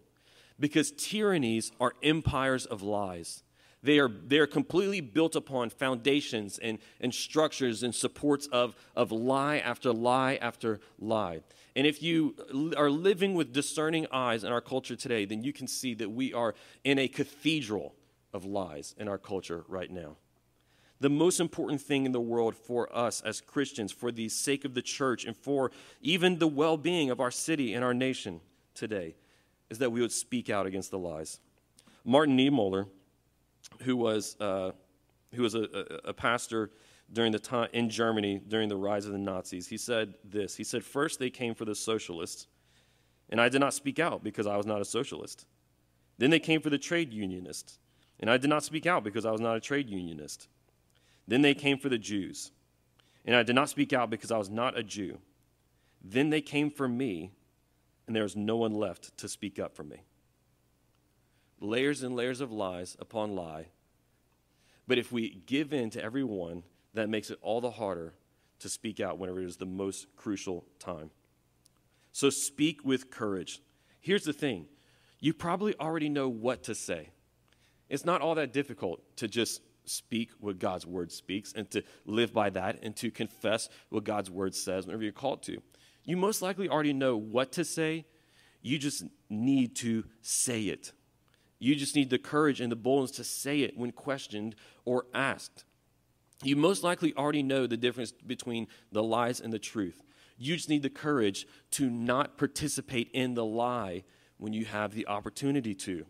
because 0.60 0.91
tyrannies 0.91 1.71
are 1.80 1.93
empires 2.04 2.67
of 2.67 2.84
lies. 2.84 3.43
They 3.84 3.97
are, 3.97 4.10
they 4.10 4.38
are 4.38 4.47
completely 4.47 5.02
built 5.02 5.36
upon 5.36 5.71
foundations 5.71 6.60
and, 6.60 6.78
and 7.00 7.13
structures 7.13 7.82
and 7.82 7.95
supports 7.95 8.47
of, 8.52 8.76
of 8.95 9.12
lie 9.12 9.58
after 9.58 9.91
lie 9.91 10.36
after 10.36 10.80
lie. 11.00 11.39
And 11.76 11.88
if 11.88 12.04
you 12.04 12.36
are 12.78 12.90
living 12.90 13.34
with 13.34 13.54
discerning 13.54 14.08
eyes 14.12 14.44
in 14.44 14.52
our 14.52 14.62
culture 14.62 14.96
today, 14.96 15.26
then 15.26 15.42
you 15.44 15.54
can 15.54 15.68
see 15.68 15.94
that 15.96 16.10
we 16.10 16.34
are 16.34 16.54
in 16.84 17.00
a 17.00 17.08
cathedral 17.08 17.96
of 18.34 18.46
lies 18.46 18.94
in 18.98 19.08
our 19.08 19.18
culture 19.18 19.64
right 19.68 19.90
now. 19.90 20.18
The 21.00 21.10
most 21.10 21.40
important 21.40 21.82
thing 21.82 22.06
in 22.06 22.12
the 22.12 22.22
world 22.22 22.56
for 22.56 22.96
us 22.96 23.22
as 23.22 23.42
Christians, 23.42 23.92
for 23.92 24.12
the 24.12 24.30
sake 24.30 24.66
of 24.66 24.74
the 24.74 24.82
church, 24.82 25.26
and 25.26 25.36
for 25.36 25.72
even 26.02 26.38
the 26.38 26.48
well 26.48 26.78
being 26.78 27.10
of 27.10 27.19
our 27.19 27.32
city 27.32 27.74
and 27.74 27.84
our 27.84 27.94
nation 27.94 28.42
today, 28.76 29.15
is 29.69 29.80
that 29.80 29.92
we 29.92 30.02
would 30.02 30.12
speak 30.12 30.50
out 30.50 30.65
against 30.65 30.92
the 30.92 31.00
lies. 31.00 31.40
Martin 32.04 32.38
Niemöller, 32.38 32.88
who 33.82 33.96
was, 33.96 34.36
uh, 34.40 34.72
who 35.34 35.42
was 35.42 35.56
a, 35.56 35.63
a, 35.63 36.10
a 36.10 36.13
pastor 36.13 36.69
during 37.14 37.32
the 37.32 37.40
time 37.40 37.70
in 37.74 37.90
Germany 37.90 38.42
during 38.48 38.70
the 38.70 38.78
rise 38.78 39.06
of 39.06 39.12
the 39.12 39.18
Nazis. 39.18 39.68
He 39.68 39.78
said 39.78 40.14
this. 40.24 40.56
He 40.56 40.64
said, 40.64 40.84
First 40.84 41.20
they 41.20 41.30
came 41.30 41.54
for 41.54 41.66
the 41.66 41.76
socialists, 41.76 42.48
and 43.30 43.42
I 43.42 43.50
did 43.50 43.60
not 43.60 43.74
speak 43.74 44.00
out 44.00 44.24
because 44.24 44.48
I 44.48 44.58
was 44.58 44.66
not 44.66 44.82
a 44.82 44.86
socialist. 44.86 45.46
Then 46.18 46.30
they 46.30 46.40
came 46.40 46.62
for 46.62 46.70
the 46.70 46.78
trade 46.78 47.14
unionists, 47.14 47.80
and 48.20 48.30
I 48.30 48.38
did 48.38 48.50
not 48.50 48.64
speak 48.64 48.86
out 48.86 49.04
because 49.04 49.26
I 49.26 49.32
was 49.32 49.42
not 49.42 49.58
a 49.58 49.62
trade 49.62 49.90
unionist. 49.90 50.48
Then 51.28 51.42
they 51.42 51.54
came 51.54 51.78
for 51.78 51.90
the 51.90 51.98
Jews, 51.98 52.52
and 53.26 53.36
I 53.36 53.44
did 53.44 53.56
not 53.56 53.70
speak 53.70 53.94
out 53.94 54.10
because 54.10 54.32
I 54.32 54.38
was 54.38 54.50
not 54.50 54.78
a 54.78 54.84
Jew. 54.84 55.20
Then 56.04 56.30
they 56.30 56.42
came 56.42 56.72
for 56.72 56.88
me, 56.88 57.32
and 58.08 58.16
there 58.16 58.24
was 58.24 58.36
no 58.36 58.58
one 58.58 58.74
left 58.74 59.18
to 59.18 59.28
speak 59.28 59.60
up 59.60 59.76
for 59.76 59.84
me. 59.84 60.04
Layers 61.60 62.02
and 62.02 62.16
layers 62.16 62.42
of 62.42 62.52
lies 62.52 62.98
upon 63.00 63.36
lie. 63.36 63.68
But 64.88 64.98
if 64.98 65.12
we 65.12 65.42
give 65.46 65.72
in 65.72 65.90
to 65.92 66.04
every 66.04 66.24
one, 66.24 66.64
that 66.94 67.10
makes 67.10 67.29
it 67.29 67.39
all 67.42 67.62
the 67.62 67.71
harder 67.71 68.13
to 68.60 68.69
speak 68.69 69.00
out 69.00 69.17
whenever 69.17 69.42
it 69.42 69.46
is 69.46 69.58
the 69.58 69.65
most 69.65 70.08
crucial 70.15 70.65
time. 70.79 71.10
So 72.12 72.29
speak 72.29 72.83
with 72.83 73.10
courage. 73.10 73.62
Here's 74.00 74.23
the 74.23 74.33
thing 74.33 74.67
you 75.19 75.33
probably 75.33 75.75
already 75.79 76.10
know 76.10 76.27
what 76.29 76.63
to 76.63 76.75
say. 76.75 77.10
It's 77.89 78.06
not 78.06 78.21
all 78.21 78.35
that 78.35 78.54
difficult 78.54 79.02
to 79.17 79.27
just 79.27 79.62
speak 79.85 80.31
what 80.39 80.60
God's 80.60 80.85
word 80.85 81.12
speaks 81.12 81.54
and 81.54 81.69
to 81.71 81.83
live 82.06 82.33
by 82.33 82.50
that 82.52 82.79
and 82.83 82.96
to 82.98 83.12
confess 83.12 83.69
what 83.89 84.04
God's 84.04 84.29
word 84.29 84.56
says 84.56 84.85
whenever 84.85 85.04
you're 85.04 85.12
called 85.12 85.44
to. 85.44 85.62
You 86.04 86.17
most 86.17 86.42
likely 86.42 86.69
already 86.69 86.94
know 86.94 87.17
what 87.17 87.52
to 87.54 87.65
say. 87.65 88.06
You 88.62 88.77
just 88.77 89.04
need 89.29 89.75
to 89.77 90.06
say 90.21 90.63
it. 90.63 90.94
You 91.60 91.75
just 91.75 91.96
need 91.96 92.10
the 92.10 92.17
courage 92.17 92.60
and 92.62 92.71
the 92.71 92.75
boldness 92.75 93.12
to 93.17 93.23
say 93.23 93.60
it 93.60 93.77
when 93.77 93.92
questioned 93.92 94.56
or 94.85 95.06
asked. 95.13 95.63
You 96.44 96.56
most 96.56 96.83
likely 96.83 97.13
already 97.15 97.44
know 97.44 97.67
the 97.67 97.77
difference 97.77 98.12
between 98.12 98.67
the 98.92 99.04
lies 99.04 99.39
and 99.39 99.54
the 99.54 99.60
truth. 99.60 100.02
You 100.37 100.56
just 100.56 100.69
need 100.69 100.81
the 100.81 100.89
courage 100.89 101.46
to 101.71 101.89
not 101.89 102.37
participate 102.37 103.12
in 103.13 103.35
the 103.35 103.46
lie 103.46 104.04
when 104.37 104.54
you 104.54 104.65
have 104.65 104.94
the 104.94 105.08
opportunity 105.08 105.75
to. 105.75 106.06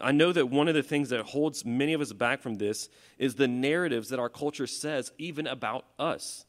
I 0.00 0.12
know 0.12 0.32
that 0.32 0.46
one 0.48 0.68
of 0.68 0.74
the 0.74 0.82
things 0.82 1.10
that 1.10 1.20
holds 1.22 1.64
many 1.64 1.92
of 1.92 2.00
us 2.00 2.12
back 2.12 2.40
from 2.40 2.56
this 2.56 2.88
is 3.18 3.34
the 3.34 3.48
narratives 3.48 4.08
that 4.08 4.18
our 4.18 4.28
culture 4.28 4.66
says, 4.66 5.12
even 5.18 5.46
about 5.46 5.86
us. 5.98 6.44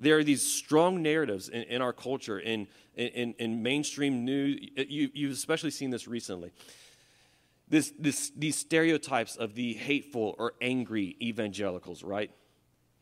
There 0.00 0.18
are 0.18 0.24
these 0.24 0.42
strong 0.42 1.02
narratives 1.02 1.48
in, 1.48 1.62
in 1.64 1.82
our 1.82 1.92
culture, 1.92 2.38
in, 2.38 2.68
in, 2.94 3.34
in 3.38 3.62
mainstream 3.62 4.24
news. 4.24 4.68
You, 4.76 5.10
you've 5.12 5.32
especially 5.32 5.70
seen 5.70 5.90
this 5.90 6.06
recently. 6.06 6.52
This, 7.70 7.92
this, 7.98 8.32
these 8.36 8.56
stereotypes 8.56 9.36
of 9.36 9.54
the 9.54 9.74
hateful 9.74 10.34
or 10.38 10.54
angry 10.60 11.16
evangelicals, 11.20 12.02
right? 12.02 12.30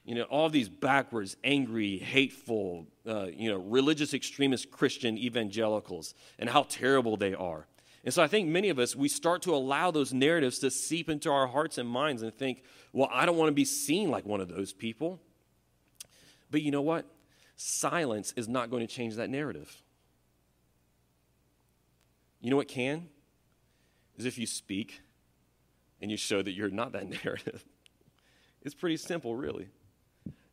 You 0.05 0.14
know, 0.17 0.23
all 0.23 0.49
these 0.49 0.69
backwards, 0.69 1.37
angry, 1.45 1.99
hateful, 1.99 2.87
uh, 3.07 3.27
you 3.27 3.51
know, 3.51 3.59
religious 3.59 4.14
extremist 4.14 4.71
Christian 4.71 5.19
evangelicals 5.19 6.14
and 6.39 6.49
how 6.49 6.64
terrible 6.64 7.17
they 7.17 7.35
are. 7.35 7.67
And 8.05 8.14
so 8.14 8.23
I 8.23 8.29
think 8.29 8.49
many 8.49 8.69
of 8.69 8.79
us, 8.79 8.95
we 8.95 9.09
start 9.09 9.43
to 9.43 9.55
allow 9.55 9.91
those 9.91 10.12
narratives 10.12 10.61
to 10.61 10.71
seep 10.71 11.11
into 11.11 11.29
our 11.31 11.49
hearts 11.49 11.77
and 11.77 11.89
minds 11.89 12.23
and 12.23 12.33
think, 12.33 12.62
well, 12.93 13.09
I 13.12 13.27
don't 13.27 13.37
want 13.37 13.49
to 13.49 13.55
be 13.55 13.64
seen 13.64 14.11
like 14.11 14.25
one 14.25 14.41
of 14.41 14.49
those 14.49 14.73
people. 14.73 15.21
But 16.51 16.62
you 16.62 16.71
know 16.71 16.83
what? 16.83 17.05
Silence 17.57 18.33
is 18.37 18.47
not 18.47 18.71
going 18.71 18.87
to 18.87 18.93
change 18.93 19.17
that 19.17 19.29
narrative. 19.29 19.83
You 22.41 22.51
know 22.51 22.57
what 22.57 22.69
can? 22.69 23.09
Is 24.17 24.25
if 24.25 24.39
you 24.39 24.47
speak 24.47 25.03
and 26.01 26.11
you 26.11 26.17
show 26.17 26.43
that 26.43 26.53
you're 26.53 26.71
not 26.71 26.93
that 26.93 27.09
narrative. 27.25 27.64
It's 28.62 28.75
pretty 28.75 28.97
simple, 28.97 29.37
really. 29.37 29.69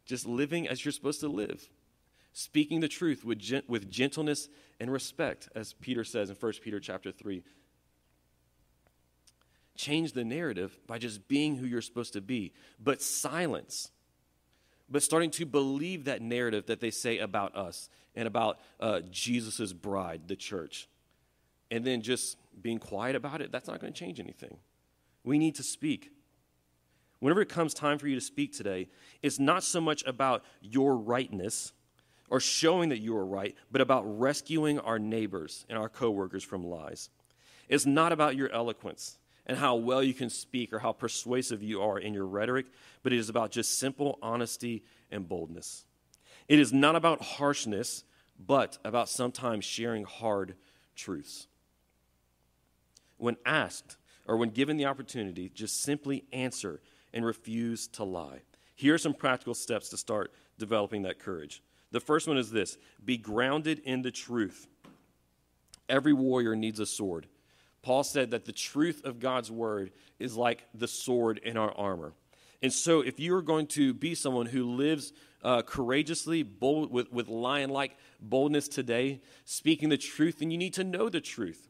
Just 0.06 0.26
living 0.26 0.68
as 0.68 0.84
you're 0.84 0.92
supposed 0.92 1.22
to 1.22 1.28
live 1.28 1.70
speaking 2.34 2.80
the 2.80 2.88
truth 2.88 3.24
with, 3.24 3.40
gent- 3.40 3.70
with 3.70 3.90
gentleness 3.90 4.50
and 4.80 4.92
respect, 4.92 5.48
as 5.56 5.74
Peter 5.74 6.04
says 6.04 6.30
in 6.30 6.36
1 6.36 6.54
Peter 6.62 6.80
chapter 6.80 7.12
3. 7.12 7.44
Change 9.76 10.14
the 10.14 10.24
narrative 10.24 10.78
by 10.86 10.98
just 10.98 11.28
being 11.28 11.56
who 11.56 11.66
you're 11.66 11.82
supposed 11.82 12.14
to 12.14 12.22
be, 12.22 12.52
but 12.80 13.02
silence. 13.02 13.92
But 14.90 15.04
starting 15.04 15.32
to 15.32 15.46
believe 15.46 16.06
that 16.06 16.22
narrative 16.22 16.66
that 16.68 16.80
they 16.80 16.92
say 16.92 17.20
about 17.20 17.56
us 17.56 17.90
and 18.16 18.28
about 18.28 18.60
uh, 18.80 19.02
Jesus' 19.10 19.74
bride, 19.74 20.28
the 20.28 20.36
church. 20.36 20.88
And 21.72 21.86
then 21.86 22.02
just 22.02 22.38
being 22.62 22.80
quiet 22.80 23.16
about 23.16 23.42
it, 23.42 23.52
that's 23.52 23.68
not 23.68 23.80
going 23.80 23.94
to 23.94 24.00
change 24.00 24.20
anything. 24.20 24.58
We 25.24 25.38
need 25.38 25.56
to 25.56 25.64
speak. 25.64 26.12
Whenever 27.20 27.42
it 27.42 27.50
comes 27.50 27.74
time 27.74 27.98
for 27.98 28.08
you 28.08 28.16
to 28.16 28.22
speak 28.22 28.52
today, 28.52 28.90
it's 29.22 29.40
not 29.40 29.64
so 29.64 29.80
much 29.80 30.04
about 30.06 30.44
your 30.62 30.98
rightness 30.98 31.72
or 32.30 32.40
showing 32.40 32.90
that 32.90 33.00
you 33.00 33.16
are 33.16 33.26
right, 33.26 33.56
but 33.72 33.80
about 33.80 34.04
rescuing 34.20 34.80
our 34.80 35.00
neighbors 35.00 35.66
and 35.70 35.78
our 35.78 35.90
coworkers 35.90 36.44
from 36.44 36.66
lies. 36.66 37.10
It's 37.70 37.86
not 37.86 38.12
about 38.12 38.36
your 38.36 38.50
eloquence 38.52 39.18
and 39.46 39.58
how 39.58 39.76
well 39.76 40.04
you 40.04 40.14
can 40.14 40.30
speak 40.30 40.74
or 40.74 40.80
how 40.80 40.92
persuasive 40.92 41.62
you 41.62 41.82
are 41.82 42.00
in 42.00 42.14
your 42.14 42.26
rhetoric, 42.26 42.66
but 43.04 43.14
it 43.14 43.20
is 43.20 43.30
about 43.30 43.52
just 43.52 43.80
simple 43.80 44.20
honesty 44.22 44.84
and 45.12 45.28
boldness. 45.28 45.86
It 46.48 46.60
is 46.60 46.74
not 46.74 46.96
about 46.96 47.22
harshness, 47.22 48.04
but 48.40 48.78
about 48.84 49.10
sometimes 49.10 49.66
sharing 49.66 50.04
hard 50.04 50.56
truths. 50.96 51.48
When 53.18 53.38
asked 53.46 53.98
or 54.26 54.38
when 54.38 54.50
given 54.50 54.78
the 54.78 54.86
opportunity, 54.86 55.50
just 55.50 55.82
simply 55.82 56.26
answer 56.32 56.82
and 57.14 57.26
refuse 57.26 57.88
to 57.90 58.04
lie. 58.04 58.42
Here 58.76 58.96
are 58.96 59.00
some 59.00 59.14
practical 59.14 59.54
steps 59.54 59.90
to 59.90 59.98
start 59.98 60.34
developing 60.58 61.04
that 61.04 61.20
courage. 61.20 61.62
The 61.92 62.00
first 62.00 62.28
one 62.28 62.38
is 62.38 62.52
this 62.52 62.78
be 63.04 63.18
grounded 63.18 63.80
in 63.80 64.02
the 64.02 64.12
truth. 64.12 64.68
Every 65.88 66.14
warrior 66.14 66.56
needs 66.56 66.80
a 66.80 66.86
sword. 66.86 67.28
Paul 67.82 68.04
said 68.04 68.32
that 68.32 68.46
the 68.46 68.54
truth 68.54 69.04
of 69.04 69.20
God's 69.20 69.52
word 69.52 69.92
is 70.18 70.38
like 70.38 70.66
the 70.74 70.88
sword 70.88 71.38
in 71.40 71.58
our 71.58 71.72
armor. 71.78 72.14
And 72.62 72.72
so, 72.72 73.02
if 73.02 73.20
you 73.20 73.36
are 73.36 73.42
going 73.42 73.68
to 73.68 73.94
be 73.94 74.16
someone 74.16 74.46
who 74.46 74.64
lives 74.64 75.12
uh, 75.44 75.62
courageously, 75.64 76.44
bold, 76.44 76.92
with, 76.92 77.12
with 77.12 77.28
lion 77.28 77.70
like 77.70 77.98
boldness 78.22 78.70
today, 78.70 79.22
speaking 79.44 79.90
the 79.90 79.98
truth, 79.98 80.40
then 80.40 80.50
you 80.50 80.58
need 80.58 80.74
to 80.76 80.86
know 80.86 81.10
the 81.10 81.20
truth. 81.20 81.68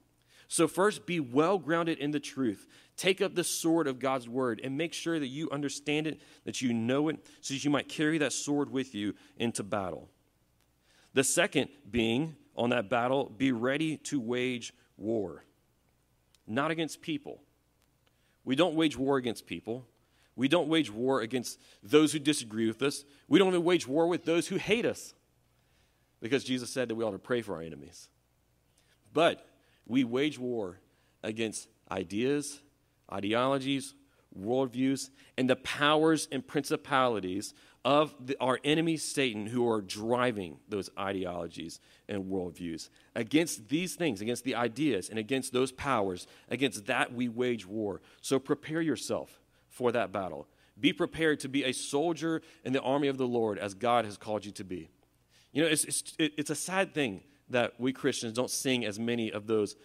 So, 0.47 0.67
first, 0.67 1.05
be 1.05 1.19
well 1.19 1.57
grounded 1.57 1.97
in 1.99 2.11
the 2.11 2.19
truth. 2.19 2.67
Take 2.95 3.21
up 3.21 3.33
the 3.33 3.43
sword 3.43 3.87
of 3.87 3.99
God's 3.99 4.29
word 4.29 4.61
and 4.63 4.77
make 4.77 4.93
sure 4.93 5.19
that 5.19 5.27
you 5.27 5.49
understand 5.49 6.05
it, 6.05 6.21
that 6.45 6.61
you 6.61 6.73
know 6.73 7.09
it, 7.09 7.25
so 7.41 7.53
that 7.53 7.63
you 7.63 7.71
might 7.71 7.89
carry 7.89 8.17
that 8.19 8.33
sword 8.33 8.69
with 8.69 8.93
you 8.93 9.15
into 9.37 9.63
battle. 9.63 10.09
The 11.13 11.23
second 11.23 11.69
being 11.89 12.35
on 12.55 12.69
that 12.69 12.89
battle, 12.89 13.31
be 13.35 13.51
ready 13.51 13.97
to 13.97 14.19
wage 14.19 14.73
war, 14.97 15.43
not 16.47 16.71
against 16.71 17.01
people. 17.01 17.41
We 18.45 18.55
don't 18.55 18.75
wage 18.75 18.97
war 18.97 19.17
against 19.17 19.45
people. 19.45 19.87
We 20.35 20.47
don't 20.47 20.67
wage 20.67 20.91
war 20.91 21.21
against 21.21 21.59
those 21.81 22.11
who 22.11 22.19
disagree 22.19 22.67
with 22.67 22.81
us. 22.81 23.05
We 23.27 23.39
don't 23.39 23.49
even 23.49 23.63
wage 23.63 23.87
war 23.87 24.07
with 24.07 24.25
those 24.25 24.47
who 24.47 24.57
hate 24.57 24.85
us 24.85 25.13
because 26.21 26.43
Jesus 26.43 26.69
said 26.69 26.89
that 26.89 26.95
we 26.95 27.03
ought 27.03 27.11
to 27.11 27.19
pray 27.19 27.41
for 27.41 27.55
our 27.55 27.61
enemies. 27.61 28.07
But 29.13 29.45
we 29.85 30.03
wage 30.03 30.39
war 30.39 30.79
against 31.23 31.67
ideas, 31.91 32.61
ideologies, 33.11 33.93
worldviews, 34.37 35.09
and 35.37 35.49
the 35.49 35.55
powers 35.55 36.27
and 36.31 36.45
principalities 36.45 37.53
of 37.85 38.15
the, 38.25 38.37
our 38.39 38.59
enemy 38.63 38.95
Satan 38.97 39.45
who 39.45 39.69
are 39.69 39.81
driving 39.81 40.57
those 40.69 40.89
ideologies 40.97 41.79
and 42.07 42.25
worldviews. 42.25 42.89
Against 43.15 43.67
these 43.67 43.95
things, 43.95 44.21
against 44.21 44.43
the 44.45 44.55
ideas 44.55 45.09
and 45.09 45.19
against 45.19 45.51
those 45.51 45.71
powers, 45.71 46.25
against 46.49 46.85
that 46.85 47.13
we 47.13 47.27
wage 47.27 47.65
war. 47.65 48.01
So 48.21 48.39
prepare 48.39 48.81
yourself 48.81 49.41
for 49.69 49.91
that 49.91 50.11
battle. 50.11 50.47
Be 50.79 50.93
prepared 50.93 51.39
to 51.41 51.49
be 51.49 51.63
a 51.65 51.73
soldier 51.73 52.41
in 52.63 52.73
the 52.73 52.81
army 52.81 53.07
of 53.07 53.17
the 53.17 53.27
Lord 53.27 53.59
as 53.59 53.73
God 53.73 54.05
has 54.05 54.17
called 54.17 54.45
you 54.45 54.51
to 54.53 54.63
be. 54.63 54.89
You 55.51 55.63
know, 55.63 55.69
it's, 55.69 55.83
it's, 55.83 56.15
it's 56.17 56.49
a 56.49 56.55
sad 56.55 56.93
thing 56.93 57.21
that 57.49 57.73
we 57.79 57.93
Christians 57.93 58.33
don't 58.33 58.49
sing 58.49 58.85
as 58.85 58.99
many 58.99 59.31
of 59.31 59.47
those 59.47 59.75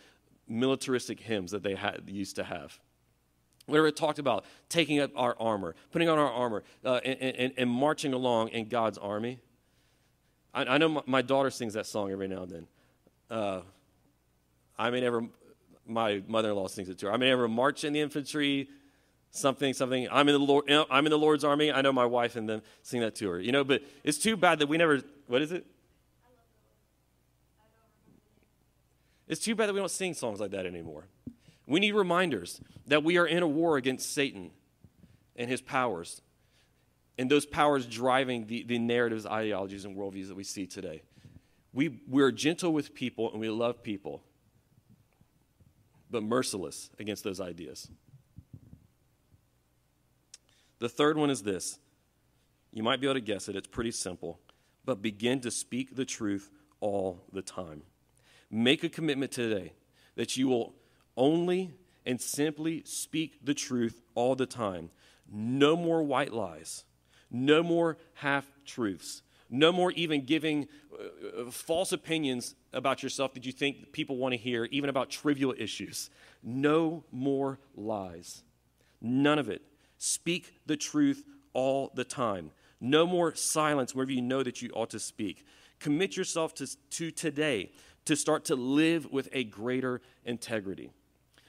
militaristic 0.48 1.20
hymns 1.20 1.50
that 1.50 1.62
they 1.62 1.76
used 2.06 2.36
to 2.36 2.44
have. 2.44 2.78
Whenever 3.66 3.88
it 3.88 3.96
talked 3.96 4.18
about 4.18 4.44
taking 4.68 4.98
up 4.98 5.10
our 5.14 5.36
armor, 5.38 5.74
putting 5.92 6.08
on 6.08 6.18
our 6.18 6.30
armor, 6.32 6.62
uh, 6.84 7.00
and, 7.04 7.36
and, 7.36 7.52
and, 7.56 7.70
marching 7.70 8.14
along 8.14 8.48
in 8.48 8.66
God's 8.66 8.96
army. 8.96 9.40
I, 10.54 10.64
I 10.64 10.78
know 10.78 10.88
my, 10.88 11.02
my, 11.04 11.22
daughter 11.22 11.50
sings 11.50 11.74
that 11.74 11.84
song 11.84 12.10
every 12.10 12.28
now 12.28 12.44
and 12.44 12.50
then. 12.50 12.66
Uh, 13.30 13.60
I 14.78 14.88
may 14.88 15.02
never, 15.02 15.26
my 15.86 16.22
mother 16.26 16.48
in 16.48 16.56
law 16.56 16.66
sings 16.66 16.88
it 16.88 16.96
to 17.00 17.06
her. 17.06 17.12
I 17.12 17.18
may 17.18 17.28
never 17.28 17.46
march 17.46 17.84
in 17.84 17.92
the 17.92 18.00
infantry, 18.00 18.70
something, 19.32 19.74
something. 19.74 20.08
I'm 20.10 20.28
in 20.28 20.34
the 20.34 20.46
Lord, 20.46 20.64
you 20.66 20.74
know, 20.74 20.86
I'm 20.90 21.04
in 21.04 21.10
the 21.10 21.18
Lord's 21.18 21.44
army. 21.44 21.70
I 21.70 21.82
know 21.82 21.92
my 21.92 22.06
wife 22.06 22.36
and 22.36 22.48
them 22.48 22.62
sing 22.82 23.02
that 23.02 23.16
to 23.16 23.28
her. 23.28 23.38
You 23.40 23.52
know, 23.52 23.64
but 23.64 23.82
it's 24.02 24.16
too 24.16 24.34
bad 24.34 24.60
that 24.60 24.68
we 24.68 24.78
never, 24.78 25.02
what 25.26 25.42
is 25.42 25.52
it? 25.52 25.66
It's 29.28 29.42
too 29.42 29.54
bad 29.54 29.66
that 29.66 29.74
we 29.74 29.78
don't 29.78 29.90
sing 29.90 30.14
songs 30.14 30.40
like 30.40 30.52
that 30.52 30.66
anymore. 30.66 31.06
We 31.66 31.80
need 31.80 31.92
reminders 31.92 32.60
that 32.86 33.04
we 33.04 33.18
are 33.18 33.26
in 33.26 33.42
a 33.42 33.46
war 33.46 33.76
against 33.76 34.12
Satan 34.12 34.50
and 35.36 35.50
his 35.50 35.60
powers, 35.60 36.22
and 37.18 37.30
those 37.30 37.44
powers 37.44 37.86
driving 37.86 38.46
the, 38.46 38.64
the 38.64 38.78
narratives, 38.78 39.26
ideologies, 39.26 39.84
and 39.84 39.96
worldviews 39.96 40.28
that 40.28 40.34
we 40.34 40.44
see 40.44 40.66
today. 40.66 41.02
We, 41.74 42.00
we're 42.08 42.32
gentle 42.32 42.72
with 42.72 42.94
people 42.94 43.30
and 43.30 43.40
we 43.40 43.50
love 43.50 43.82
people, 43.82 44.22
but 46.10 46.22
merciless 46.22 46.90
against 46.98 47.22
those 47.22 47.40
ideas. 47.40 47.90
The 50.78 50.88
third 50.88 51.18
one 51.18 51.28
is 51.28 51.42
this. 51.42 51.78
You 52.72 52.82
might 52.82 53.00
be 53.00 53.06
able 53.06 53.14
to 53.14 53.20
guess 53.20 53.48
it, 53.48 53.56
it's 53.56 53.68
pretty 53.68 53.90
simple, 53.90 54.40
but 54.84 55.02
begin 55.02 55.40
to 55.40 55.50
speak 55.50 55.96
the 55.96 56.04
truth 56.04 56.50
all 56.80 57.24
the 57.32 57.42
time. 57.42 57.82
Make 58.50 58.84
a 58.84 58.88
commitment 58.88 59.32
today 59.32 59.72
that 60.16 60.36
you 60.36 60.48
will 60.48 60.74
only 61.16 61.74
and 62.06 62.20
simply 62.20 62.82
speak 62.84 63.44
the 63.44 63.54
truth 63.54 64.00
all 64.14 64.34
the 64.34 64.46
time. 64.46 64.90
No 65.30 65.76
more 65.76 66.02
white 66.02 66.32
lies, 66.32 66.84
no 67.30 67.62
more 67.62 67.98
half 68.14 68.50
truths, 68.64 69.22
no 69.50 69.72
more 69.72 69.92
even 69.92 70.24
giving 70.24 70.68
uh, 70.92 71.42
uh, 71.42 71.50
false 71.50 71.92
opinions 71.92 72.54
about 72.72 73.02
yourself 73.02 73.34
that 73.34 73.44
you 73.44 73.52
think 73.52 73.92
people 73.92 74.16
want 74.16 74.32
to 74.32 74.38
hear, 74.38 74.64
even 74.66 74.88
about 74.88 75.10
trivial 75.10 75.54
issues. 75.58 76.10
No 76.42 77.04
more 77.12 77.58
lies. 77.74 78.42
None 79.00 79.38
of 79.38 79.48
it. 79.48 79.62
Speak 79.98 80.60
the 80.66 80.76
truth 80.76 81.24
all 81.52 81.90
the 81.94 82.04
time. 82.04 82.50
No 82.80 83.06
more 83.06 83.34
silence 83.34 83.94
wherever 83.94 84.12
you 84.12 84.22
know 84.22 84.42
that 84.42 84.62
you 84.62 84.70
ought 84.70 84.90
to 84.90 85.00
speak. 85.00 85.44
Commit 85.80 86.16
yourself 86.16 86.54
to, 86.54 86.66
to 86.90 87.10
today 87.10 87.70
to 88.08 88.16
start 88.16 88.46
to 88.46 88.56
live 88.56 89.12
with 89.12 89.28
a 89.32 89.44
greater 89.44 90.00
integrity. 90.24 90.90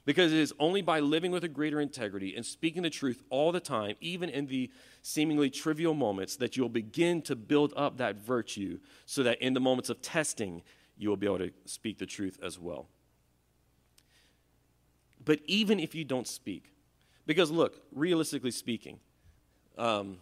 Because 0.04 0.34
it 0.34 0.40
is 0.40 0.54
only 0.60 0.82
by 0.82 1.00
living 1.00 1.32
with 1.32 1.46
a 1.46 1.48
greater 1.48 1.80
integrity 1.80 2.36
and 2.36 2.46
speaking 2.46 2.84
the 2.84 2.90
truth 2.90 3.24
all 3.30 3.54
the 3.54 3.62
time, 3.62 3.96
even 4.02 4.30
in 4.30 4.46
the 4.48 4.70
seemingly 5.02 5.50
trivial 5.50 5.94
moments, 5.94 6.36
that 6.36 6.58
you'll 6.58 6.68
begin 6.68 7.22
to 7.22 7.36
build 7.38 7.74
up 7.78 7.96
that 8.00 8.18
virtue 8.18 8.78
so 9.06 9.24
that 9.24 9.42
in 9.42 9.54
the 9.54 9.62
moments 9.62 9.90
of 9.90 10.02
testing, 10.02 10.62
you 10.98 11.08
will 11.08 11.16
be 11.16 11.28
able 11.28 11.38
to 11.38 11.52
speak 11.64 11.98
the 11.98 12.06
truth 12.06 12.38
as 12.44 12.60
well. 12.60 12.88
But 15.24 15.40
even 15.46 15.80
if 15.80 15.96
you 15.96 16.04
don't 16.04 16.28
speak, 16.28 16.74
because 17.26 17.52
look, 17.52 17.82
realistically 17.94 18.52
speaking, 18.52 19.00
um, 19.78 20.18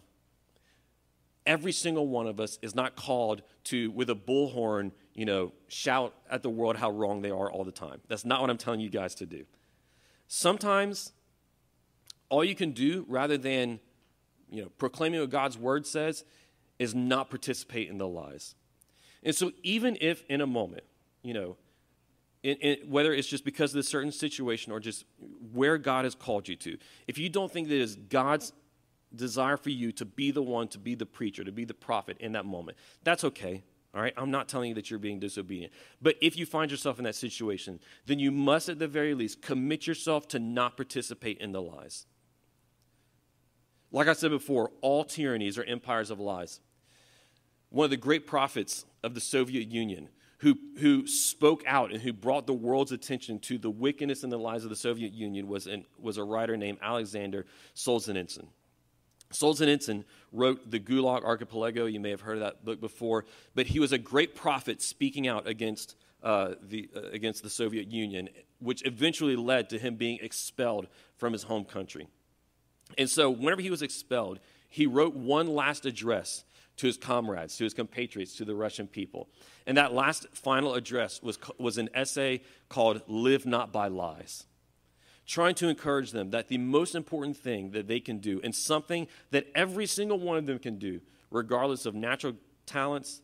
every 1.46 1.72
single 1.72 2.06
one 2.06 2.28
of 2.28 2.38
us 2.38 2.60
is 2.62 2.76
not 2.76 2.94
called 2.94 3.42
to, 3.64 3.90
with 3.90 4.08
a 4.08 4.14
bullhorn, 4.14 4.92
you 5.18 5.24
know, 5.24 5.50
shout 5.66 6.14
at 6.30 6.44
the 6.44 6.48
world 6.48 6.76
how 6.76 6.92
wrong 6.92 7.22
they 7.22 7.30
are 7.32 7.50
all 7.50 7.64
the 7.64 7.72
time. 7.72 8.00
That's 8.06 8.24
not 8.24 8.40
what 8.40 8.50
I'm 8.50 8.56
telling 8.56 8.78
you 8.78 8.88
guys 8.88 9.16
to 9.16 9.26
do. 9.26 9.46
Sometimes 10.28 11.10
all 12.28 12.44
you 12.44 12.54
can 12.54 12.70
do 12.70 13.04
rather 13.08 13.36
than, 13.36 13.80
you 14.48 14.62
know, 14.62 14.68
proclaiming 14.78 15.18
what 15.18 15.30
God's 15.30 15.58
word 15.58 15.88
says 15.88 16.24
is 16.78 16.94
not 16.94 17.30
participate 17.30 17.88
in 17.88 17.98
the 17.98 18.06
lies. 18.06 18.54
And 19.24 19.34
so 19.34 19.50
even 19.64 19.98
if 20.00 20.22
in 20.28 20.40
a 20.40 20.46
moment, 20.46 20.84
you 21.24 21.34
know, 21.34 21.56
in, 22.44 22.56
in, 22.58 22.88
whether 22.88 23.12
it's 23.12 23.26
just 23.26 23.44
because 23.44 23.72
of 23.72 23.78
this 23.78 23.88
certain 23.88 24.12
situation 24.12 24.70
or 24.70 24.78
just 24.78 25.04
where 25.52 25.78
God 25.78 26.04
has 26.04 26.14
called 26.14 26.46
you 26.46 26.54
to, 26.54 26.78
if 27.08 27.18
you 27.18 27.28
don't 27.28 27.50
think 27.50 27.66
that 27.66 27.74
it 27.74 27.80
is 27.80 27.96
God's 27.96 28.52
desire 29.12 29.56
for 29.56 29.70
you 29.70 29.90
to 29.90 30.04
be 30.04 30.30
the 30.30 30.42
one, 30.42 30.68
to 30.68 30.78
be 30.78 30.94
the 30.94 31.06
preacher, 31.06 31.42
to 31.42 31.50
be 31.50 31.64
the 31.64 31.74
prophet 31.74 32.18
in 32.20 32.30
that 32.32 32.46
moment. 32.46 32.78
That's 33.02 33.24
okay. 33.24 33.64
All 33.94 34.02
right, 34.02 34.12
I'm 34.16 34.30
not 34.30 34.48
telling 34.48 34.68
you 34.68 34.74
that 34.74 34.90
you're 34.90 34.98
being 34.98 35.18
disobedient. 35.18 35.72
But 36.02 36.16
if 36.20 36.36
you 36.36 36.44
find 36.44 36.70
yourself 36.70 36.98
in 36.98 37.04
that 37.04 37.14
situation, 37.14 37.80
then 38.06 38.18
you 38.18 38.30
must, 38.30 38.68
at 38.68 38.78
the 38.78 38.86
very 38.86 39.14
least, 39.14 39.40
commit 39.40 39.86
yourself 39.86 40.28
to 40.28 40.38
not 40.38 40.76
participate 40.76 41.38
in 41.38 41.52
the 41.52 41.62
lies. 41.62 42.06
Like 43.90 44.08
I 44.08 44.12
said 44.12 44.30
before, 44.30 44.70
all 44.82 45.04
tyrannies 45.04 45.56
are 45.56 45.64
empires 45.64 46.10
of 46.10 46.20
lies. 46.20 46.60
One 47.70 47.84
of 47.84 47.90
the 47.90 47.96
great 47.96 48.26
prophets 48.26 48.84
of 49.02 49.14
the 49.14 49.20
Soviet 49.20 49.68
Union, 49.68 50.10
who, 50.38 50.56
who 50.78 51.06
spoke 51.06 51.62
out 51.66 51.90
and 51.90 52.02
who 52.02 52.12
brought 52.12 52.46
the 52.46 52.52
world's 52.52 52.92
attention 52.92 53.38
to 53.40 53.56
the 53.56 53.70
wickedness 53.70 54.22
and 54.22 54.30
the 54.30 54.38
lies 54.38 54.64
of 54.64 54.70
the 54.70 54.76
Soviet 54.76 55.12
Union, 55.14 55.48
was, 55.48 55.66
an, 55.66 55.86
was 55.98 56.18
a 56.18 56.24
writer 56.24 56.58
named 56.58 56.78
Alexander 56.82 57.46
Solzhenitsyn. 57.74 58.48
Solzhenitsyn 59.32 60.04
wrote 60.32 60.70
the 60.70 60.80
Gulag 60.80 61.24
Archipelago. 61.24 61.86
You 61.86 62.00
may 62.00 62.10
have 62.10 62.22
heard 62.22 62.38
of 62.38 62.44
that 62.44 62.64
book 62.64 62.80
before, 62.80 63.24
but 63.54 63.66
he 63.66 63.80
was 63.80 63.92
a 63.92 63.98
great 63.98 64.34
prophet 64.34 64.80
speaking 64.80 65.28
out 65.28 65.46
against, 65.46 65.96
uh, 66.22 66.54
the, 66.62 66.88
uh, 66.96 67.00
against 67.12 67.42
the 67.42 67.50
Soviet 67.50 67.88
Union, 67.88 68.28
which 68.58 68.84
eventually 68.86 69.36
led 69.36 69.68
to 69.70 69.78
him 69.78 69.96
being 69.96 70.18
expelled 70.22 70.86
from 71.16 71.32
his 71.32 71.42
home 71.44 71.64
country. 71.64 72.08
And 72.96 73.08
so, 73.08 73.30
whenever 73.30 73.60
he 73.60 73.70
was 73.70 73.82
expelled, 73.82 74.40
he 74.68 74.86
wrote 74.86 75.14
one 75.14 75.46
last 75.46 75.84
address 75.84 76.44
to 76.78 76.86
his 76.86 76.96
comrades, 76.96 77.56
to 77.56 77.64
his 77.64 77.74
compatriots, 77.74 78.36
to 78.36 78.44
the 78.44 78.54
Russian 78.54 78.86
people. 78.86 79.28
And 79.66 79.76
that 79.76 79.92
last 79.92 80.26
final 80.32 80.74
address 80.74 81.22
was, 81.22 81.38
was 81.58 81.76
an 81.76 81.90
essay 81.92 82.40
called 82.68 83.02
Live 83.08 83.44
Not 83.44 83.72
by 83.72 83.88
Lies 83.88 84.46
trying 85.28 85.54
to 85.54 85.68
encourage 85.68 86.10
them 86.10 86.30
that 86.30 86.48
the 86.48 86.58
most 86.58 86.94
important 86.94 87.36
thing 87.36 87.70
that 87.72 87.86
they 87.86 88.00
can 88.00 88.18
do, 88.18 88.40
and 88.42 88.54
something 88.54 89.06
that 89.30 89.46
every 89.54 89.86
single 89.86 90.18
one 90.18 90.38
of 90.38 90.46
them 90.46 90.58
can 90.58 90.78
do, 90.78 91.00
regardless 91.30 91.84
of 91.84 91.94
natural 91.94 92.32
talents, 92.64 93.20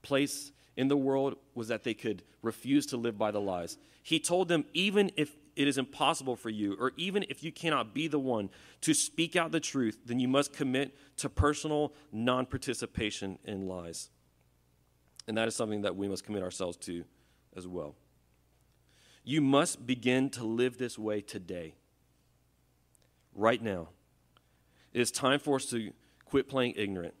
place 0.00 0.50
in 0.74 0.88
the 0.88 0.96
world, 0.96 1.36
was 1.54 1.68
that 1.68 1.84
they 1.84 1.92
could 1.92 2.22
refuse 2.40 2.86
to 2.86 2.96
live 2.96 3.18
by 3.18 3.30
the 3.30 3.40
lies. 3.40 3.76
He 4.02 4.18
told 4.18 4.48
them, 4.48 4.64
even 4.72 5.12
if 5.16 5.36
it 5.54 5.68
is 5.68 5.76
impossible 5.76 6.34
for 6.34 6.48
you, 6.48 6.76
or 6.80 6.92
even 6.96 7.26
if 7.28 7.42
you 7.42 7.52
cannot 7.52 7.92
be 7.92 8.08
the 8.08 8.18
one 8.18 8.48
to 8.80 8.94
speak 8.94 9.36
out 9.36 9.52
the 9.52 9.60
truth, 9.60 9.98
then 10.06 10.18
you 10.18 10.28
must 10.28 10.54
commit 10.54 10.96
to 11.18 11.28
personal 11.28 11.92
non 12.10 12.46
participation 12.46 13.38
in 13.44 13.68
lies. 13.68 14.08
And 15.26 15.36
that 15.36 15.46
is 15.46 15.54
something 15.54 15.82
that 15.82 15.94
we 15.94 16.08
must 16.08 16.24
commit 16.24 16.42
ourselves 16.42 16.78
to 16.78 17.04
as 17.54 17.66
well. 17.66 17.96
You 19.28 19.42
must 19.42 19.86
begin 19.86 20.30
to 20.30 20.44
live 20.44 20.78
this 20.78 20.98
way 20.98 21.20
today, 21.20 21.74
right 23.34 23.62
now. 23.62 23.90
It 24.94 25.02
is 25.02 25.10
time 25.10 25.38
for 25.38 25.56
us 25.56 25.66
to 25.66 25.92
quit 26.24 26.48
playing 26.48 26.72
ignorant, 26.78 27.12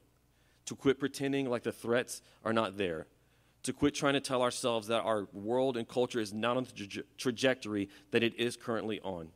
to 0.64 0.74
quit 0.74 0.98
pretending 0.98 1.50
like 1.50 1.64
the 1.64 1.70
threats 1.70 2.22
are 2.46 2.54
not 2.54 2.78
there, 2.78 3.08
to 3.62 3.74
quit 3.74 3.94
trying 3.94 4.14
to 4.14 4.20
tell 4.20 4.40
ourselves 4.40 4.86
that 4.86 5.02
our 5.02 5.28
world 5.34 5.76
and 5.76 5.86
culture 5.86 6.18
is 6.18 6.32
not 6.32 6.56
on 6.56 6.64
the 6.64 6.86
tra- 6.86 7.02
trajectory 7.18 7.90
that 8.10 8.22
it 8.22 8.34
is 8.40 8.56
currently 8.56 9.00
on, 9.00 9.28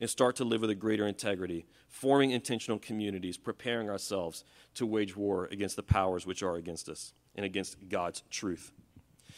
and 0.00 0.10
start 0.10 0.34
to 0.34 0.44
live 0.44 0.62
with 0.62 0.70
a 0.70 0.74
greater 0.74 1.06
integrity, 1.06 1.64
forming 1.86 2.32
intentional 2.32 2.80
communities, 2.80 3.36
preparing 3.36 3.88
ourselves 3.88 4.42
to 4.74 4.84
wage 4.84 5.16
war 5.16 5.48
against 5.52 5.76
the 5.76 5.84
powers 5.84 6.26
which 6.26 6.42
are 6.42 6.56
against 6.56 6.88
us 6.88 7.12
and 7.36 7.46
against 7.46 7.88
God's 7.88 8.24
truth. 8.30 8.72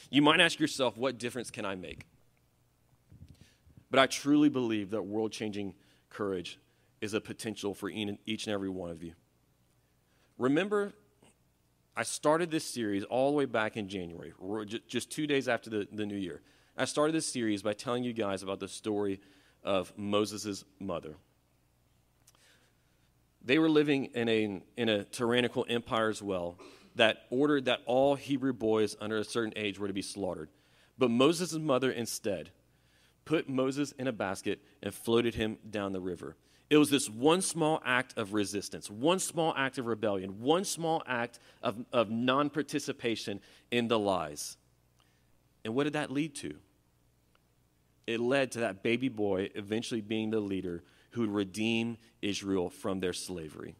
You 0.09 0.23
might 0.23 0.41
ask 0.41 0.59
yourself, 0.59 0.97
what 0.97 1.19
difference 1.19 1.51
can 1.51 1.67
I 1.67 1.75
make? 1.75 2.07
But 3.93 4.01
I 4.01 4.07
truly 4.07 4.49
believe 4.49 4.91
that 4.93 5.03
world 5.03 5.33
changing 5.33 5.75
courage 6.09 6.59
is 7.03 7.13
a 7.13 7.21
potential 7.21 7.75
for 7.75 7.91
each 7.91 8.47
and 8.47 8.55
every 8.55 8.71
one 8.71 8.91
of 8.91 9.03
you. 9.03 9.13
Remember, 10.39 10.95
I 11.95 12.03
started 12.03 12.51
this 12.51 12.65
series 12.65 13.05
all 13.05 13.31
the 13.31 13.37
way 13.37 13.45
back 13.45 13.77
in 13.77 13.91
January, 13.91 14.33
just 14.89 15.11
two 15.11 15.27
days 15.27 15.47
after 15.47 15.69
the, 15.69 15.87
the 15.93 16.07
new 16.07 16.17
year. 16.17 16.41
I 16.75 16.87
started 16.87 17.15
this 17.15 17.27
series 17.27 17.63
by 17.63 17.75
telling 17.75 18.03
you 18.03 18.15
guys 18.15 18.43
about 18.43 18.61
the 18.61 18.69
story 18.69 19.21
of 19.63 19.93
Moses' 19.95 20.65
mother. 20.81 21.17
They 23.45 23.59
were 23.59 23.69
living 23.69 24.07
in 24.15 24.27
a, 24.31 24.63
in 24.75 24.89
a 24.89 25.05
tyrannical 25.05 25.67
empire 25.69 26.09
as 26.09 26.23
well 26.23 26.59
that 26.95 27.27
ordered 27.29 27.67
that 27.67 27.81
all 27.85 28.15
Hebrew 28.15 28.55
boys 28.55 28.97
under 29.03 29.19
a 29.19 29.25
certain 29.25 29.53
age 29.55 29.79
were 29.79 29.89
to 29.89 29.93
be 29.93 30.01
slaughtered. 30.01 30.49
But 30.97 31.11
Moses' 31.11 31.53
mother 31.53 31.91
instead 31.91 32.53
put 33.25 33.49
Moses 33.49 33.93
in 33.93 34.07
a 34.07 34.13
basket, 34.13 34.61
and 34.83 34.93
floated 34.93 35.35
him 35.35 35.59
down 35.71 35.93
the 35.93 36.01
river. 36.01 36.37
It 36.71 36.79
was 36.79 36.91
this 36.91 37.09
one 37.09 37.43
small 37.43 37.83
act 37.85 38.17
of 38.17 38.33
resistance, 38.33 38.91
one 38.91 39.19
small 39.19 39.53
act 39.57 39.77
of 39.79 39.87
rebellion, 39.87 40.41
one 40.41 40.65
small 40.65 41.03
act 41.07 41.39
of, 41.63 41.85
of 41.93 42.11
non 42.11 42.49
participation 42.49 43.41
in 43.71 43.89
the 43.89 43.99
lies. 43.99 44.57
And 45.65 45.75
what 45.75 45.85
did 45.85 45.93
that 45.93 46.11
lead 46.11 46.35
to? 46.37 46.55
It 48.07 48.21
led 48.21 48.53
to 48.53 48.61
that 48.61 48.83
baby 48.83 49.09
boy 49.09 49.51
eventually 49.55 50.01
being 50.01 50.31
the 50.31 50.41
leader 50.41 50.83
who 51.11 51.21
would 51.21 51.35
redeem 51.35 51.99
Israel 52.21 52.71
from 52.71 53.01
their 53.01 53.13
slavery. 53.13 53.75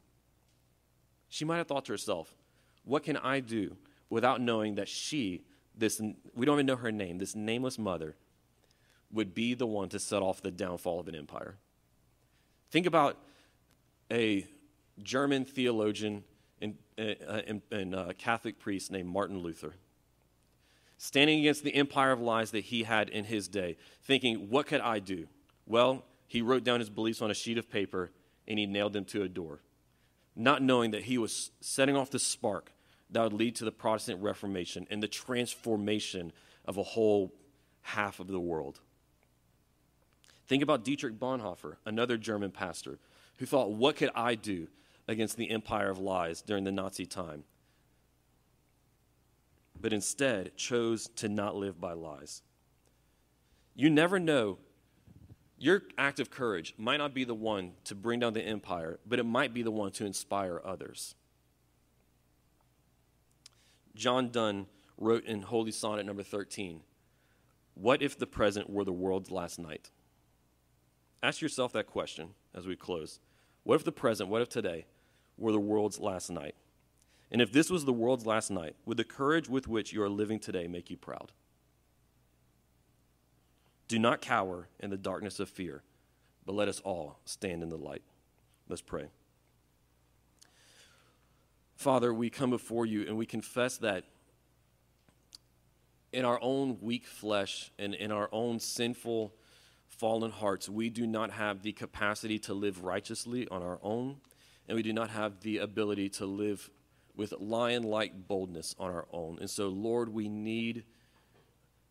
She 1.29 1.45
might 1.45 1.57
have 1.57 1.67
thought 1.67 1.87
to 1.87 1.93
herself, 1.93 2.35
what 2.85 3.05
can 3.05 3.17
I 3.17 3.41
do 3.41 3.77
without 4.11 4.41
knowing 4.41 4.75
that 4.75 4.89
she, 4.89 5.45
this, 5.75 6.01
we 6.35 6.45
don't 6.45 6.57
even 6.57 6.67
know 6.67 6.77
her 6.77 6.93
name, 6.93 7.17
this 7.17 7.35
nameless 7.35 7.79
mother, 7.79 8.17
would 9.13 9.35
be 9.35 9.55
the 9.55 9.67
one 9.67 9.89
to 9.91 9.99
set 9.99 10.23
off 10.23 10.43
the 10.43 10.51
downfall 10.51 11.01
of 11.01 11.09
an 11.09 11.15
empire. 11.15 11.57
Think 12.71 12.87
about 12.87 13.19
a 14.11 14.47
German 15.03 15.45
theologian 15.45 16.25
and, 16.61 16.77
uh, 16.99 17.43
and, 17.47 17.63
and 17.71 17.95
uh, 17.95 18.13
Catholic 18.17 18.59
priest 18.59 18.91
named 18.91 19.09
Martin 19.09 19.39
Luther, 19.39 19.75
standing 20.97 21.41
against 21.41 21.65
the 21.65 21.75
empire 21.75 22.13
of 22.13 22.21
lies 22.21 22.51
that 22.53 22.65
he 22.65 22.85
had 22.85 23.09
in 23.09 23.25
his 23.25 23.49
day, 23.49 23.77
thinking, 24.03 24.49
What 24.49 24.67
could 24.67 24.81
I 24.81 24.99
do? 24.99 25.27
Well, 25.67 26.05
he 26.27 26.41
wrote 26.41 26.65
down 26.65 26.81
his 26.81 26.91
beliefs 26.91 27.21
on 27.21 27.31
a 27.31 27.35
sheet 27.35 27.59
of 27.59 27.71
paper 27.71 28.11
and 28.49 28.59
he 28.59 28.67
nailed 28.67 28.93
them 28.93 29.05
to 29.07 29.23
a 29.23 29.29
door, 29.29 29.61
not 30.35 30.63
knowing 30.63 30.93
that 30.93 31.03
he 31.03 31.19
was 31.19 31.51
setting 31.61 31.97
off 31.97 32.11
the 32.11 32.19
spark 32.19 32.73
that 33.11 33.23
would 33.23 33.33
lead 33.33 33.55
to 33.57 33.65
the 33.65 33.73
Protestant 33.73 34.23
Reformation 34.23 34.87
and 34.91 35.03
the 35.03 35.09
transformation 35.09 36.33
of 36.65 36.79
a 36.79 36.83
whole 36.83 37.33
half 37.83 38.19
of 38.19 38.29
the 38.29 38.41
world. 38.41 38.81
Think 40.53 40.63
about 40.63 40.85
Dietrich 40.85 41.19
Bonhoeffer, 41.19 41.77
another 41.87 42.19
German 42.19 42.51
pastor, 42.51 42.99
who 43.39 43.47
thought, 43.47 43.73
What 43.73 43.97
could 43.97 44.11
I 44.15 44.35
do 44.35 44.69
against 45.09 45.39
the 45.39 45.51
empire 45.51 45.89
of 45.89 45.99
lies 45.99 46.43
during 46.43 46.65
the 46.65 46.71
Nazi 46.71 47.07
time? 47.07 47.45
But 49.81 49.95
instead 49.95 50.55
chose 50.59 51.09
to 51.17 51.31
not 51.31 51.57
live 51.57 51.81
by 51.81 51.95
lies. 51.95 52.43
You 53.75 53.89
never 53.89 54.19
know. 54.19 54.59
Your 55.57 55.85
act 55.97 56.21
of 56.21 56.31
courage 56.31 56.75
might 56.77 56.99
not 56.99 57.15
be 57.15 57.25
the 57.25 57.35
one 57.35 57.73
to 57.85 57.95
bring 57.95 58.21
down 58.21 58.35
the 58.35 58.43
empire, 58.43 58.99
but 59.07 59.19
it 59.19 59.25
might 59.25 59.55
be 59.55 59.63
the 59.63 59.71
one 59.71 59.93
to 59.93 60.05
inspire 60.05 60.61
others. 60.63 61.15
John 63.95 64.29
Donne 64.29 64.67
wrote 64.99 65.25
in 65.25 65.41
Holy 65.41 65.73
Sonnet 65.73 66.05
number 66.05 66.23
13 66.23 66.83
What 67.73 68.03
if 68.03 68.19
the 68.19 68.27
present 68.27 68.69
were 68.69 68.85
the 68.85 68.93
world's 68.93 69.31
last 69.31 69.59
night? 69.59 69.89
Ask 71.23 71.41
yourself 71.41 71.73
that 71.73 71.87
question 71.87 72.31
as 72.55 72.67
we 72.67 72.75
close. 72.75 73.21
What 73.63 73.77
if 73.77 73.85
the 73.85 73.93
present, 73.93 74.29
what 74.29 74.43
if 74.43 74.49
today, 74.49 74.87
were 75.39 75.53
the 75.53 75.61
world's 75.61 76.01
last 76.01 76.31
night? 76.31 76.57
And 77.31 77.41
if 77.41 77.53
this 77.53 77.71
was 77.71 77.85
the 77.85 77.93
world's 77.93 78.27
last 78.27 78.51
night, 78.51 78.77
would 78.85 78.97
the 78.97 79.05
courage 79.05 79.49
with 79.49 79.69
which 79.69 79.93
you 79.93 80.03
are 80.03 80.09
living 80.09 80.39
today 80.39 80.67
make 80.67 80.91
you 80.91 80.97
proud? 80.97 81.33
Do 83.89 83.99
not 83.99 84.21
cower 84.21 84.69
in 84.81 84.91
the 84.91 84.97
darkness 84.97 85.39
of 85.39 85.49
fear, 85.49 85.83
but 86.45 86.55
let 86.55 86.69
us 86.69 86.81
all 86.81 87.19
stand 87.25 87.63
in 87.63 87.69
the 87.69 87.77
light. 87.77 88.03
Let's 88.69 88.83
pray. 88.83 89.07
Father, 91.77 92.13
we 92.13 92.31
come 92.31 92.51
before 92.51 92.87
you 92.87 93.07
and 93.07 93.17
we 93.17 93.27
confess 93.27 93.77
that 93.79 94.05
in 96.13 96.25
our 96.25 96.39
own 96.43 96.79
weak 96.81 97.07
flesh 97.07 97.71
and 97.79 97.95
in 97.95 98.13
our 98.13 98.29
own 98.33 98.61
sinful, 98.61 99.35
fallen 100.03 100.33
hearts, 100.33 100.69
we 100.69 100.91
do 100.91 101.07
not 101.07 101.31
have 101.31 101.63
the 101.63 101.71
capacity 101.71 102.37
to 102.37 102.53
live 102.53 102.83
righteously 102.83 103.47
on 103.53 103.63
our 103.63 103.79
own, 103.85 104.17
and 104.67 104.75
we 104.75 104.83
do 104.83 104.93
not 104.93 105.11
have 105.11 105.39
the 105.43 105.59
ability 105.59 106.09
to 106.09 106.27
live 106.27 106.69
with 107.15 107.33
lion 107.39 107.85
like 107.85 108.27
boldness 108.27 108.75
on 108.81 108.91
our 108.91 109.07
own. 109.13 109.39
And 109.41 109.49
so, 109.49 109.69
Lord, 109.69 110.09
we 110.13 110.29
need 110.29 110.83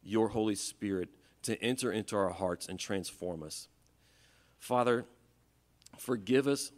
your 0.03 0.27
Holy 0.27 0.55
Spirit 0.55 1.07
to 1.43 1.57
enter 1.63 1.89
into 1.89 2.17
our 2.17 2.31
hearts 2.31 2.67
and 2.67 2.77
transform 2.77 3.43
us. 3.43 3.69
Father, 4.59 5.05
forgive 5.97 6.49
us 6.49 6.73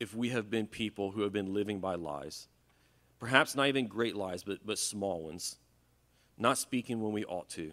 if 0.00 0.14
we 0.14 0.30
have 0.30 0.48
been 0.48 0.66
people 0.66 1.10
who 1.10 1.20
have 1.24 1.32
been 1.32 1.52
living 1.52 1.78
by 1.78 1.94
lies. 1.94 2.48
Perhaps 3.20 3.54
not 3.54 3.68
even 3.68 3.86
great 3.86 4.16
lies, 4.16 4.42
but, 4.42 4.60
but 4.64 4.78
small 4.78 5.24
ones. 5.24 5.58
Not 6.38 6.56
speaking 6.56 7.02
when 7.02 7.12
we 7.12 7.26
ought 7.26 7.50
to, 7.50 7.72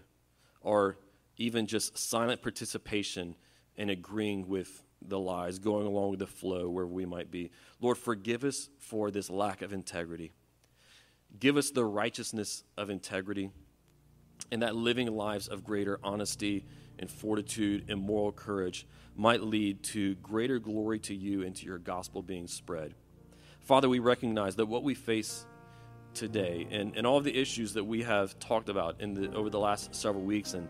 or 0.59 0.97
even 1.41 1.65
just 1.67 1.97
silent 1.97 2.41
participation 2.41 3.35
and 3.77 3.89
agreeing 3.89 4.47
with 4.47 4.83
the 5.01 5.19
lies, 5.19 5.57
going 5.57 5.87
along 5.87 6.11
with 6.11 6.19
the 6.19 6.27
flow 6.27 6.69
where 6.69 6.85
we 6.85 7.05
might 7.05 7.31
be. 7.31 7.49
Lord, 7.79 7.97
forgive 7.97 8.43
us 8.43 8.69
for 8.77 9.09
this 9.09 9.29
lack 9.29 9.61
of 9.61 9.73
integrity. 9.73 10.31
Give 11.39 11.57
us 11.57 11.71
the 11.71 11.85
righteousness 11.85 12.63
of 12.77 12.89
integrity 12.89 13.49
and 14.51 14.61
that 14.61 14.75
living 14.75 15.07
lives 15.07 15.47
of 15.47 15.63
greater 15.63 15.99
honesty 16.03 16.65
and 16.99 17.09
fortitude 17.09 17.85
and 17.89 17.99
moral 17.99 18.31
courage 18.31 18.85
might 19.15 19.41
lead 19.41 19.81
to 19.83 20.15
greater 20.15 20.59
glory 20.59 20.99
to 20.99 21.15
you 21.15 21.43
and 21.43 21.55
to 21.55 21.65
your 21.65 21.77
gospel 21.79 22.21
being 22.21 22.47
spread. 22.47 22.93
Father, 23.61 23.89
we 23.89 23.99
recognize 23.99 24.55
that 24.57 24.67
what 24.67 24.83
we 24.83 24.93
face 24.93 25.45
today 26.13 26.67
and, 26.69 26.95
and 26.95 27.07
all 27.07 27.17
of 27.17 27.23
the 27.23 27.35
issues 27.35 27.73
that 27.73 27.83
we 27.83 28.03
have 28.03 28.37
talked 28.39 28.69
about 28.69 28.99
in 28.99 29.13
the, 29.13 29.33
over 29.33 29.49
the 29.49 29.59
last 29.59 29.95
several 29.95 30.23
weeks 30.23 30.53
and 30.53 30.67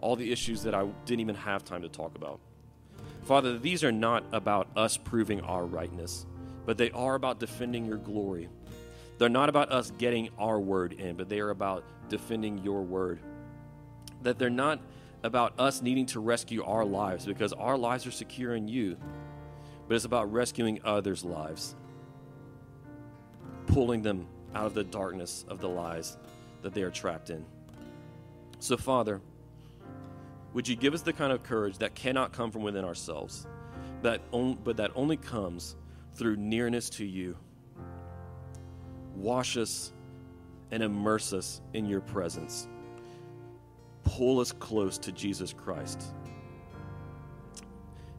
all 0.00 0.16
the 0.16 0.32
issues 0.32 0.62
that 0.64 0.74
I 0.74 0.86
didn't 1.04 1.20
even 1.20 1.36
have 1.36 1.64
time 1.64 1.82
to 1.82 1.88
talk 1.88 2.16
about. 2.16 2.40
Father, 3.22 3.58
these 3.58 3.84
are 3.84 3.92
not 3.92 4.24
about 4.32 4.68
us 4.76 4.96
proving 4.96 5.40
our 5.42 5.64
rightness, 5.64 6.26
but 6.66 6.78
they 6.78 6.90
are 6.90 7.14
about 7.14 7.38
defending 7.38 7.86
your 7.86 7.98
glory. 7.98 8.48
They're 9.18 9.28
not 9.28 9.48
about 9.48 9.70
us 9.70 9.92
getting 9.98 10.30
our 10.38 10.58
word 10.58 10.94
in, 10.94 11.16
but 11.16 11.28
they 11.28 11.40
are 11.40 11.50
about 11.50 11.84
defending 12.08 12.58
your 12.58 12.82
word. 12.82 13.20
That 14.22 14.38
they're 14.38 14.50
not 14.50 14.80
about 15.22 15.60
us 15.60 15.82
needing 15.82 16.06
to 16.06 16.20
rescue 16.20 16.64
our 16.64 16.84
lives 16.84 17.26
because 17.26 17.52
our 17.52 17.76
lives 17.76 18.06
are 18.06 18.10
secure 18.10 18.54
in 18.54 18.68
you, 18.68 18.96
but 19.86 19.94
it's 19.94 20.06
about 20.06 20.32
rescuing 20.32 20.80
others' 20.84 21.24
lives, 21.24 21.74
pulling 23.66 24.02
them 24.02 24.26
out 24.54 24.66
of 24.66 24.74
the 24.74 24.84
darkness 24.84 25.44
of 25.48 25.60
the 25.60 25.68
lies 25.68 26.16
that 26.62 26.74
they 26.74 26.82
are 26.82 26.90
trapped 26.90 27.30
in. 27.30 27.44
So, 28.58 28.76
Father, 28.76 29.20
would 30.52 30.66
you 30.66 30.76
give 30.76 30.94
us 30.94 31.02
the 31.02 31.12
kind 31.12 31.32
of 31.32 31.42
courage 31.42 31.78
that 31.78 31.94
cannot 31.94 32.32
come 32.32 32.50
from 32.50 32.62
within 32.62 32.84
ourselves, 32.84 33.46
that 34.02 34.20
on, 34.32 34.58
but 34.64 34.76
that 34.78 34.90
only 34.94 35.16
comes 35.16 35.76
through 36.14 36.36
nearness 36.36 36.90
to 36.90 37.04
you? 37.04 37.36
Wash 39.14 39.56
us 39.56 39.92
and 40.70 40.82
immerse 40.82 41.32
us 41.32 41.60
in 41.74 41.86
your 41.86 42.00
presence. 42.00 42.68
Pull 44.04 44.40
us 44.40 44.52
close 44.52 44.98
to 44.98 45.12
Jesus 45.12 45.52
Christ. 45.52 46.02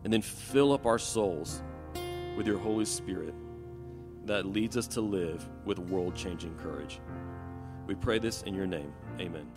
And 0.03 0.11
then 0.11 0.21
fill 0.21 0.71
up 0.73 0.86
our 0.86 0.99
souls 0.99 1.61
with 2.38 2.47
your 2.47 2.57
Holy 2.57 2.86
Spirit 2.86 3.34
that 4.25 4.45
leads 4.45 4.77
us 4.77 4.88
to 4.88 5.01
live 5.01 5.47
with 5.65 5.79
world 5.79 6.15
changing 6.15 6.55
courage. 6.55 6.99
We 7.88 7.95
pray 7.95 8.19
this 8.19 8.43
in 8.43 8.53
your 8.53 8.67
name. 8.67 8.93
Amen. 9.19 9.47